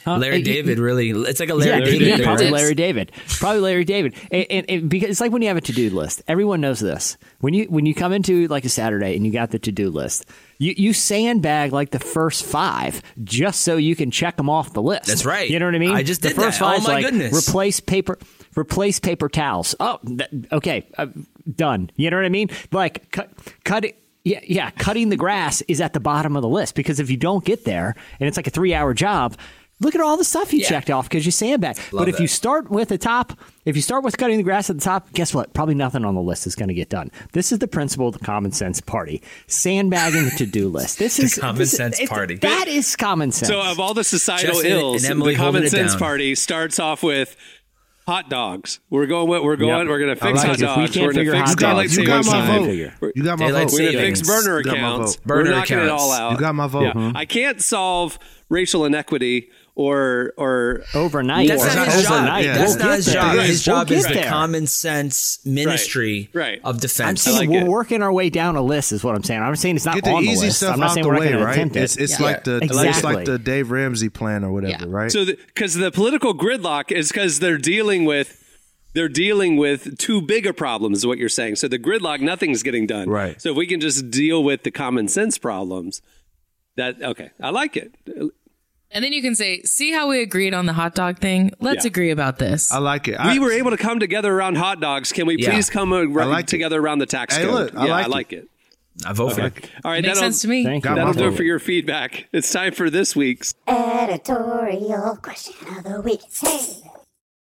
Huh? 0.06 0.18
Larry 0.18 0.40
It- 0.40 0.44
David 0.44 0.80
really. 0.80 1.10
It's 1.12 1.40
like 1.40 1.50
a 1.50 1.54
Larry 1.56 1.80
yeah, 1.80 1.86
David. 1.86 2.08
yeah, 2.08 2.24
probably 2.24 2.50
Larry 2.52 2.76
David. 2.76 3.12
Probably 3.40 3.62
Larry 3.62 3.86
David. 3.86 4.16
And, 4.32 4.46
and, 4.50 4.66
and 4.70 4.90
because 4.90 5.10
it's 5.10 5.22
like 5.22 5.32
when 5.32 5.42
you 5.42 5.48
have 5.48 5.58
a 5.58 5.62
to 5.62 5.72
do 5.72 5.90
list. 5.90 6.22
Everyone 6.28 6.62
knows 6.62 6.80
this. 6.80 7.18
When 7.40 7.54
you 7.54 7.66
when 7.66 7.86
you 7.86 7.96
come 7.96 8.12
into 8.14 8.48
like 8.48 8.66
a 8.66 8.70
Saturday 8.70 9.16
and 9.16 9.26
you 9.26 9.32
got 9.32 9.52
the 9.52 9.60
to 9.60 9.72
do 9.72 9.90
list, 9.90 10.26
you 10.58 10.74
you 10.78 10.94
sandbag 10.94 11.72
like 11.72 11.92
the 11.92 12.00
first 12.00 12.46
five 12.46 13.02
just 13.24 13.62
so 13.62 13.78
you 13.78 13.96
can 13.96 14.12
check 14.12 14.38
them 14.38 14.50
off 14.50 14.74
the 14.74 14.82
list. 14.82 15.08
That's 15.08 15.26
right. 15.26 15.50
You 15.50 15.60
know 15.60 15.66
what 15.66 15.76
I 15.76 15.80
mean? 15.80 15.96
I 15.96 16.04
just 16.04 16.22
the 16.22 16.30
first 16.32 16.60
that. 16.60 16.66
Oh, 16.66 16.70
five 16.70 16.80
is 16.82 16.88
my 16.88 16.94
like 16.96 17.06
goodness. 17.06 17.48
replace 17.50 17.80
paper. 17.80 18.18
Replace 18.56 19.00
paper 19.00 19.30
towels. 19.30 19.74
Oh, 19.80 20.00
okay, 20.52 20.86
uh, 20.98 21.08
done. 21.56 21.90
You 21.96 22.12
know 22.12 22.18
what 22.18 22.26
I 22.26 22.30
mean? 22.30 22.50
Like 22.72 23.10
cut, 23.12 23.32
cut 23.64 23.86
it. 23.86 24.00
Yeah, 24.24 24.42
yeah. 24.44 24.70
Cutting 24.70 25.10
the 25.10 25.18
grass 25.18 25.62
is 25.64 25.82
at 25.82 25.94
the 25.94 26.00
bottom 26.00 26.36
of 26.36 26.44
the 26.44 26.48
list 26.50 26.76
because 26.76 27.00
if 27.00 27.10
you 27.10 27.18
don't 27.18 27.44
get 27.44 27.66
there 27.66 27.96
and 28.20 28.28
it's 28.28 28.38
like 28.38 28.46
a 28.48 28.52
three-hour 28.52 28.94
job, 28.94 29.36
look 29.84 29.96
at 29.96 30.02
all 30.02 30.18
the 30.18 30.24
stuff 30.24 30.52
you 30.54 30.60
Yeah. 30.62 30.70
checked 30.70 30.90
off 30.90 31.10
because 31.10 31.26
you 31.26 31.32
sandbag. 31.32 31.78
but 31.92 32.10
if 32.10 32.20
you 32.20 32.28
start 32.28 32.70
with 32.72 32.90
the 32.90 32.98
top, 32.98 33.34
if 33.66 33.76
you 33.76 33.82
start 33.82 34.04
with 34.04 34.18
cutting 34.18 34.38
the 34.38 34.44
grass 34.44 34.70
at 34.70 34.78
the 34.78 34.84
top, 34.84 35.12
guess 35.14 35.34
what? 35.34 35.54
Probably 35.54 35.76
nothing 35.76 36.04
on 36.06 36.16
the 36.16 36.22
list 36.22 36.48
is 36.48 36.56
going 36.56 36.70
to 36.70 36.74
get 36.74 36.90
done. 36.90 37.12
This 37.34 37.52
is 37.52 37.60
the 37.60 37.68
principle 37.68 38.08
of 38.08 38.14
the 38.18 38.26
common 38.26 38.52
sense 38.52 38.82
party: 38.82 39.22
sandbagging 39.48 40.26
the 40.26 40.32
to-do 40.32 40.68
list. 40.70 41.00
This 41.00 41.20
is 41.20 41.36
common 41.36 41.58
this 41.60 41.72
sense 41.72 41.96
it's- 42.00 42.10
party. 42.10 42.36
That 42.36 42.68
is 42.68 42.96
common 42.96 43.32
sense. 43.32 43.48
So, 43.50 43.62
of 43.62 43.80
all 43.80 43.94
the 43.94 44.04
societal 44.04 44.56
Jesse 44.56 44.70
and 44.70 44.80
ills, 44.80 45.06
Emily 45.06 45.34
the 45.34 45.38
Common 45.40 45.68
Sense. 45.70 45.96
Party 45.96 46.36
starts 46.36 46.80
off 46.80 47.04
with 47.04 47.36
hot 48.08 48.30
dogs. 48.30 48.80
We're 48.90 49.06
going. 49.06 49.30
with- 49.30 49.44
We're 49.44 49.56
going. 49.56 49.70
Yep. 49.80 49.88
We're 49.88 50.00
going 50.00 50.16
to 50.16 50.22
fix 50.22 50.38
like 50.40 50.48
hot 50.48 50.56
it. 50.56 50.62
We 50.62 50.66
dogs. 50.66 50.92
can't 50.92 51.06
we're 51.08 51.14
going 51.14 51.16
figure 51.16 51.32
to 51.34 51.38
fix 51.40 51.50
hot 51.52 51.58
daylight 51.60 51.88
dogs, 51.88 51.98
you 51.98 52.06
got 52.06 52.26
my 52.26 52.32
time. 52.34 52.60
vote. 52.60 52.66
Figure. 52.66 52.94
You 53.16 53.24
got 53.24 53.40
my 53.40 53.46
Daylight 53.48 53.64
vote. 53.70 53.74
We're 53.74 53.80
going 53.80 53.94
to 53.94 54.00
fix 54.02 54.22
burner 54.28 54.58
You 54.58 54.64
got 54.66 54.72
my 54.74 54.78
accounts. 54.80 55.16
Burner 55.18 55.44
we're 55.52 55.56
knocking 55.56 55.78
it 55.80 55.90
all 55.90 56.12
out. 56.12 56.32
You 56.34 56.38
got 56.38 56.56
my 56.56 56.68
vote. 56.68 56.82
Yeah. 56.84 56.94
Mhm. 56.94 57.16
I 57.16 57.26
can't 57.26 57.62
solve 57.62 58.20
racial 58.50 58.84
inequity 58.86 59.50
or 59.76 60.34
or 60.38 60.84
overnight. 60.94 61.48
That's 61.48 61.64
Or 61.64 61.76
not 61.76 61.88
his 61.88 62.04
job. 62.04 62.42
Yeah. 62.44 62.54
That's 62.58 62.76
We'll 62.76 62.86
not 62.86 62.96
his 62.98 63.06
there. 63.06 63.14
job. 63.16 63.36
His 63.40 63.68
We'll 63.68 63.76
job 63.78 63.88
get 63.88 63.98
is 63.98 64.08
the 64.08 64.14
there. 64.14 64.30
common 64.30 64.68
sense 64.68 65.40
ministry 65.46 66.30
Right. 66.32 66.60
of 66.64 66.76
I'm 66.76 66.80
defense. 66.80 67.24
saying 67.24 67.38
like 67.38 67.50
we're 67.50 67.62
it. 67.66 67.68
working 67.68 68.04
our 68.04 68.14
way 68.14 68.30
down 68.30 68.56
a 68.56 68.62
list, 68.62 68.92
is 68.92 69.04
what 69.04 69.16
I'm 69.16 69.24
saying. 69.24 69.42
I'm 69.42 69.56
saying 69.56 69.78
it's 69.78 69.86
not 69.86 69.96
Get 69.96 70.04
the 70.04 70.12
on 70.12 70.24
easy 70.24 70.36
the 70.36 70.42
list. 70.48 70.58
stuff 70.58 70.74
I'm 70.76 70.80
not 70.80 70.90
out 70.90 70.94
saying 70.94 71.04
the 71.04 71.10
we're 71.10 71.20
way, 71.20 71.30
going 71.30 71.40
to 71.40 71.46
right? 71.46 71.54
attempt 71.56 71.76
it. 71.76 71.82
It's 71.84 71.98
it's 71.98 72.20
Yeah. 72.20 72.26
like 72.26 72.44
the 72.44 72.60
it's 72.62 73.04
like 73.04 73.26
the 73.26 73.40
Dave 73.40 73.72
Ramsey 73.72 74.10
plan 74.10 74.44
or 74.44 74.52
whatever, 74.52 74.86
Yeah. 74.86 74.92
right? 74.96 75.12
So, 75.12 75.26
because 75.26 75.74
the, 75.74 75.90
political 75.92 76.36
gridlock 76.38 76.92
is 76.92 77.08
because 77.12 77.40
they're 77.40 77.58
dealing 77.58 78.06
with 78.06 78.40
they're 78.94 79.10
dealing 79.10 79.58
with 79.58 79.98
too 79.98 80.22
big 80.22 80.46
a 80.46 80.54
problems, 80.54 81.00
is 81.00 81.06
what 81.08 81.18
you're 81.18 81.28
saying. 81.28 81.56
So 81.56 81.68
the 81.68 81.80
gridlock, 81.80 82.20
nothing's 82.22 82.62
getting 82.62 82.86
done. 82.86 83.10
Right. 83.10 83.42
So 83.42 83.50
if 83.50 83.58
we 83.58 83.66
can 83.66 83.80
just 83.80 84.12
deal 84.12 84.44
with 84.44 84.62
the 84.62 84.70
common 84.70 85.08
sense 85.08 85.40
problems, 85.40 86.00
that 86.78 87.02
okay, 87.02 87.32
I 87.42 87.50
like 87.50 87.76
it. 87.76 87.96
And 88.94 89.04
then 89.04 89.12
you 89.12 89.22
can 89.24 89.34
say, 89.36 89.62
see 89.64 89.92
how 89.92 90.08
we 90.08 90.22
agreed 90.22 90.54
on 90.54 90.68
the 90.68 90.74
hot 90.74 90.94
dog 90.96 91.18
thing? 91.20 91.52
Let's 91.60 91.84
Yeah. 91.84 91.90
agree 91.90 92.12
about 92.12 92.38
this. 92.38 92.72
I 92.72 92.78
like 92.78 93.08
it. 93.08 93.16
I, 93.20 93.34
we 93.34 93.40
were 93.40 93.52
able 93.52 93.72
to 93.72 93.78
come 93.78 94.00
together 94.00 94.32
around 94.34 94.56
hot 94.58 94.80
dogs. 94.80 95.12
Can 95.12 95.26
we 95.26 95.38
Yeah. 95.38 95.50
please 95.52 95.70
come 95.70 95.92
ar- 95.92 96.06
like 96.08 96.44
it. 96.44 96.48
together 96.48 96.80
around 96.80 97.00
the 97.00 97.06
tax 97.08 97.36
Hey, 97.36 97.44
code? 97.46 97.54
look, 97.54 97.76
I 97.76 97.86
yeah, 97.88 97.92
like 97.92 98.04
I 98.04 98.06
it. 98.06 98.10
like 98.12 98.34
it. 98.34 98.48
I 99.08 99.14
vote 99.14 99.34
for 99.34 99.42
it. 99.48 99.70
All 99.84 99.92
right, 99.92 100.04
Makes 100.04 100.20
that'll, 100.20 100.22
sense 100.32 100.42
to 100.44 100.48
me. 100.48 100.64
Thank 100.64 100.86
you. 100.86 100.94
That'll 100.94 101.14
do 101.14 101.28
it 101.30 101.36
for 101.36 101.42
your 101.44 101.58
feedback. 101.58 102.28
It's 102.32 102.52
time 102.52 102.74
for 102.74 102.92
this 102.92 103.16
week's. 103.16 103.56
Editorial 103.68 105.18
question 105.22 105.56
of 105.76 105.84
the 105.84 106.02
week. 106.02 106.22
Say 106.30 106.60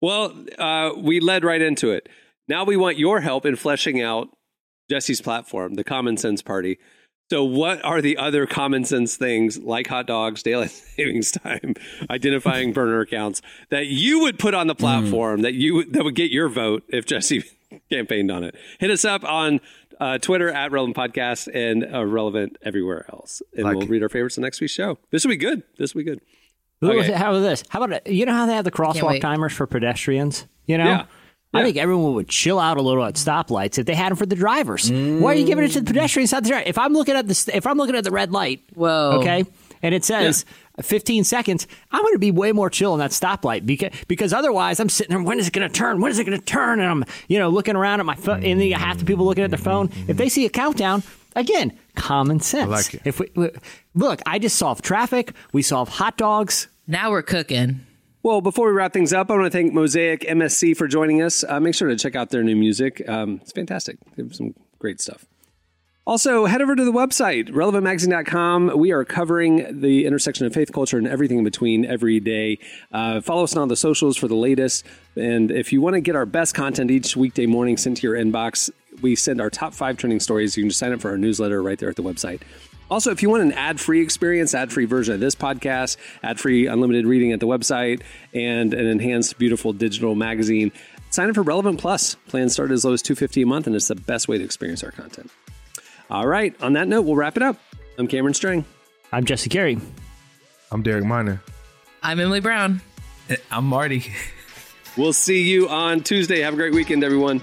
Well, 0.01 0.45
uh, 0.59 0.91
we 0.97 1.21
led 1.21 1.45
right 1.45 1.63
into 1.63 1.91
it. 1.93 2.09
Now 2.49 2.65
we 2.65 2.77
want 2.77 2.99
your 2.99 3.21
help 3.21 3.47
in 3.47 3.55
fleshing 3.55 4.03
out 4.03 4.29
Jesse's 4.91 5.21
platform, 5.21 5.75
the 5.75 5.85
Common 5.85 6.17
Sense 6.17 6.43
Party. 6.43 6.79
So, 7.31 7.45
what 7.45 7.85
are 7.85 8.01
the 8.01 8.17
other 8.17 8.47
common 8.47 8.85
sense 8.85 9.17
things 9.17 9.59
like 9.59 9.87
hot 9.87 10.07
dogs, 10.07 10.43
daylight 10.43 10.71
savings 10.97 11.31
time, 11.31 11.75
identifying 12.09 12.73
burner 12.73 13.01
accounts 13.01 13.43
that 13.71 13.87
you 13.87 14.21
would 14.21 14.39
put 14.39 14.55
on 14.55 14.67
the 14.67 14.75
platform 14.75 15.43
that 15.43 15.55
you 15.55 15.85
that 15.91 16.05
would 16.05 16.15
get 16.15 16.31
your 16.31 16.49
vote 16.49 16.85
if 16.89 17.05
Jesse 17.05 17.45
campaigned 17.91 18.31
on 18.31 18.45
it? 18.45 18.55
Hit 18.81 18.91
us 18.91 19.05
up 19.05 19.25
on 19.25 19.61
uh, 20.01 20.17
Twitter 20.19 20.49
at 20.49 20.73
Relevant 20.73 20.97
Podcast 20.97 21.49
and 21.53 21.85
uh, 21.93 22.05
Relevant 22.07 22.57
everywhere 22.63 23.05
else, 23.13 23.43
and 23.55 23.65
Like 23.65 23.77
we'll 23.77 23.87
read 23.89 24.03
our 24.03 24.09
favorites 24.09 24.39
in 24.39 24.43
next 24.43 24.61
week's 24.61 24.73
show. 24.73 24.97
This 25.11 25.25
will 25.25 25.31
be 25.31 25.37
good. 25.37 25.63
This 25.79 25.95
will 25.95 26.01
be 26.01 26.05
good. 26.05 26.21
Look, 26.81 26.97
Okay. 26.97 27.13
How 27.13 27.31
about 27.31 27.41
this? 27.41 27.63
How 27.69 27.83
about 27.83 28.07
you 28.07 28.25
know 28.25 28.33
how 28.33 28.47
they 28.47 28.55
have 28.55 28.65
the 28.65 28.71
crosswalk 28.71 29.21
timers 29.21 29.53
for 29.53 29.67
pedestrians? 29.67 30.47
You 30.67 30.79
know, 30.79 30.85
Yeah. 30.85 31.05
I 31.55 31.63
think 31.63 31.77
everyone 31.77 32.15
would 32.15 32.29
chill 32.29 32.59
out 32.59 32.77
a 32.77 32.83
little 32.83 33.05
at 33.05 33.15
stoplights 33.15 33.79
if 33.79 33.87
they 33.87 33.95
had 33.95 34.11
them 34.11 34.17
for 34.17 34.27
the 34.27 34.37
drivers. 34.37 34.91
Why 34.91 35.33
are 35.33 35.35
you 35.35 35.47
giving 35.47 35.65
it 35.65 35.69
to 35.69 35.81
the 35.81 35.85
mm. 35.85 35.95
pedestrians? 35.95 36.33
Not 36.33 36.43
the 36.43 36.51
driver? 36.51 36.65
If 36.67 36.77
I'm 36.77 36.93
looking 36.93 37.17
at 37.17 37.27
the 37.27 37.53
if 37.55 37.67
I'm 37.67 37.79
looking 37.79 37.97
at 37.97 38.05
the 38.05 38.11
red 38.11 38.33
light, 38.33 38.63
whoa, 38.75 39.19
okay, 39.21 39.45
and 39.83 39.95
it 39.95 40.05
says 40.05 40.45
15 40.81 41.25
seconds, 41.25 41.67
I'm 41.91 42.03
going 42.03 42.15
to 42.15 42.19
be 42.19 42.31
way 42.31 42.53
more 42.53 42.69
chill 42.71 42.93
on 42.93 42.99
that 42.99 43.13
stoplight 43.13 43.65
because 43.65 43.91
because 44.09 44.33
otherwise 44.33 44.79
I'm 44.79 44.89
sitting 44.89 45.15
there. 45.15 45.25
When 45.25 45.39
is 45.39 45.49
it 45.49 45.53
going 45.53 45.69
to 45.69 45.75
turn? 45.75 46.01
When 46.01 46.11
is 46.11 46.19
it 46.19 46.25
going 46.25 46.39
to 46.39 46.45
turn? 46.45 46.81
And 46.81 46.91
I'm 46.91 47.05
you 47.29 47.39
know 47.39 47.49
looking 47.49 47.77
around 47.77 48.01
at 48.01 48.07
my 48.07 48.15
phone, 48.15 48.45
and 48.45 48.61
then 48.61 48.71
half 48.73 48.99
the 48.99 49.05
people 49.05 49.25
looking 49.25 49.45
at 49.45 49.51
their 49.51 49.59
phone. 49.59 49.91
If 50.07 50.19
they 50.19 50.29
see 50.29 50.45
a 50.45 50.51
countdown, 50.51 51.03
again, 51.35 51.77
common 51.95 52.41
sense. 52.41 52.71
like 52.71 52.95
it. 52.95 53.03
If 53.05 53.21
we, 53.21 53.31
we- 53.35 53.51
look, 53.95 54.21
I 54.27 54.39
just 54.39 54.57
solved 54.57 54.85
traffic. 54.85 55.33
We 55.53 55.63
solved 55.63 55.93
hot 55.93 56.19
dogs. 56.19 56.69
Now 56.87 57.11
we're 57.11 57.23
cooking. 57.23 57.87
Well, 58.29 58.43
before 58.43 58.67
we 58.67 58.75
wrap 58.75 58.93
things 58.93 59.15
up, 59.15 59.31
I 59.31 59.37
want 59.37 59.47
to 59.47 59.51
thank 59.51 59.73
Mosaic 59.73 60.21
MSC 60.21 60.77
for 60.77 60.87
joining 60.87 61.23
us. 61.23 61.45
Uh, 61.45 61.61
make 61.61 61.75
sure 61.75 61.89
to 61.89 61.97
check 61.97 62.15
out 62.15 62.29
their 62.29 62.43
new 62.43 62.57
music. 62.57 63.03
Um, 63.09 63.41
it's 63.41 63.53
fantastic. 63.53 63.97
They 64.17 64.23
have 64.23 64.35
some 64.35 64.55
great 64.79 65.01
stuff. 65.01 65.25
Also, 66.07 66.45
head 66.45 66.61
over 66.61 66.77
to 66.77 66.85
the 66.85 66.93
website, 66.93 67.49
relevantmagazine.com. 67.49 68.77
We 68.77 68.93
are 68.93 69.03
covering 69.07 69.81
the 69.81 70.05
intersection 70.05 70.45
of 70.45 70.53
faith, 70.53 70.75
culture, 70.75 70.99
and 70.99 71.09
everything 71.09 71.39
in 71.39 71.45
between 71.45 71.87
every 71.87 72.21
day. 72.21 72.59
Uh, 72.93 73.23
follow 73.23 73.45
us 73.45 73.57
on 73.57 73.69
the 73.69 73.77
socials 73.77 74.19
for 74.19 74.29
the 74.29 74.35
latest. 74.35 74.85
And 75.17 75.51
if 75.51 75.73
you 75.73 75.81
want 75.81 75.95
to 75.95 76.03
get 76.03 76.15
our 76.15 76.27
best 76.27 76.55
content 76.55 76.91
each 76.91 77.17
weekday 77.17 77.47
morning 77.47 77.79
sent 77.79 77.97
to 77.97 78.07
your 78.07 78.15
inbox, 78.15 78.69
we 79.01 79.17
send 79.17 79.41
our 79.41 79.49
top 79.49 79.73
five 79.73 79.97
trending 79.97 80.21
stories. 80.21 80.55
You 80.55 80.65
can 80.65 80.69
just 80.69 80.81
sign 80.81 80.93
up 80.93 81.01
for 81.01 81.09
our 81.09 81.19
newsletter 81.19 81.63
right 81.63 81.79
there 81.79 81.89
at 81.89 81.97
the 81.97 82.03
website. 82.03 82.43
Also, 82.91 83.11
if 83.11 83.23
you 83.23 83.29
want 83.29 83.43
an 83.43 83.53
ad 83.53 83.79
free 83.79 84.01
experience, 84.01 84.55
ad 84.55 84.73
free 84.73 84.87
version 84.87 85.15
of 85.15 85.21
this 85.21 85.35
podcast, 85.35 85.97
ad 86.23 86.41
free 86.41 86.67
unlimited 86.67 87.07
reading 87.07 87.33
at 87.33 87.41
the 87.41 87.47
website, 87.47 88.03
and 88.33 88.73
an 88.73 88.87
enhanced, 88.87 89.39
beautiful 89.39 89.73
digital 89.73 90.15
magazine, 90.15 90.73
sign 91.11 91.29
up 91.29 91.35
for 91.35 91.43
Relevant 91.43 91.79
Plus. 91.79 92.15
Plans 92.29 92.55
start 92.55 92.71
as 92.71 92.85
low 92.85 92.95
as 92.95 93.03
250 93.03 93.43
a 93.43 93.47
month, 93.47 93.67
and 93.67 93.77
it's 93.77 93.89
the 93.89 93.95
best 93.95 94.27
way 94.27 94.39
to 94.39 94.45
experience 94.45 94.83
our 94.83 94.91
content. 94.91 95.31
All 96.11 96.27
right. 96.27 96.55
On 96.63 96.73
that 96.73 96.89
note, 96.89 97.03
we'll 97.03 97.17
wrap 97.17 97.37
it 97.37 97.43
up. 97.43 97.59
I'm 97.99 98.07
Cameron 98.07 98.33
Strang. 98.33 98.65
I'm 99.13 99.25
Jesse 99.25 99.51
Carey. 99.51 99.79
I'm 100.71 100.83
Derek 100.83 101.05
Minor. 101.05 101.43
I'm 102.03 102.19
Emily 102.21 102.41
Brown. 102.41 102.81
Eh, 103.29 103.37
I'm 103.51 103.65
Marty. 103.65 104.05
We'll 104.97 105.13
see 105.13 105.43
you 105.43 105.69
on 105.69 106.01
Tuesday. 106.03 106.41
Have 106.41 106.55
a 106.55 106.57
great 106.57 106.75
weekend, 106.75 107.05
everyone. 107.05 107.43